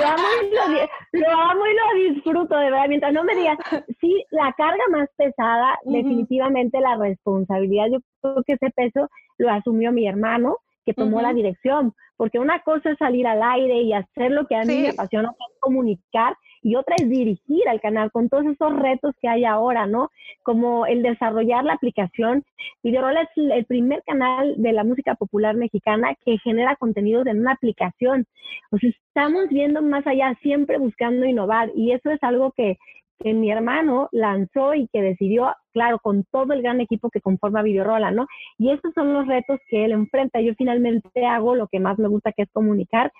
lo, 0.00 0.06
amo 0.06 0.26
y 0.42 0.54
lo, 0.54 1.26
lo, 1.26 1.40
amo 1.40 1.62
y 1.66 1.74
lo 1.74 2.14
disfruto, 2.14 2.56
de 2.56 2.70
verdad, 2.70 2.88
mientras 2.88 3.12
no 3.12 3.24
me 3.24 3.34
digas, 3.34 3.58
sí, 4.00 4.24
la 4.30 4.52
carga 4.56 4.82
más 4.90 5.08
pesada, 5.16 5.78
definitivamente 5.84 6.80
la 6.80 6.96
responsabilidad, 6.96 7.86
yo 7.92 7.98
creo 8.20 8.42
que 8.44 8.52
ese 8.54 8.70
peso 8.70 9.08
lo 9.38 9.50
asumió 9.50 9.92
mi 9.92 10.06
hermano, 10.06 10.56
que 10.84 10.94
tomó 10.94 11.20
la 11.20 11.34
dirección, 11.34 11.92
porque 12.16 12.38
una 12.38 12.60
cosa 12.62 12.90
es 12.90 12.98
salir 12.98 13.26
al 13.26 13.42
aire 13.42 13.82
y 13.82 13.92
hacer 13.92 14.30
lo 14.30 14.46
que 14.46 14.56
a 14.56 14.62
mí 14.62 14.78
me 14.78 14.88
apasiona, 14.88 15.32
comunicar, 15.60 16.34
y 16.68 16.76
otra 16.76 16.96
es 16.98 17.08
dirigir 17.08 17.66
al 17.66 17.80
canal 17.80 18.10
con 18.12 18.28
todos 18.28 18.44
esos 18.44 18.76
retos 18.76 19.14
que 19.22 19.28
hay 19.28 19.46
ahora, 19.46 19.86
¿no? 19.86 20.10
Como 20.42 20.84
el 20.84 21.02
desarrollar 21.02 21.64
la 21.64 21.72
aplicación. 21.72 22.44
Videorola 22.82 23.22
es 23.22 23.30
el 23.36 23.64
primer 23.64 24.02
canal 24.02 24.54
de 24.58 24.72
la 24.72 24.84
música 24.84 25.14
popular 25.14 25.56
mexicana 25.56 26.14
que 26.26 26.36
genera 26.44 26.76
contenidos 26.76 27.26
en 27.26 27.40
una 27.40 27.52
aplicación. 27.52 28.26
O 28.70 28.76
sea, 28.76 28.90
estamos 28.90 29.48
viendo 29.48 29.80
más 29.80 30.06
allá, 30.06 30.36
siempre 30.42 30.76
buscando 30.76 31.24
innovar 31.24 31.70
y 31.74 31.92
eso 31.92 32.10
es 32.10 32.22
algo 32.22 32.52
que, 32.52 32.76
que 33.18 33.34
mi 33.34 33.50
hermano 33.50 34.08
lanzó 34.12 34.74
y 34.74 34.88
que 34.88 35.02
decidió, 35.02 35.54
claro, 35.72 35.98
con 35.98 36.24
todo 36.24 36.52
el 36.52 36.62
gran 36.62 36.80
equipo 36.80 37.10
que 37.10 37.20
conforma 37.20 37.62
Videorola, 37.62 38.10
¿no? 38.10 38.26
Y 38.58 38.70
estos 38.70 38.94
son 38.94 39.12
los 39.12 39.26
retos 39.26 39.58
que 39.68 39.84
él 39.84 39.92
enfrenta. 39.92 40.40
Yo 40.40 40.54
finalmente 40.54 41.26
hago 41.26 41.54
lo 41.54 41.66
que 41.66 41.80
más 41.80 41.98
me 41.98 42.08
gusta, 42.08 42.32
que 42.32 42.42
es 42.42 42.52
comunicar. 42.52 43.12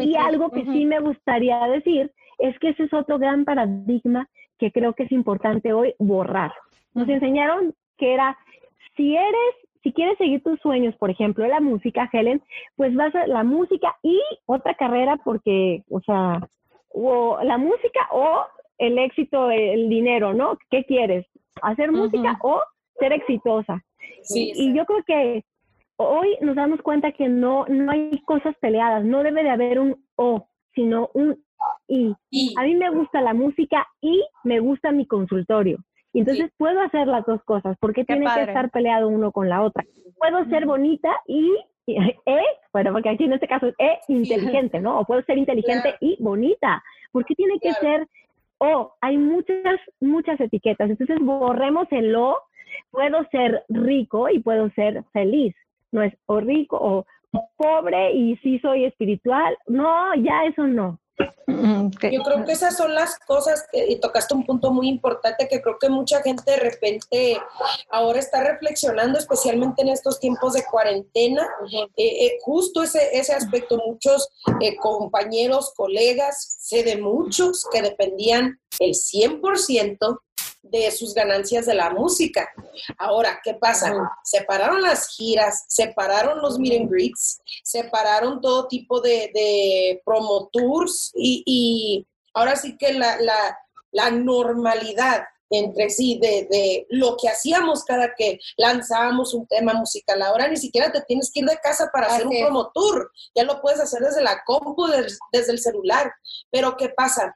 Y 0.00 0.16
algo 0.16 0.50
que 0.50 0.64
sí 0.64 0.84
me 0.84 1.00
gustaría 1.00 1.58
decir 1.68 2.10
es 2.38 2.58
que 2.58 2.70
ese 2.70 2.84
es 2.84 2.92
otro 2.92 3.18
gran 3.18 3.44
paradigma 3.44 4.28
que 4.58 4.72
creo 4.72 4.94
que 4.94 5.04
es 5.04 5.12
importante 5.12 5.72
hoy 5.72 5.94
borrar. 5.98 6.52
Nos 6.94 7.08
enseñaron 7.08 7.74
que 7.98 8.14
era, 8.14 8.36
si 8.96 9.16
eres, 9.16 9.54
si 9.82 9.92
quieres 9.92 10.18
seguir 10.18 10.42
tus 10.42 10.58
sueños, 10.60 10.96
por 10.96 11.10
ejemplo, 11.10 11.46
la 11.46 11.60
música, 11.60 12.08
Helen, 12.12 12.42
pues 12.74 12.94
vas 12.94 13.14
a 13.14 13.26
la 13.26 13.44
música 13.44 13.94
y 14.02 14.20
otra 14.46 14.74
carrera 14.74 15.18
porque, 15.24 15.84
o 15.90 16.00
sea, 16.00 16.40
o 16.88 17.38
la 17.42 17.58
música 17.58 18.08
o 18.10 18.46
el 18.78 18.98
éxito, 18.98 19.50
el 19.50 19.88
dinero, 19.88 20.34
¿no? 20.34 20.58
¿Qué 20.70 20.84
quieres? 20.84 21.26
¿Hacer 21.62 21.92
música 21.92 22.38
o 22.42 22.60
ser 22.98 23.12
exitosa? 23.12 23.82
Sí, 24.22 24.52
y 24.54 24.74
yo 24.74 24.84
creo 24.84 25.02
que 25.06 25.44
hoy 25.96 26.36
nos 26.40 26.56
damos 26.56 26.80
cuenta 26.82 27.12
que 27.12 27.28
no, 27.28 27.64
no 27.68 27.90
hay 27.90 28.20
cosas 28.26 28.54
peleadas, 28.60 29.04
no 29.04 29.22
debe 29.22 29.42
de 29.42 29.50
haber 29.50 29.78
un 29.78 30.04
o, 30.16 30.48
sino 30.74 31.10
un 31.14 31.42
y. 31.88 32.14
A 32.58 32.62
mí 32.62 32.74
me 32.74 32.90
gusta 32.90 33.20
la 33.20 33.34
música 33.34 33.86
y 34.00 34.22
me 34.44 34.60
gusta 34.60 34.92
mi 34.92 35.06
consultorio. 35.06 35.78
Entonces 36.12 36.50
puedo 36.56 36.80
hacer 36.80 37.06
las 37.06 37.26
dos 37.26 37.42
cosas, 37.44 37.76
porque 37.78 38.04
tiene 38.04 38.26
que 38.34 38.42
estar 38.42 38.70
peleado 38.70 39.08
uno 39.08 39.32
con 39.32 39.48
la 39.48 39.62
otra. 39.62 39.84
Puedo 40.18 40.44
ser 40.46 40.64
bonita 40.64 41.10
y, 41.26 41.52
e, 41.86 42.42
bueno, 42.72 42.92
porque 42.92 43.10
aquí 43.10 43.24
en 43.24 43.34
este 43.34 43.48
caso 43.48 43.66
es 43.66 43.74
e, 43.78 43.98
inteligente, 44.08 44.80
¿no? 44.80 45.00
O 45.00 45.04
puedo 45.04 45.22
ser 45.22 45.38
inteligente 45.38 45.94
y 46.00 46.16
bonita. 46.20 46.82
¿Por 47.12 47.24
qué 47.24 47.34
tiene 47.34 47.58
que 47.60 47.72
ser 47.74 48.06
o? 48.58 48.94
hay 49.00 49.16
muchas, 49.18 49.80
muchas 50.00 50.40
etiquetas. 50.40 50.90
Entonces 50.90 51.18
borremos 51.20 51.86
el 51.90 52.14
o. 52.14 52.38
Puedo 52.90 53.24
ser 53.30 53.64
rico 53.68 54.28
y 54.28 54.40
puedo 54.40 54.70
ser 54.70 55.04
feliz. 55.12 55.54
No 55.92 56.02
es 56.02 56.14
o 56.26 56.40
rico 56.40 56.78
o 56.80 57.06
pobre 57.56 58.12
y 58.12 58.36
sí 58.38 58.58
soy 58.60 58.84
espiritual. 58.84 59.56
No, 59.66 60.14
ya 60.16 60.44
eso 60.44 60.66
no. 60.66 60.98
Yo 61.48 62.22
creo 62.22 62.44
que 62.44 62.52
esas 62.52 62.76
son 62.76 62.94
las 62.94 63.18
cosas 63.20 63.64
que 63.72 63.86
y 63.88 63.96
tocaste 64.00 64.34
un 64.34 64.44
punto 64.44 64.70
muy 64.70 64.88
importante 64.88 65.48
que 65.48 65.62
creo 65.62 65.78
que 65.78 65.88
mucha 65.88 66.22
gente 66.22 66.50
de 66.50 66.56
repente 66.58 67.40
ahora 67.90 68.18
está 68.18 68.42
reflexionando, 68.42 69.18
especialmente 69.18 69.82
en 69.82 69.88
estos 69.88 70.20
tiempos 70.20 70.52
de 70.52 70.64
cuarentena. 70.64 71.46
Eh, 71.96 72.26
eh, 72.26 72.38
justo 72.42 72.82
ese, 72.82 73.16
ese 73.16 73.32
aspecto, 73.32 73.80
muchos 73.86 74.28
eh, 74.60 74.76
compañeros, 74.76 75.72
colegas, 75.74 76.58
sé 76.60 76.82
de 76.82 76.96
muchos 76.96 77.66
que 77.72 77.82
dependían 77.82 78.60
el 78.78 78.92
100% 78.92 80.18
de 80.70 80.90
sus 80.90 81.14
ganancias 81.14 81.66
de 81.66 81.74
la 81.74 81.90
música. 81.90 82.48
Ahora, 82.98 83.40
¿qué 83.42 83.54
pasa? 83.54 83.92
Separaron 84.24 84.82
las 84.82 85.08
giras, 85.08 85.64
separaron 85.68 86.40
los 86.40 86.58
meet 86.58 86.80
and 86.80 86.90
greets, 86.90 87.40
separaron 87.62 88.40
todo 88.40 88.68
tipo 88.68 89.00
de, 89.00 89.30
de 89.34 90.02
promo 90.04 90.48
tours 90.52 91.12
y, 91.14 92.06
ahora 92.34 92.56
sí 92.56 92.76
que 92.76 92.92
la, 92.92 93.18
la, 93.92 94.10
normalidad 94.10 95.24
entre 95.48 95.88
sí 95.90 96.18
de, 96.20 96.46
de, 96.50 96.86
lo 96.90 97.16
que 97.16 97.28
hacíamos 97.28 97.84
cada 97.84 98.14
que 98.14 98.38
lanzábamos 98.56 99.32
un 99.32 99.46
tema 99.46 99.72
musical. 99.74 100.20
Ahora 100.22 100.48
ni 100.48 100.56
siquiera 100.56 100.90
te 100.90 101.00
tienes 101.02 101.30
que 101.32 101.40
ir 101.40 101.46
de 101.46 101.56
casa 101.58 101.88
para 101.92 102.08
hacer 102.08 102.26
un 102.26 102.38
promo 102.40 102.70
tour, 102.74 103.10
ya 103.34 103.44
lo 103.44 103.60
puedes 103.62 103.80
hacer 103.80 104.00
desde 104.02 104.22
la 104.22 104.42
compu, 104.44 104.86
desde 105.32 105.52
el 105.52 105.58
celular. 105.58 106.12
Pero 106.50 106.76
¿qué 106.76 106.88
pasa? 106.90 107.34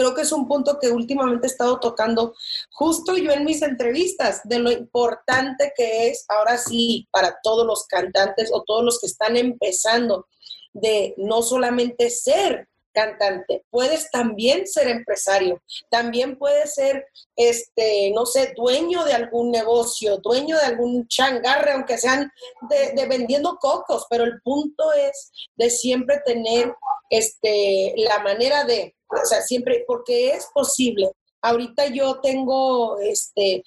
Creo 0.00 0.14
que 0.14 0.22
es 0.22 0.32
un 0.32 0.48
punto 0.48 0.78
que 0.80 0.88
últimamente 0.90 1.46
he 1.46 1.50
estado 1.50 1.78
tocando 1.78 2.34
justo 2.70 3.18
yo 3.18 3.32
en 3.32 3.44
mis 3.44 3.60
entrevistas, 3.60 4.40
de 4.44 4.58
lo 4.58 4.70
importante 4.70 5.74
que 5.76 6.08
es 6.08 6.24
ahora 6.28 6.56
sí 6.56 7.06
para 7.10 7.38
todos 7.42 7.66
los 7.66 7.84
cantantes 7.86 8.50
o 8.50 8.64
todos 8.64 8.82
los 8.82 8.98
que 8.98 9.08
están 9.08 9.36
empezando, 9.36 10.26
de 10.72 11.12
no 11.18 11.42
solamente 11.42 12.08
ser 12.08 12.66
cantante, 12.92 13.64
puedes 13.70 14.10
también 14.10 14.66
ser 14.66 14.88
empresario, 14.88 15.62
también 15.90 16.38
puedes 16.38 16.74
ser, 16.74 17.06
este, 17.36 18.10
no 18.14 18.26
sé, 18.26 18.52
dueño 18.56 19.04
de 19.04 19.12
algún 19.12 19.50
negocio, 19.50 20.18
dueño 20.18 20.56
de 20.56 20.64
algún 20.64 21.06
changarre, 21.08 21.72
aunque 21.72 21.98
sean 21.98 22.30
de, 22.68 22.92
de 22.92 23.06
vendiendo 23.06 23.56
cocos, 23.56 24.06
pero 24.10 24.24
el 24.24 24.40
punto 24.42 24.92
es 24.92 25.30
de 25.56 25.70
siempre 25.70 26.20
tener 26.24 26.74
este, 27.10 27.94
la 27.96 28.20
manera 28.20 28.64
de 28.64 28.94
o 29.10 29.26
sea, 29.26 29.42
siempre, 29.42 29.84
porque 29.86 30.30
es 30.30 30.46
posible. 30.54 31.10
Ahorita 31.42 31.86
yo 31.86 32.20
tengo 32.20 32.98
este, 32.98 33.64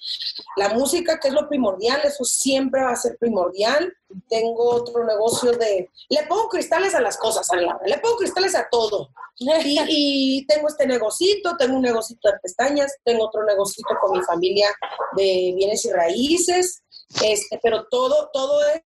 la 0.56 0.70
música, 0.70 1.18
que 1.18 1.28
es 1.28 1.34
lo 1.34 1.48
primordial, 1.48 2.00
eso 2.04 2.24
siempre 2.24 2.82
va 2.82 2.90
a 2.90 2.96
ser 2.96 3.16
primordial. 3.18 3.92
Tengo 4.28 4.70
otro 4.70 5.04
negocio 5.04 5.52
de... 5.52 5.90
Le 6.08 6.22
pongo 6.28 6.48
cristales 6.48 6.94
a 6.94 7.00
las 7.00 7.16
cosas, 7.16 7.50
a 7.50 7.56
le 7.56 7.98
pongo 7.98 8.16
cristales 8.16 8.54
a 8.54 8.68
todo. 8.70 9.10
Y, 9.36 10.46
tengo 10.46 10.68
este 10.68 10.86
negocito, 10.86 11.56
tengo 11.56 11.76
un 11.76 11.82
negocito 11.82 12.30
de 12.30 12.38
pestañas, 12.40 12.94
tengo 13.02 13.26
otro 13.26 13.44
negocito 13.44 13.88
con 14.00 14.16
mi 14.16 14.24
familia 14.24 14.68
de 15.16 15.52
bienes 15.56 15.84
y 15.84 15.92
raíces, 15.92 16.82
este, 17.22 17.58
pero 17.62 17.86
todo, 17.90 18.30
todo 18.32 18.60
es 18.68 18.82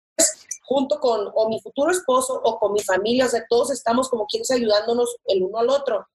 junto 0.69 1.01
con 1.01 1.31
o 1.35 1.49
mi 1.49 1.61
futuro 1.61 1.91
esposo 1.91 2.41
o 2.45 2.59
con 2.59 2.73
mi 2.75 2.81
familia, 2.81 3.25
o 3.25 3.29
sea, 3.29 3.45
todos 3.49 3.71
estamos 3.71 4.09
como 4.09 4.27
quienes 4.27 4.51
ayudándonos 4.51 5.17
el 5.27 5.43
uno 5.43 5.59
al 5.59 5.71
otro. 5.71 6.07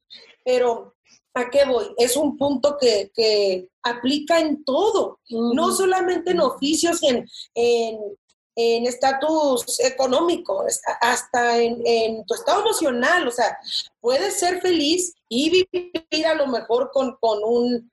Pero, 0.46 0.94
¿a 1.34 1.50
qué 1.50 1.66
voy? 1.66 1.94
Es 1.98 2.16
un 2.16 2.38
punto 2.38 2.78
que, 2.80 3.12
que 3.14 3.70
aplica 3.82 4.40
en 4.40 4.64
todo, 4.64 5.20
no 5.30 5.72
solamente 5.72 6.32
en 6.32 6.42
oficios, 6.42 7.02
en, 7.04 7.28
en 7.56 8.00
en 8.56 8.86
estatus 8.86 9.80
económico, 9.80 10.66
hasta 11.02 11.58
en, 11.58 11.82
en, 11.86 12.26
tu 12.26 12.36
estado 12.36 12.62
emocional, 12.62 13.28
o 13.28 13.32
sea, 13.32 13.58
puedes 14.00 14.40
ser 14.40 14.62
feliz 14.62 15.14
y 15.28 15.50
vivir 15.72 16.28
a 16.28 16.36
lo 16.36 16.48
mejor 16.48 16.92
con, 16.92 17.16
con 17.20 17.40
un, 17.44 17.92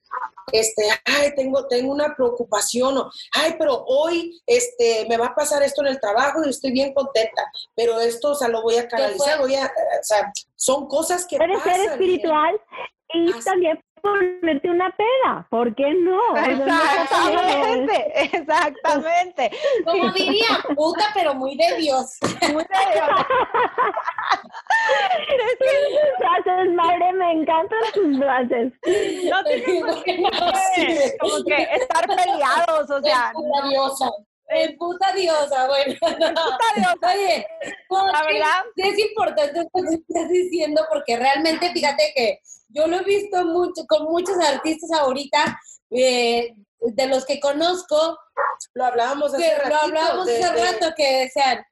este, 0.53 0.83
ay, 1.07 1.35
tengo, 1.35 1.67
tengo 1.67 1.93
una 1.93 2.15
preocupación, 2.15 2.99
o, 2.99 3.11
ay, 3.33 3.55
pero 3.59 3.85
hoy 3.87 4.39
este, 4.47 5.07
me 5.09 5.17
va 5.17 5.29
a 5.29 5.35
pasar 5.35 5.63
esto 5.63 5.81
en 5.81 5.89
el 5.89 6.01
trabajo 6.01 6.41
y 6.45 6.51
estoy 6.51 6.73
bien 6.73 6.93
contenta, 6.93 7.51
pero 7.75 7.99
esto, 7.99 8.33
o 8.33 8.35
sea, 8.35 8.49
lo 8.49 8.63
voy 8.63 8.77
a 8.77 8.87
canalizar, 8.87 9.41
voy 9.41 9.55
a, 9.55 9.65
o 9.65 10.05
sea, 10.05 10.31
son 10.57 10.89
cosas 10.89 11.27
que 11.27 11.39
Puede 11.39 11.61
ser 11.63 11.91
espiritual 11.93 12.61
y 13.13 13.33
también 13.45 13.81
ponerte 14.01 14.71
una 14.71 14.91
peda, 14.97 15.47
¿por 15.51 15.75
qué 15.75 15.93
no? 15.95 16.37
Exactamente, 16.37 18.13
exactamente. 18.37 19.51
Como 19.85 20.11
diría, 20.13 20.47
puta, 20.75 21.05
pero 21.15 21.35
muy 21.35 21.57
de 21.57 21.77
Dios. 21.79 22.19
Muy 22.53 22.65
de 22.65 22.95
Dios. 22.95 23.11
frases, 26.19 26.73
madre, 26.75 27.13
me 27.13 27.33
encantan 27.33 27.79
tus 27.93 28.19
frases. 28.19 28.73
No 29.31 29.45
tenemos 29.45 30.03
que, 30.05 30.17
como 31.21 31.45
que 31.45 31.63
estar 31.75 32.07
peleados, 32.07 32.91
o 32.91 33.01
sea. 33.01 33.33
Diosa. 33.69 34.11
El 34.51 34.77
puta 34.77 35.13
diosa, 35.13 35.69
bueno. 35.69 35.95
Puta 36.01 36.67
diosa. 36.75 37.15
Oye, 37.15 37.47
la 37.89 38.23
verdad. 38.25 38.65
es 38.77 38.99
importante 38.99 39.63
lo 39.73 39.89
que 39.89 39.95
estás 39.95 40.29
diciendo 40.29 40.83
porque 40.91 41.17
realmente, 41.17 41.71
fíjate 41.73 42.13
que 42.15 42.41
yo 42.69 42.87
lo 42.89 42.99
he 42.99 43.05
visto 43.05 43.45
mucho 43.45 43.87
con 43.87 44.05
muchos 44.05 44.37
artistas 44.39 44.91
ahorita 44.99 45.59
eh, 45.91 46.55
de 46.81 47.07
los 47.07 47.25
que 47.27 47.39
conozco, 47.39 48.19
lo 48.75 48.85
hablábamos 48.85 49.35
hace 49.35 49.43
que, 49.43 49.69
lo 49.69 49.77
hablábamos 49.77 50.29
hace 50.29 50.49
rato, 50.49 50.95
que 50.97 51.19
decían, 51.25 51.65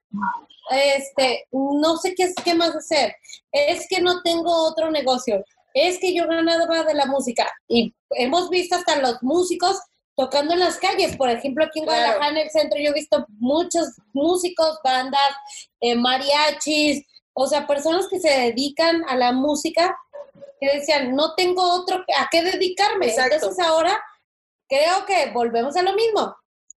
este, 0.71 1.47
no 1.51 1.97
sé 1.97 2.15
qué, 2.15 2.31
qué 2.43 2.53
más 2.53 2.75
hacer, 2.75 3.13
es 3.51 3.87
que 3.89 4.01
no 4.01 4.21
tengo 4.21 4.51
otro 4.67 4.89
negocio, 4.89 5.43
es 5.73 5.99
que 5.99 6.13
yo 6.13 6.27
ganaba 6.27 6.83
de 6.83 6.93
la 6.93 7.05
música. 7.05 7.49
Y 7.67 7.93
hemos 8.11 8.49
visto 8.49 8.75
hasta 8.75 8.97
los 8.97 9.21
músicos 9.21 9.79
tocando 10.19 10.53
en 10.53 10.59
las 10.59 10.77
calles. 10.77 11.15
Por 11.15 11.29
ejemplo, 11.29 11.63
aquí 11.63 11.79
en 11.79 11.85
Guadalajara, 11.85 12.27
en 12.27 12.37
el 12.37 12.49
centro, 12.49 12.77
yo 12.77 12.89
he 12.89 12.93
visto 12.93 13.25
muchos 13.39 13.87
músicos, 14.11 14.77
bandas, 14.83 15.31
eh, 15.79 15.95
mariachis, 15.95 17.05
o 17.31 17.47
sea, 17.47 17.65
personas 17.65 18.09
que 18.09 18.19
se 18.19 18.29
dedican 18.29 19.01
a 19.07 19.15
la 19.15 19.31
música 19.31 19.97
que 20.59 20.75
decían, 20.75 21.15
no 21.15 21.35
tengo 21.35 21.63
otro 21.63 22.03
a 22.17 22.27
qué 22.29 22.43
dedicarme. 22.43 23.15
Entonces 23.15 23.65
ahora 23.65 23.97
creo 24.67 25.05
que 25.05 25.31
volvemos 25.31 25.77
a 25.77 25.83
lo 25.83 25.93
mismo. 25.93 26.35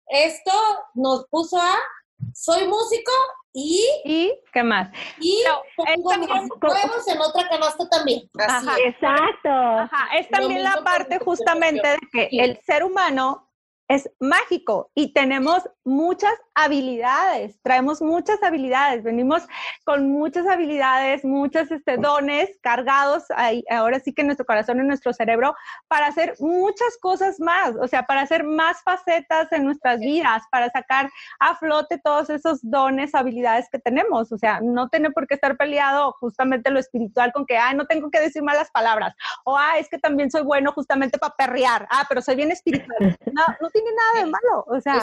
Esto 0.06 0.52
nos 0.92 1.24
puso 1.30 1.56
a, 1.56 1.78
soy 2.34 2.68
músico 2.68 3.10
y... 3.52 3.84
¿Y 4.04 4.32
qué 4.52 4.62
más? 4.62 4.90
Y 5.20 5.42
pongo 5.76 6.16
mis 6.18 6.28
huevos 6.28 7.08
en 7.08 7.20
otra 7.20 7.48
canasta 7.48 7.88
también. 7.88 8.22
Exacto. 8.84 9.48
Ajá. 9.48 10.16
Es 10.16 10.28
también 10.28 10.62
la 10.62 10.82
parte 10.82 11.18
justamente 11.18 11.88
de 11.88 11.98
que 12.12 12.28
el 12.32 12.58
ser 12.64 12.84
humano 12.84 13.49
es 13.90 14.08
mágico 14.20 14.88
y 14.94 15.12
tenemos 15.12 15.68
muchas 15.84 16.32
habilidades, 16.54 17.58
traemos 17.60 18.00
muchas 18.00 18.40
habilidades, 18.40 19.02
venimos 19.02 19.42
con 19.84 20.08
muchas 20.12 20.46
habilidades, 20.46 21.24
muchos 21.24 21.68
este, 21.72 21.96
dones 21.96 22.56
cargados 22.62 23.24
ahí, 23.34 23.64
ahora 23.68 23.98
sí 23.98 24.12
que 24.12 24.20
en 24.20 24.28
nuestro 24.28 24.46
corazón, 24.46 24.78
en 24.78 24.86
nuestro 24.86 25.12
cerebro, 25.12 25.56
para 25.88 26.06
hacer 26.06 26.34
muchas 26.38 26.96
cosas 27.00 27.40
más, 27.40 27.74
o 27.80 27.88
sea, 27.88 28.04
para 28.04 28.20
hacer 28.20 28.44
más 28.44 28.80
facetas 28.84 29.50
en 29.50 29.64
nuestras 29.64 29.98
vidas, 29.98 30.44
para 30.52 30.70
sacar 30.70 31.10
a 31.40 31.56
flote 31.56 31.98
todos 31.98 32.30
esos 32.30 32.60
dones, 32.62 33.12
habilidades 33.16 33.66
que 33.72 33.80
tenemos, 33.80 34.30
o 34.30 34.38
sea, 34.38 34.60
no 34.60 34.88
tiene 34.88 35.10
por 35.10 35.26
qué 35.26 35.34
estar 35.34 35.56
peleado 35.56 36.12
justamente 36.20 36.70
lo 36.70 36.78
espiritual 36.78 37.32
con 37.32 37.44
que, 37.44 37.58
ay, 37.58 37.74
no 37.74 37.86
tengo 37.86 38.08
que 38.08 38.20
decir 38.20 38.44
malas 38.44 38.70
palabras, 38.70 39.16
o, 39.44 39.56
ah, 39.56 39.78
es 39.80 39.88
que 39.88 39.98
también 39.98 40.30
soy 40.30 40.42
bueno 40.42 40.70
justamente 40.70 41.18
para 41.18 41.34
perrear, 41.34 41.88
ah, 41.90 42.06
pero 42.08 42.22
soy 42.22 42.36
bien 42.36 42.52
espiritual, 42.52 43.18
no, 43.32 43.42
no 43.60 43.68
tiene 43.80 43.96
nada 43.96 44.24
de 44.24 44.30
malo. 44.30 44.64
O 44.66 44.80
sea, 44.80 45.00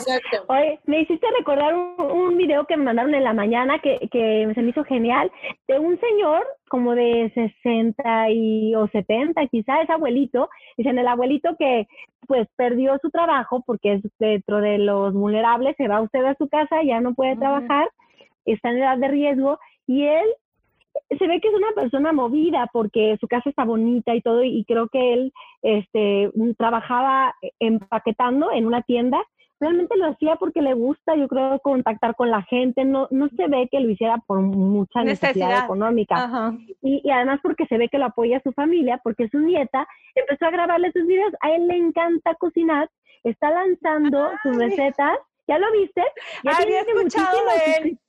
Oye, 0.47 0.79
me 0.85 1.01
hiciste 1.01 1.27
recordar 1.37 1.75
un, 1.75 2.37
video 2.37 2.65
que 2.65 2.77
me 2.77 2.85
mandaron 2.85 3.15
en 3.15 3.23
la 3.23 3.33
mañana 3.33 3.79
que, 3.79 4.07
que 4.11 4.51
se 4.53 4.61
me 4.61 4.69
hizo 4.69 4.83
genial 4.83 5.31
de 5.67 5.79
un 5.79 5.99
señor 5.99 6.45
como 6.69 6.93
de 6.93 7.31
60 7.33 8.29
y, 8.29 8.75
o 8.75 8.87
70, 8.87 9.47
quizás 9.47 9.83
es 9.83 9.89
abuelito. 9.89 10.49
Dicen 10.77 10.99
el 10.99 11.07
abuelito 11.07 11.55
que 11.57 11.87
pues 12.27 12.47
perdió 12.55 12.97
su 13.01 13.09
trabajo 13.09 13.63
porque 13.65 13.93
es 13.93 14.01
dentro 14.19 14.61
de 14.61 14.77
los 14.77 15.13
vulnerables, 15.13 15.75
se 15.77 15.87
va 15.87 16.01
usted 16.01 16.23
a 16.25 16.35
su 16.35 16.47
casa, 16.49 16.83
ya 16.83 16.99
no 16.99 17.15
puede 17.15 17.37
trabajar, 17.37 17.89
está 18.45 18.69
en 18.69 18.77
edad 18.77 18.97
de 18.97 19.07
riesgo 19.07 19.59
y 19.87 20.03
él 20.03 20.25
se 21.17 21.27
ve 21.27 21.39
que 21.39 21.47
es 21.47 21.53
una 21.53 21.71
persona 21.75 22.13
movida 22.13 22.69
porque 22.71 23.17
su 23.19 23.27
casa 23.27 23.49
está 23.49 23.63
bonita 23.65 24.15
y 24.15 24.21
todo, 24.21 24.43
y 24.43 24.63
creo 24.65 24.87
que 24.89 25.13
él 25.13 25.33
este, 25.61 26.31
trabajaba 26.57 27.33
empaquetando 27.59 28.51
en 28.51 28.65
una 28.65 28.81
tienda. 28.81 29.19
Realmente 29.59 29.97
lo 29.97 30.05
hacía 30.05 30.35
porque 30.35 30.61
le 30.61 30.75
gusta, 30.75 31.15
yo 31.15 31.27
creo, 31.27 31.59
contactar 31.59 32.15
con 32.15 32.29
la 32.29 32.43
gente. 32.43 32.85
No, 32.85 33.07
no 33.09 33.27
se 33.29 33.47
ve 33.47 33.67
que 33.71 33.79
lo 33.79 33.89
hiciera 33.89 34.19
por 34.27 34.39
mucha 34.41 35.03
necesidad, 35.03 35.65
económica. 35.65 36.53
Y, 36.83 37.01
y, 37.03 37.09
además 37.09 37.39
porque 37.41 37.65
se 37.65 37.79
ve 37.79 37.89
que 37.89 37.97
lo 37.97 38.05
apoya 38.05 38.39
su 38.43 38.51
familia, 38.51 39.01
porque 39.03 39.29
su 39.29 39.39
nieta 39.39 39.87
empezó 40.13 40.45
a 40.45 40.51
grabarle 40.51 40.91
sus 40.91 41.07
videos. 41.07 41.33
A 41.41 41.51
él 41.51 41.67
le 41.67 41.75
encanta 41.75 42.35
cocinar, 42.35 42.87
está 43.23 43.49
lanzando 43.49 44.29
sus 44.43 44.55
recetas 44.57 45.17
¿Ya 45.47 45.57
lo 45.57 45.71
viste? 45.71 46.03
Ya 46.43 46.57
Había 46.57 46.81
escuchado 46.81 47.37
de 47.45 47.73
él. 47.77 47.99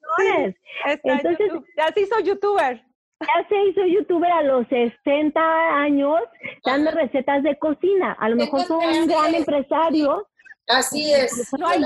Entonces, 1.04 1.50
ya 1.76 1.92
se 1.92 2.00
hizo 2.00 2.18
youtuber. 2.20 2.84
Ya 3.20 3.48
se 3.48 3.64
hizo 3.64 3.84
youtuber 3.86 4.30
a 4.30 4.42
los 4.42 4.66
60 4.68 5.40
años 5.40 6.20
dando 6.64 6.90
recetas 6.90 7.42
de 7.42 7.58
cocina. 7.58 8.16
A 8.18 8.28
lo 8.28 8.36
mejor 8.36 8.64
fue 8.64 8.76
un 8.76 9.06
gran 9.06 9.34
empresario. 9.34 10.26
Así 10.68 11.12
es. 11.12 11.52
No 11.58 11.68
hay 11.68 11.82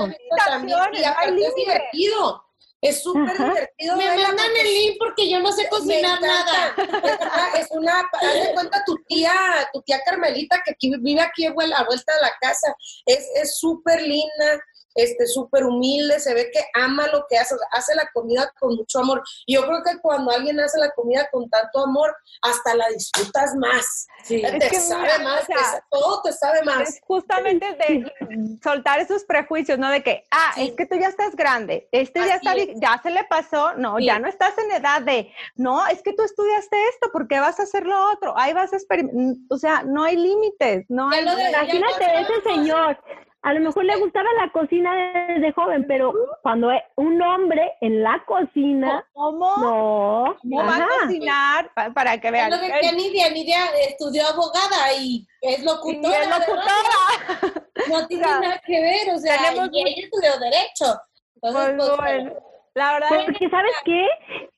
también, 0.47 0.77
y 0.93 1.03
aparte 1.03 1.41
es 1.41 1.55
divertido. 1.55 2.43
Es 2.81 3.01
súper 3.01 3.37
divertido. 3.37 3.95
Me 3.95 4.05
mandan 4.05 4.51
el 4.59 4.73
link 4.73 4.97
porque 4.99 5.29
yo 5.29 5.39
no 5.39 5.51
sé 5.51 5.69
cocinar 5.69 6.19
nada. 6.21 6.75
Es 7.57 7.67
una, 7.71 7.99
haz 7.99 8.33
de 8.33 8.53
cuenta 8.53 8.83
tu 8.85 8.95
tía, 9.07 9.31
tu 9.71 9.81
tía 9.83 10.01
Carmelita 10.03 10.61
que 10.65 10.75
vive 10.99 11.21
aquí 11.21 11.45
a 11.45 11.53
vuelta 11.53 12.13
de 12.13 12.21
la 12.21 12.31
casa. 12.41 12.75
Es 13.05 13.57
súper 13.57 14.01
linda 14.01 14.59
este, 14.95 15.25
súper 15.27 15.65
humilde, 15.65 16.19
se 16.19 16.33
ve 16.33 16.49
que 16.51 16.61
ama 16.73 17.07
lo 17.07 17.25
que 17.29 17.37
hace, 17.37 17.55
hace 17.71 17.95
la 17.95 18.07
comida 18.13 18.51
con 18.59 18.75
mucho 18.75 18.99
amor. 18.99 19.23
Y 19.45 19.55
yo 19.55 19.65
creo 19.65 19.83
que 19.83 19.99
cuando 20.01 20.31
alguien 20.31 20.59
hace 20.59 20.79
la 20.79 20.91
comida 20.91 21.27
con 21.31 21.49
tanto 21.49 21.83
amor, 21.83 22.15
hasta 22.41 22.75
la 22.75 22.87
disfrutas 22.89 23.55
más. 23.55 24.07
Sí. 24.23 24.41
Te 24.41 24.79
sabe 24.79 25.23
más, 25.23 25.45
todo 25.89 26.21
te 26.21 26.31
sabe 26.31 26.63
más. 26.63 26.89
Es 26.89 27.01
justamente 27.05 27.65
de 27.75 28.11
soltar 28.63 28.99
esos 28.99 29.23
prejuicios, 29.25 29.77
¿no? 29.79 29.89
De 29.89 30.03
que, 30.03 30.23
ah, 30.31 30.53
es 30.57 30.73
que 30.73 30.85
tú 30.85 30.95
ya 30.95 31.07
estás 31.07 31.35
grande, 31.35 31.87
este 31.91 32.19
ya 32.19 32.35
está, 32.35 32.55
ya 32.55 32.99
se 33.01 33.09
le 33.09 33.23
pasó, 33.25 33.73
no, 33.75 33.99
ya 33.99 34.19
no 34.19 34.27
estás 34.27 34.57
en 34.57 34.71
edad 34.71 35.01
de, 35.01 35.31
no, 35.55 35.85
es 35.87 36.01
que 36.01 36.13
tú 36.13 36.23
estudiaste 36.23 36.77
esto, 36.89 37.11
¿por 37.11 37.27
qué 37.27 37.39
vas 37.39 37.59
a 37.59 37.63
hacer 37.63 37.85
lo 37.85 38.11
otro? 38.11 38.33
Ahí 38.37 38.53
vas 38.53 38.73
a 38.73 38.77
experimentar, 38.77 39.43
o 39.49 39.57
sea, 39.57 39.83
no 39.83 40.03
hay 40.03 40.15
límites, 40.15 40.85
no 40.89 41.09
hay... 41.09 41.21
Imagínate 41.21 42.21
ese 42.21 42.41
señor 42.43 42.97
a 43.43 43.53
lo 43.53 43.59
mejor 43.59 43.83
le 43.83 43.97
gustaba 43.97 44.27
la 44.39 44.51
cocina 44.51 44.95
desde 45.27 45.51
joven, 45.51 45.85
pero 45.85 46.13
cuando 46.41 46.69
un 46.95 47.21
hombre 47.21 47.73
en 47.81 48.01
la 48.01 48.23
cocina, 48.25 49.05
¿cómo? 49.11 49.57
No, 49.57 50.37
¿Cómo 50.41 50.57
va 50.63 50.77
a 50.77 50.87
cocinar? 51.01 51.71
Para, 51.93 52.19
que 52.21 52.31
vean. 52.31 52.53
Es 52.53 52.61
lo 52.61 52.65
que 52.65 52.91
Nidia, 52.93 53.29
Nidia 53.31 53.65
estudió 53.89 54.25
abogada 54.27 54.93
y 54.97 55.27
es 55.41 55.61
locutora. 55.61 56.19
Y 56.19 56.21
es 56.21 56.29
locutora. 56.29 57.57
No 57.89 58.07
tiene 58.07 58.23
nada 58.27 58.61
que 58.65 58.81
ver, 58.81 59.13
o 59.13 59.19
sea, 59.19 59.35
y 59.53 59.81
ella 59.81 60.05
estudió 60.05 60.39
derecho. 60.39 61.01
Entonces, 61.35 61.75
pues, 61.77 61.91
pues 61.97 62.52
la 62.75 62.93
verdad 62.93 63.09
Porque, 63.25 63.49
¿sabes 63.49 63.73
qué? 63.85 64.07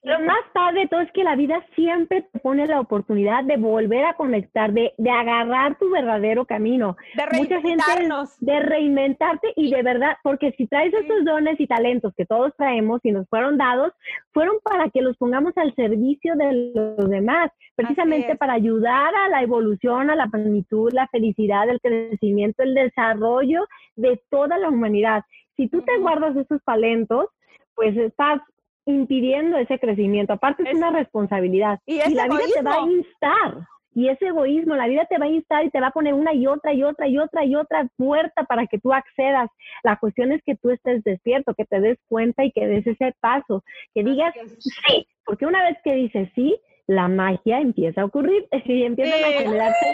Lo 0.03 0.19
más 0.21 0.39
padre 0.53 0.81
de 0.81 0.87
todo 0.87 1.01
es 1.01 1.11
que 1.11 1.23
la 1.23 1.35
vida 1.35 1.65
siempre 1.75 2.21
te 2.21 2.39
pone 2.39 2.65
la 2.65 2.79
oportunidad 2.79 3.43
de 3.43 3.57
volver 3.57 4.05
a 4.05 4.13
conectar, 4.13 4.71
de, 4.71 4.93
de 4.97 5.09
agarrar 5.09 5.77
tu 5.77 5.89
verdadero 5.89 6.45
camino. 6.45 6.95
De 7.15 7.25
reinventarnos. 7.25 8.39
de 8.39 8.59
reinventarte 8.61 9.51
y 9.57 9.69
de 9.69 9.83
verdad, 9.83 10.15
porque 10.23 10.53
si 10.53 10.67
traes 10.67 10.93
esos 10.93 11.25
dones 11.25 11.59
y 11.59 11.67
talentos 11.67 12.13
que 12.15 12.25
todos 12.25 12.53
traemos 12.55 13.01
y 13.03 13.11
nos 13.11 13.27
fueron 13.27 13.57
dados, 13.57 13.91
fueron 14.31 14.57
para 14.63 14.89
que 14.89 15.01
los 15.01 15.17
pongamos 15.17 15.51
al 15.57 15.73
servicio 15.75 16.35
de 16.35 16.71
los 16.73 17.09
demás, 17.09 17.51
precisamente 17.75 18.35
para 18.35 18.53
ayudar 18.53 19.13
a 19.13 19.27
la 19.27 19.41
evolución, 19.41 20.09
a 20.09 20.15
la 20.15 20.27
plenitud, 20.27 20.93
la 20.93 21.07
felicidad, 21.07 21.67
el 21.67 21.81
crecimiento, 21.81 22.63
el 22.63 22.75
desarrollo 22.75 23.67
de 23.95 24.21
toda 24.29 24.57
la 24.57 24.69
humanidad. 24.69 25.23
Si 25.57 25.67
tú 25.67 25.81
te 25.81 25.97
guardas 25.99 26.35
esos 26.35 26.61
talentos, 26.63 27.27
pues 27.75 27.95
estás 27.97 28.41
impidiendo 28.85 29.57
ese 29.57 29.79
crecimiento. 29.79 30.33
Aparte 30.33 30.63
es, 30.63 30.75
una 30.75 30.91
responsabilidad. 30.91 31.79
Y, 31.85 31.97
la 32.13 32.25
vida 32.25 32.39
te 32.53 32.61
va 32.61 32.75
a 32.75 32.89
instar. 32.89 33.67
Y 33.93 34.09
ese 34.09 34.27
egoísmo, 34.27 34.75
la 34.75 34.87
vida 34.87 35.05
te 35.05 35.17
va 35.17 35.25
a 35.25 35.29
instar 35.29 35.65
y 35.65 35.69
te 35.69 35.79
va 35.79 35.87
a 35.87 35.91
poner 35.91 36.13
una 36.13 36.33
y 36.33 36.47
otra 36.47 36.73
y 36.73 36.83
otra 36.83 37.07
y 37.07 37.17
otra 37.17 37.45
y 37.45 37.55
otra 37.55 37.87
puerta 37.95 38.43
para 38.43 38.67
que 38.67 38.77
tú 38.77 38.91
accedas. 38.93 39.49
La 39.83 39.95
cuestión 39.97 40.33
es 40.33 40.41
que 40.43 40.55
tú 40.55 40.69
estés 40.69 41.01
despierto, 41.03 41.53
que 41.53 41.65
te 41.65 41.79
des 41.79 41.97
cuenta 42.09 42.43
y 42.43 42.51
que 42.51 42.67
des 42.67 42.85
ese 42.85 43.13
paso, 43.21 43.63
que 43.93 44.03
digas 44.03 44.33
sí, 44.59 45.07
porque 45.25 45.45
una 45.45 45.63
vez 45.63 45.77
que 45.81 45.95
dices 45.95 46.29
sí, 46.35 46.59
la 46.87 47.07
magia 47.07 47.61
empieza 47.61 48.01
a 48.01 48.05
ocurrir 48.05 48.45
y 48.65 48.83
empiezan 48.83 49.23
a 49.23 49.37
generarse 49.39 49.85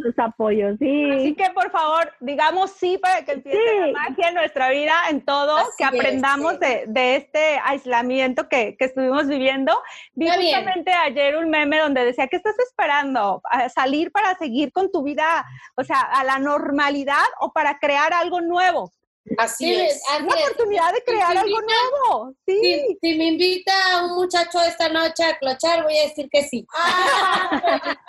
los 0.00 0.18
apoyos, 0.18 0.76
sí. 0.78 1.10
Así 1.10 1.34
que 1.34 1.50
por 1.50 1.70
favor, 1.70 2.12
digamos 2.20 2.72
sí 2.72 2.98
para 2.98 3.24
que 3.24 3.32
empiece 3.32 3.58
la 3.80 3.92
magia 3.92 4.28
en 4.28 4.34
nuestra 4.34 4.70
vida, 4.70 4.94
en 5.10 5.24
todo, 5.24 5.56
que 5.78 5.84
aprendamos 5.84 6.58
de, 6.60 6.84
de, 6.88 7.16
este 7.16 7.60
aislamiento 7.64 8.48
que, 8.48 8.76
que 8.76 8.84
estuvimos 8.86 9.26
viviendo. 9.26 9.72
Vi 10.14 10.28
justamente 10.28 10.92
ayer 10.92 11.36
un 11.36 11.50
meme 11.50 11.78
donde 11.78 12.04
decía, 12.04 12.26
¿qué 12.28 12.36
estás 12.36 12.58
esperando? 12.58 13.40
¿A 13.44 13.68
¿Salir 13.68 14.10
para 14.12 14.34
seguir 14.36 14.72
con 14.72 14.90
tu 14.90 15.02
vida, 15.02 15.44
o 15.76 15.84
sea, 15.84 16.00
a 16.00 16.24
la 16.24 16.38
normalidad 16.38 17.26
o 17.40 17.52
para 17.52 17.78
crear 17.78 18.12
algo 18.12 18.40
nuevo? 18.40 18.92
Así 19.38 19.72
es. 19.74 20.02
Una 20.20 20.34
oportunidad 20.34 20.92
de 20.92 21.02
crear 21.04 21.36
algo 21.36 21.58
nuevo. 21.60 22.34
Sí. 22.46 22.98
Si, 23.00 23.14
me 23.16 23.26
invita 23.26 23.72
un 24.04 24.16
muchacho 24.16 24.60
esta 24.62 24.88
noche 24.88 25.24
a 25.24 25.38
clochar, 25.38 25.84
voy 25.84 25.96
a 25.98 26.08
decir 26.08 26.28
que 26.30 26.42
sí. 26.42 26.66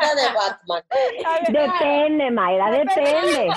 Ah, 0.04 0.16
de 0.16 0.34
Batman. 0.34 0.84
Depende, 1.48 2.32
Mayra, 2.32 2.72
depende. 2.72 3.48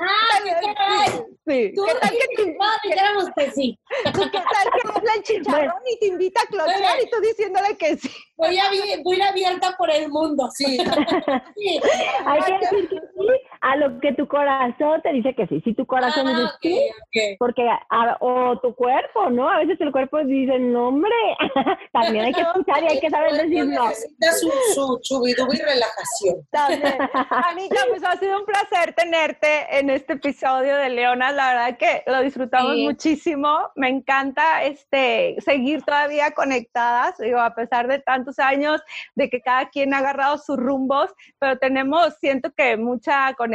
Ah, 0.00 1.06
sí. 1.46 1.72
¿Tú, 1.74 1.84
¿Qué 1.84 1.94
tal 1.94 2.10
que 2.10 2.36
te 2.36 2.46
no, 2.46 2.64
dijéramos 2.82 3.24
que 3.36 3.50
sí? 3.52 3.78
¿Qué 4.04 4.10
tal 4.12 4.30
que 4.30 4.88
habla 4.88 5.14
el 5.14 5.22
chicharrón 5.22 5.82
y 5.92 5.98
te 5.98 6.06
invita 6.06 6.42
a 6.42 6.46
clochar 6.46 7.00
y 7.02 7.10
tú 7.10 7.20
diciéndole 7.20 7.76
que 7.76 7.96
sí? 7.96 8.10
Voy 8.36 8.58
a, 8.58 8.64
voy 9.04 9.20
a 9.20 9.28
abierta 9.28 9.76
por 9.76 9.90
el 9.90 10.08
mundo. 10.08 10.48
Sí. 10.52 10.78
sí. 11.56 11.80
Hay 12.24 12.40
que 12.42 12.52
decir 12.52 12.88
que 12.88 12.96
sí 12.96 13.49
a 13.62 13.76
lo 13.76 14.00
que 14.00 14.12
tu 14.14 14.26
corazón 14.26 15.02
te 15.02 15.12
dice 15.12 15.34
que 15.34 15.46
sí. 15.46 15.60
Si 15.62 15.74
tu 15.74 15.84
corazón 15.86 16.26
Ah, 16.26 16.30
dice 16.30 16.42
ok, 16.44 16.58
sí, 16.62 16.90
ok. 17.00 17.36
porque 17.38 17.68
a- 17.68 18.16
o 18.20 18.58
tu 18.60 18.74
cuerpo, 18.74 19.28
¿no? 19.28 19.50
A 19.50 19.58
veces 19.58 19.78
el 19.80 19.92
cuerpo 19.92 20.18
dice, 20.24 20.58
no, 20.58 20.88
hombre, 20.88 21.12
también 21.92 22.24
hay 22.24 22.32
que 22.32 22.40
escuchar 22.40 22.82
y 22.84 22.86
hay 22.86 23.00
que 23.00 23.10
saber 23.10 23.32
decir 23.34 23.66
no. 23.66 23.86
Necesita 23.88 24.32
su, 24.32 24.50
su 24.74 25.00
chubidubi 25.02 25.56
y 25.58 25.60
relajación. 25.60 26.36
También. 26.50 26.98
Anita, 27.50 27.80
pues 27.90 28.02
ha 28.04 28.16
sido 28.16 28.38
un 28.40 28.46
placer 28.46 28.94
tenerte 28.94 29.78
en 29.78 29.90
este 29.90 30.14
episodio 30.14 30.76
de 30.76 30.88
Leonas. 30.88 31.34
La 31.34 31.48
verdad 31.54 31.76
que 31.76 32.02
lo 32.06 32.20
disfrutamos 32.22 32.72
Sí. 32.74 32.84
muchísimo. 32.84 33.58
Me 33.76 33.88
encanta 33.90 34.62
este 34.64 35.36
seguir 35.40 35.82
todavía 35.82 36.30
conectadas, 36.30 37.18
digo, 37.18 37.38
a 37.40 37.54
pesar 37.54 37.88
de 37.88 37.98
tantos 37.98 38.38
años, 38.38 38.80
de 39.16 39.28
que 39.28 39.42
cada 39.42 39.68
quien 39.68 39.92
ha 39.92 39.98
agarrado 39.98 40.38
sus 40.38 40.56
rumbos, 40.56 41.12
pero 41.38 41.58
tenemos, 41.58 42.14
siento 42.20 42.50
que 42.56 42.78
mucha 42.78 43.34
conexión 43.34 43.49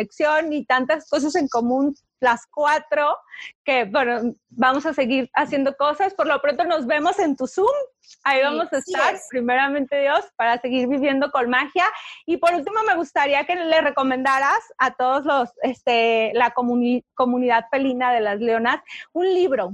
y 0.53 0.65
tantas 0.65 1.09
cosas 1.09 1.35
en 1.35 1.47
común 1.47 1.95
las 2.22 2.47
cuatro, 2.49 3.17
que 3.63 3.84
bueno, 3.85 4.34
vamos 4.49 4.85
a 4.85 4.93
seguir 4.93 5.30
haciendo 5.34 5.76
cosas. 5.76 6.13
Por 6.13 6.27
lo 6.27 6.41
pronto 6.41 6.63
nos 6.63 6.88
vemos 6.88 7.19
en 7.19 7.35
tu 7.35 7.45
Zoom. 7.45 7.67
Ahí 8.23 8.41
vamos 8.41 8.72
a 8.72 8.77
estar, 8.77 9.15
es. 9.15 9.27
primeramente 9.30 9.99
Dios, 9.99 10.26
para 10.35 10.59
seguir 10.59 10.88
viviendo 10.88 11.30
con 11.31 11.49
magia. 11.49 11.85
Y 12.26 12.38
por 12.38 12.53
último, 12.53 12.81
me 12.88 12.95
gustaría 12.95 13.43
que 13.45 13.55
le 13.55 13.81
recomendaras 13.81 14.59
a 14.77 14.95
todos 14.95 15.26
los, 15.26 15.49
este, 15.61 16.31
la 16.34 16.53
comuni- 16.53 17.03
comunidad 17.13 17.65
felina 17.69 18.13
de 18.13 18.22
las 18.22 18.39
leonas, 18.39 18.81
un 19.11 19.26
libro. 19.34 19.72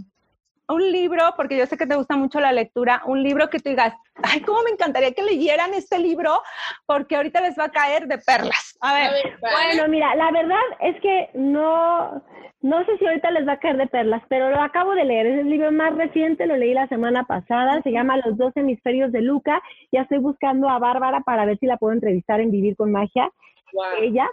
Un 0.68 0.92
libro, 0.92 1.24
porque 1.36 1.58
yo 1.58 1.66
sé 1.66 1.78
que 1.78 1.88
te 1.88 1.96
gusta 1.96 2.16
mucho 2.16 2.40
la 2.40 2.54
lectura, 2.54 3.02
un 3.06 3.22
libro 3.22 3.50
que 3.50 3.60
tú 3.60 3.70
digas, 3.70 3.94
ay, 4.24 4.42
cómo 4.42 4.64
me 4.64 4.72
encantaría 4.72 5.12
que 5.12 5.24
leyeran 5.24 5.74
este 5.74 6.00
libro, 6.00 6.42
porque 6.86 7.16
ahorita 7.16 7.42
les 7.42 7.58
va 7.58 7.66
a 7.66 7.72
caer 7.72 8.08
de 8.08 8.18
perlas. 8.20 8.78
A 8.80 8.94
ver, 8.94 9.08
A 9.08 9.12
ver, 9.12 9.40
va. 9.44 9.50
Bueno, 9.52 9.88
mira, 9.90 10.16
la 10.16 10.32
verdad 10.32 10.62
es 10.80 11.00
que 11.02 11.30
no, 11.34 12.24
no 12.62 12.86
sé 12.86 12.98
si 12.98 13.06
ahorita 13.06 13.32
les 13.32 13.48
va 13.48 13.54
a 13.54 13.60
caer 13.60 13.78
de 13.78 13.88
perlas, 13.88 14.22
pero 14.30 14.52
lo 14.52 14.62
acabo 14.62 14.94
de 14.94 15.04
leer. 15.04 15.26
Es 15.26 15.40
el 15.40 15.50
libro 15.50 15.72
más 15.72 15.96
reciente, 15.96 16.46
lo 16.46 16.56
leí 16.56 16.74
la 16.74 16.88
semana 16.88 17.24
pasada, 17.24 17.82
se 17.82 17.92
llama 17.92 18.22
Los 18.24 18.38
dos 18.38 18.56
hemisferios 18.56 19.12
de 19.12 19.22
Luca. 19.22 19.62
Ya 19.92 20.02
estoy 20.02 20.20
buscando 20.20 20.70
a 20.70 20.80
Bárbara 20.80 21.22
para 21.22 21.46
ver 21.46 21.58
si 21.58 21.66
la 21.66 21.78
puedo 21.78 21.94
entrevistar 21.94 22.40
en 22.40 22.52
Vivir 22.52 22.76
con 22.76 22.92
Magia. 22.92 23.32
Wow. 23.74 23.84
Ella 24.02 24.30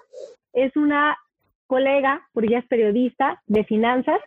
es 0.53 0.77
una 0.77 1.17
colega, 1.69 2.23
porque 2.32 2.49
ella 2.49 2.59
es 2.59 2.66
periodista 2.66 3.40
de 3.47 3.62
finanzas, 3.62 4.19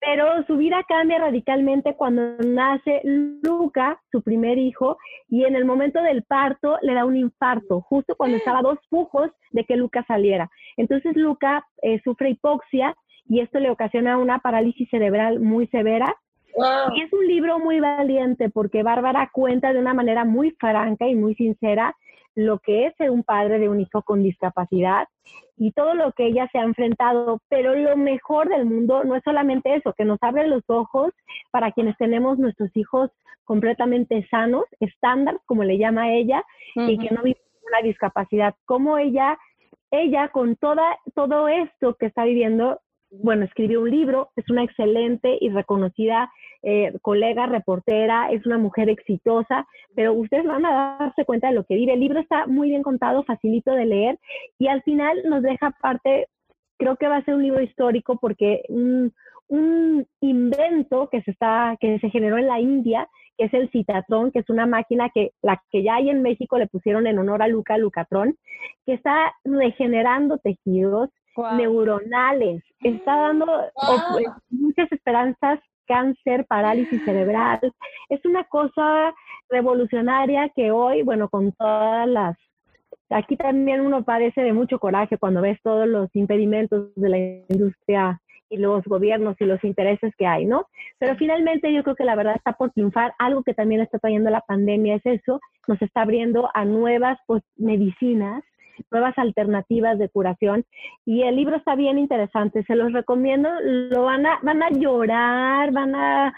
pero 0.00 0.44
su 0.46 0.58
vida 0.58 0.84
cambia 0.86 1.18
radicalmente 1.18 1.94
cuando 1.94 2.36
nace 2.44 3.00
Luca, 3.04 3.98
su 4.12 4.20
primer 4.22 4.58
hijo, 4.58 4.98
y 5.28 5.44
en 5.44 5.56
el 5.56 5.64
momento 5.64 6.02
del 6.02 6.24
parto 6.24 6.76
le 6.82 6.92
da 6.92 7.06
un 7.06 7.16
infarto, 7.16 7.80
justo 7.80 8.16
cuando 8.16 8.36
estaba 8.36 8.58
a 8.58 8.62
dos 8.62 8.78
pujos 8.90 9.30
de 9.52 9.64
que 9.64 9.76
Luca 9.76 10.04
saliera. 10.06 10.50
Entonces 10.76 11.16
Luca 11.16 11.64
eh, 11.82 12.00
sufre 12.04 12.30
hipoxia 12.30 12.94
y 13.26 13.40
esto 13.40 13.60
le 13.60 13.70
ocasiona 13.70 14.18
una 14.18 14.40
parálisis 14.40 14.90
cerebral 14.90 15.40
muy 15.40 15.68
severa. 15.68 16.16
Wow. 16.56 16.96
Y 16.96 17.02
es 17.02 17.12
un 17.12 17.26
libro 17.28 17.60
muy 17.60 17.78
valiente 17.78 18.50
porque 18.50 18.82
Bárbara 18.82 19.30
cuenta 19.32 19.72
de 19.72 19.78
una 19.78 19.94
manera 19.94 20.24
muy 20.24 20.50
franca 20.58 21.06
y 21.06 21.14
muy 21.14 21.36
sincera 21.36 21.94
lo 22.34 22.58
que 22.58 22.86
es 22.86 22.94
ser 22.96 23.10
un 23.10 23.22
padre 23.22 23.58
de 23.58 23.68
un 23.68 23.80
hijo 23.80 24.02
con 24.02 24.22
discapacidad 24.22 25.08
y 25.56 25.72
todo 25.72 25.94
lo 25.94 26.12
que 26.12 26.26
ella 26.26 26.48
se 26.52 26.58
ha 26.58 26.62
enfrentado. 26.62 27.40
Pero 27.48 27.74
lo 27.74 27.96
mejor 27.96 28.48
del 28.48 28.64
mundo 28.64 29.04
no 29.04 29.16
es 29.16 29.22
solamente 29.24 29.74
eso, 29.74 29.92
que 29.92 30.04
nos 30.04 30.18
abre 30.22 30.46
los 30.46 30.62
ojos 30.68 31.12
para 31.50 31.72
quienes 31.72 31.96
tenemos 31.98 32.38
nuestros 32.38 32.70
hijos 32.76 33.10
completamente 33.44 34.26
sanos, 34.30 34.64
estándar, 34.78 35.40
como 35.44 35.64
le 35.64 35.76
llama 35.76 36.12
ella, 36.12 36.44
y 36.76 36.98
que 36.98 37.12
no 37.12 37.22
viven 37.22 37.42
una 37.68 37.82
discapacidad. 37.82 38.54
Como 38.64 38.96
ella, 38.96 39.38
ella 39.90 40.28
con 40.28 40.56
toda, 40.56 40.98
todo 41.14 41.48
esto 41.48 41.94
que 41.94 42.06
está 42.06 42.24
viviendo, 42.24 42.80
bueno, 43.10 43.44
escribió 43.44 43.80
un 43.80 43.90
libro, 43.90 44.30
es 44.36 44.48
una 44.50 44.62
excelente 44.62 45.36
y 45.40 45.50
reconocida 45.50 46.30
eh, 46.62 46.92
colega, 47.02 47.46
reportera, 47.46 48.30
es 48.30 48.46
una 48.46 48.58
mujer 48.58 48.88
exitosa, 48.88 49.66
pero 49.94 50.12
ustedes 50.14 50.44
van 50.44 50.64
a 50.64 50.96
darse 50.98 51.24
cuenta 51.24 51.48
de 51.48 51.54
lo 51.54 51.64
que 51.64 51.74
vive. 51.74 51.94
El 51.94 52.00
libro 52.00 52.20
está 52.20 52.46
muy 52.46 52.68
bien 52.68 52.82
contado, 52.82 53.24
facilito 53.24 53.72
de 53.72 53.86
leer 53.86 54.18
y 54.58 54.68
al 54.68 54.82
final 54.82 55.22
nos 55.24 55.42
deja 55.42 55.72
parte, 55.82 56.28
creo 56.78 56.96
que 56.96 57.08
va 57.08 57.16
a 57.16 57.24
ser 57.24 57.34
un 57.34 57.42
libro 57.42 57.62
histórico 57.62 58.16
porque 58.20 58.62
un, 58.68 59.12
un 59.48 60.06
invento 60.20 61.08
que 61.10 61.22
se, 61.22 61.32
está, 61.32 61.76
que 61.80 61.98
se 61.98 62.10
generó 62.10 62.38
en 62.38 62.46
la 62.46 62.60
India, 62.60 63.08
que 63.36 63.46
es 63.46 63.54
el 63.54 63.70
Citatron, 63.70 64.30
que 64.30 64.40
es 64.40 64.50
una 64.50 64.66
máquina 64.66 65.10
que 65.12 65.32
la 65.42 65.60
que 65.70 65.82
ya 65.82 65.96
hay 65.96 66.10
en 66.10 66.22
México 66.22 66.58
le 66.58 66.68
pusieron 66.68 67.06
en 67.06 67.18
honor 67.18 67.42
a 67.42 67.48
Luca 67.48 67.76
Lucatron, 67.78 68.36
que 68.86 68.92
está 68.92 69.34
regenerando 69.44 70.38
tejidos, 70.38 71.10
Neuronales, 71.56 72.62
está 72.82 73.16
dando 73.16 73.44
op- 73.46 74.20
eh, 74.20 74.24
muchas 74.50 74.90
esperanzas, 74.92 75.60
cáncer, 75.86 76.46
parálisis 76.46 77.04
cerebral. 77.04 77.58
Es 78.08 78.24
una 78.24 78.44
cosa 78.44 79.12
revolucionaria 79.48 80.48
que 80.54 80.70
hoy, 80.70 81.02
bueno, 81.02 81.28
con 81.28 81.52
todas 81.52 82.08
las... 82.08 82.36
Aquí 83.10 83.36
también 83.36 83.80
uno 83.80 84.04
padece 84.04 84.40
de 84.42 84.52
mucho 84.52 84.78
coraje 84.78 85.18
cuando 85.18 85.40
ves 85.40 85.58
todos 85.62 85.88
los 85.88 86.08
impedimentos 86.14 86.94
de 86.94 87.08
la 87.08 87.18
industria 87.18 88.20
y 88.48 88.56
los 88.58 88.84
gobiernos 88.84 89.36
y 89.40 89.44
los 89.44 89.62
intereses 89.64 90.12
que 90.16 90.26
hay, 90.26 90.44
¿no? 90.44 90.66
Pero 90.98 91.16
finalmente 91.16 91.72
yo 91.72 91.82
creo 91.82 91.96
que 91.96 92.04
la 92.04 92.14
verdad 92.14 92.36
está 92.36 92.52
por 92.52 92.70
triunfar. 92.70 93.12
Algo 93.18 93.42
que 93.42 93.54
también 93.54 93.80
está 93.80 93.98
trayendo 93.98 94.30
la 94.30 94.42
pandemia 94.42 94.96
es 94.96 95.06
eso, 95.06 95.40
nos 95.66 95.80
está 95.82 96.02
abriendo 96.02 96.48
a 96.54 96.64
nuevas 96.64 97.18
pues, 97.26 97.42
medicinas, 97.56 98.44
nuevas 98.90 99.16
alternativas 99.18 99.98
de 99.98 100.08
curación. 100.08 100.64
Y 101.04 101.22
el 101.22 101.36
libro 101.36 101.56
está 101.56 101.74
bien 101.74 101.98
interesante, 101.98 102.64
se 102.64 102.76
los 102.76 102.92
recomiendo. 102.92 103.48
Lo 103.62 104.04
van 104.04 104.26
a, 104.26 104.38
van 104.42 104.62
a 104.62 104.70
llorar, 104.70 105.72
van 105.72 105.94
a, 105.94 106.32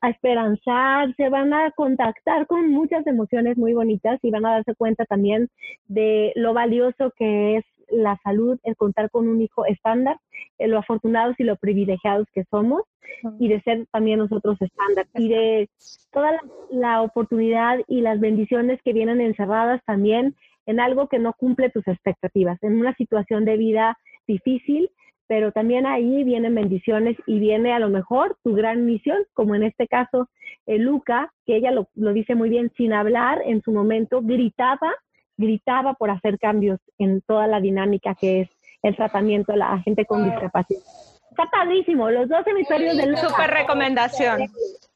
a 0.00 0.10
esperanzarse, 0.10 1.28
van 1.28 1.52
a 1.52 1.70
contactar 1.72 2.46
con 2.46 2.70
muchas 2.70 3.06
emociones 3.06 3.56
muy 3.56 3.72
bonitas 3.74 4.18
y 4.22 4.30
van 4.30 4.46
a 4.46 4.52
darse 4.52 4.74
cuenta 4.74 5.04
también 5.04 5.48
de 5.86 6.32
lo 6.36 6.52
valioso 6.52 7.12
que 7.16 7.56
es 7.56 7.64
la 7.90 8.18
salud, 8.22 8.58
el 8.64 8.76
contar 8.76 9.10
con 9.10 9.28
un 9.28 9.40
hijo 9.40 9.66
estándar, 9.66 10.18
eh, 10.58 10.68
lo 10.68 10.78
afortunados 10.78 11.34
y 11.38 11.44
lo 11.44 11.56
privilegiados 11.56 12.26
que 12.32 12.44
somos 12.50 12.82
y 13.38 13.48
de 13.48 13.60
ser 13.62 13.86
también 13.92 14.18
nosotros 14.18 14.56
estándar 14.60 15.06
y 15.14 15.28
de 15.28 15.68
toda 16.10 16.32
la, 16.32 16.40
la 16.70 17.02
oportunidad 17.02 17.78
y 17.86 18.00
las 18.00 18.20
bendiciones 18.20 18.80
que 18.82 18.92
vienen 18.92 19.20
encerradas 19.20 19.82
también 19.84 20.34
en 20.66 20.80
algo 20.80 21.08
que 21.08 21.18
no 21.18 21.32
cumple 21.34 21.70
tus 21.70 21.86
expectativas, 21.88 22.62
en 22.62 22.78
una 22.78 22.94
situación 22.94 23.44
de 23.44 23.56
vida 23.56 23.98
difícil, 24.26 24.90
pero 25.26 25.52
también 25.52 25.86
ahí 25.86 26.22
vienen 26.24 26.54
bendiciones 26.54 27.16
y 27.26 27.38
viene 27.38 27.72
a 27.72 27.78
lo 27.78 27.88
mejor 27.88 28.36
tu 28.42 28.54
gran 28.54 28.84
misión, 28.84 29.18
como 29.32 29.54
en 29.54 29.62
este 29.62 29.86
caso 29.88 30.28
eh, 30.66 30.78
Luca, 30.78 31.32
que 31.46 31.56
ella 31.56 31.70
lo, 31.70 31.88
lo 31.94 32.12
dice 32.12 32.34
muy 32.34 32.50
bien, 32.50 32.70
sin 32.76 32.92
hablar 32.92 33.40
en 33.44 33.62
su 33.62 33.72
momento, 33.72 34.20
gritaba, 34.22 34.92
gritaba 35.36 35.94
por 35.94 36.10
hacer 36.10 36.38
cambios 36.38 36.80
en 36.98 37.22
toda 37.22 37.46
la 37.46 37.60
dinámica 37.60 38.14
que 38.14 38.42
es 38.42 38.50
el 38.82 38.96
tratamiento 38.96 39.52
a 39.52 39.56
la 39.56 39.78
gente 39.80 40.04
con 40.04 40.24
discapacidad. 40.24 40.82
Está 41.30 41.50
padrísimo, 41.50 42.10
los 42.10 42.28
dos 42.28 42.46
hemisferios 42.46 42.96
del 42.96 43.10
Luca. 43.10 43.46
Recomendación. 43.46 44.42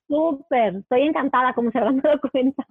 Súper, 0.09 0.77
estoy 0.77 1.03
encantada, 1.03 1.53
como 1.55 1.71
se 1.71 1.79
habrán 1.79 2.01
dado 2.01 2.19
cuenta. 2.33 2.65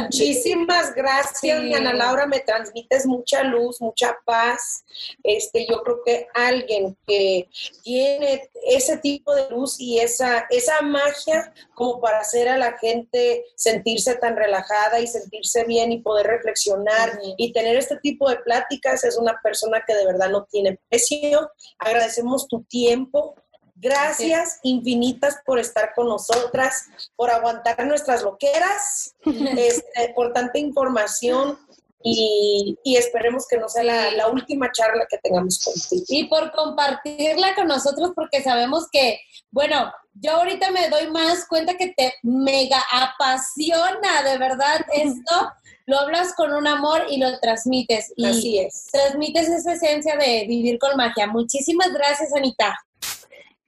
Muchísimas 0.00 0.94
gracias, 0.94 1.60
Sí. 1.60 1.74
Ana 1.74 1.92
Laura. 1.92 2.26
Me 2.26 2.40
transmites 2.40 3.06
mucha 3.06 3.44
luz, 3.44 3.80
mucha 3.80 4.16
paz. 4.24 4.84
Este, 5.22 5.66
yo 5.68 5.82
creo 5.82 6.00
que 6.04 6.26
alguien 6.34 6.96
que 7.06 7.46
tiene 7.82 8.48
ese 8.66 8.96
tipo 8.98 9.34
de 9.34 9.50
luz 9.50 9.78
y 9.78 9.98
esa, 9.98 10.46
esa 10.48 10.80
magia 10.80 11.52
como 11.74 12.00
para 12.00 12.20
hacer 12.20 12.48
a 12.48 12.56
la 12.56 12.76
gente 12.78 13.44
sentirse 13.56 14.14
tan 14.16 14.36
relajada 14.36 14.98
y 15.00 15.06
sentirse 15.06 15.64
bien 15.64 15.92
y 15.92 16.00
poder 16.00 16.26
reflexionar 16.26 17.18
y 17.36 17.52
tener 17.52 17.76
este 17.76 17.96
tipo 17.98 18.28
de 18.30 18.36
pláticas 18.36 19.04
es 19.04 19.18
una 19.18 19.38
persona 19.42 19.82
que 19.86 19.94
de 19.94 20.06
verdad 20.06 20.30
no 20.30 20.44
tiene 20.44 20.78
precio. 20.88 21.50
Agradecemos 21.78 22.48
tu 22.48 22.62
tiempo. 22.64 23.34
Gracias 23.80 24.60
infinitas 24.62 25.38
por 25.46 25.58
estar 25.58 25.94
con 25.94 26.06
nosotras, 26.08 26.84
por 27.16 27.30
aguantar 27.30 27.86
nuestras 27.86 28.22
loqueras, 28.22 29.14
este, 29.24 30.12
por 30.14 30.32
tanta 30.34 30.58
información 30.58 31.58
y, 32.02 32.78
y 32.84 32.96
esperemos 32.96 33.46
que 33.48 33.58
no 33.58 33.68
sea 33.68 33.82
la, 33.84 34.10
la 34.12 34.28
última 34.28 34.70
charla 34.70 35.06
que 35.08 35.18
tengamos 35.18 35.64
contigo. 35.64 36.04
y 36.08 36.24
por 36.28 36.52
compartirla 36.52 37.54
con 37.54 37.68
nosotros 37.68 38.12
porque 38.14 38.42
sabemos 38.42 38.86
que, 38.90 39.18
bueno, 39.50 39.92
yo 40.14 40.32
ahorita 40.32 40.70
me 40.70 40.88
doy 40.88 41.10
más 41.10 41.46
cuenta 41.46 41.76
que 41.76 41.94
te 41.96 42.14
mega 42.22 42.82
apasiona 42.92 44.22
de 44.24 44.38
verdad 44.38 44.80
esto, 44.94 45.52
lo 45.86 45.98
hablas 45.98 46.34
con 46.34 46.52
un 46.52 46.66
amor 46.66 47.06
y 47.08 47.18
lo 47.18 47.38
transmites 47.40 48.12
y 48.16 48.26
Así 48.26 48.58
es. 48.58 48.86
transmites 48.92 49.48
esa 49.48 49.72
esencia 49.72 50.16
de 50.16 50.44
vivir 50.46 50.78
con 50.78 50.96
magia. 50.96 51.26
Muchísimas 51.26 51.92
gracias, 51.92 52.32
Anita. 52.34 52.76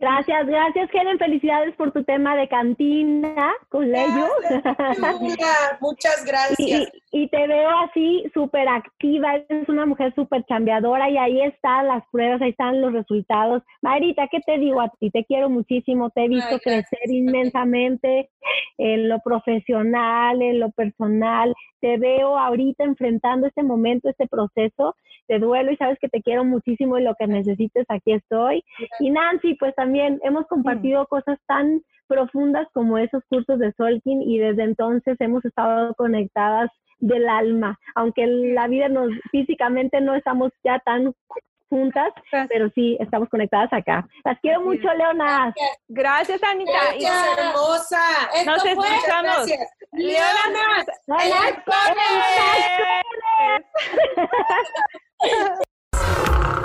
Gracias, 0.02 0.48
gracias 0.48 0.90
Helen, 0.92 1.16
felicidades 1.16 1.76
por 1.76 1.92
tu 1.92 2.02
tema 2.02 2.34
de 2.34 2.48
cantina 2.48 3.54
con 3.68 3.88
Leyo. 3.88 4.26
Muchas 5.80 6.24
gracias. 6.26 6.92
Y, 7.12 7.28
te 7.28 7.46
veo 7.46 7.70
así 7.84 8.24
súper 8.34 8.66
activa, 8.66 9.36
eres 9.36 9.68
una 9.68 9.86
mujer 9.86 10.12
súper 10.16 10.44
chambeadora 10.46 11.08
y 11.08 11.18
ahí 11.18 11.42
están 11.42 11.86
las 11.86 12.02
pruebas, 12.10 12.42
ahí 12.42 12.50
están 12.50 12.80
los 12.80 12.92
resultados. 12.92 13.62
Marita, 13.80 14.26
¿qué 14.26 14.40
te 14.40 14.58
digo 14.58 14.80
a 14.80 14.88
ti? 14.98 15.08
Te 15.10 15.24
quiero 15.24 15.48
muchísimo, 15.48 16.10
te 16.10 16.24
he 16.24 16.28
visto 16.28 16.58
crecer 16.58 17.08
inmensamente 17.08 18.28
en 18.78 19.08
lo 19.08 19.20
profesional, 19.20 20.42
en 20.42 20.58
lo 20.58 20.72
personal. 20.72 21.54
Te 21.80 21.96
veo 21.98 22.36
ahorita 22.36 22.82
enfrentando 22.82 23.46
este 23.46 23.62
momento, 23.62 24.08
este 24.08 24.26
proceso 24.26 24.96
de 25.28 25.38
duelo 25.38 25.70
y 25.70 25.76
sabes 25.76 25.98
que 26.00 26.08
te 26.08 26.22
quiero 26.22 26.44
muchísimo 26.44 26.98
y 26.98 27.02
lo 27.02 27.14
que 27.14 27.26
necesites, 27.26 27.86
aquí 27.88 28.12
estoy. 28.12 28.64
Y 28.98 29.10
Nancy, 29.10 29.54
pues 29.54 29.74
también 29.74 29.91
hemos 30.00 30.46
compartido 30.46 31.06
cosas 31.06 31.38
tan 31.46 31.82
profundas 32.08 32.66
como 32.72 32.98
esos 32.98 33.22
cursos 33.28 33.58
de 33.58 33.72
Solkin 33.76 34.22
y 34.22 34.38
desde 34.38 34.64
entonces 34.64 35.16
hemos 35.20 35.44
estado 35.44 35.94
conectadas 35.94 36.70
del 36.98 37.28
alma, 37.28 37.78
aunque 37.94 38.26
la 38.26 38.68
vida 38.68 38.88
nos 38.88 39.10
físicamente 39.30 40.00
no 40.00 40.14
estamos 40.14 40.52
ya 40.62 40.78
tan 40.80 41.12
juntas, 41.72 42.12
pero 42.50 42.68
sí 42.74 42.98
estamos 43.00 43.30
conectadas 43.30 43.72
acá. 43.72 44.06
Las 44.24 44.38
quiero 44.40 44.60
mucho, 44.60 44.92
Leona. 44.92 45.54
Gracias, 45.88 46.42
Anita. 46.42 46.70
Gracias, 46.70 47.38
hermosa. 47.38 48.00
Nos 48.44 48.64
escuchamos. 48.64 49.46
Leona, 49.92 50.84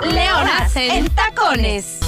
Leonas 0.02 0.76
en 0.76 1.08
tacones. 1.14 2.07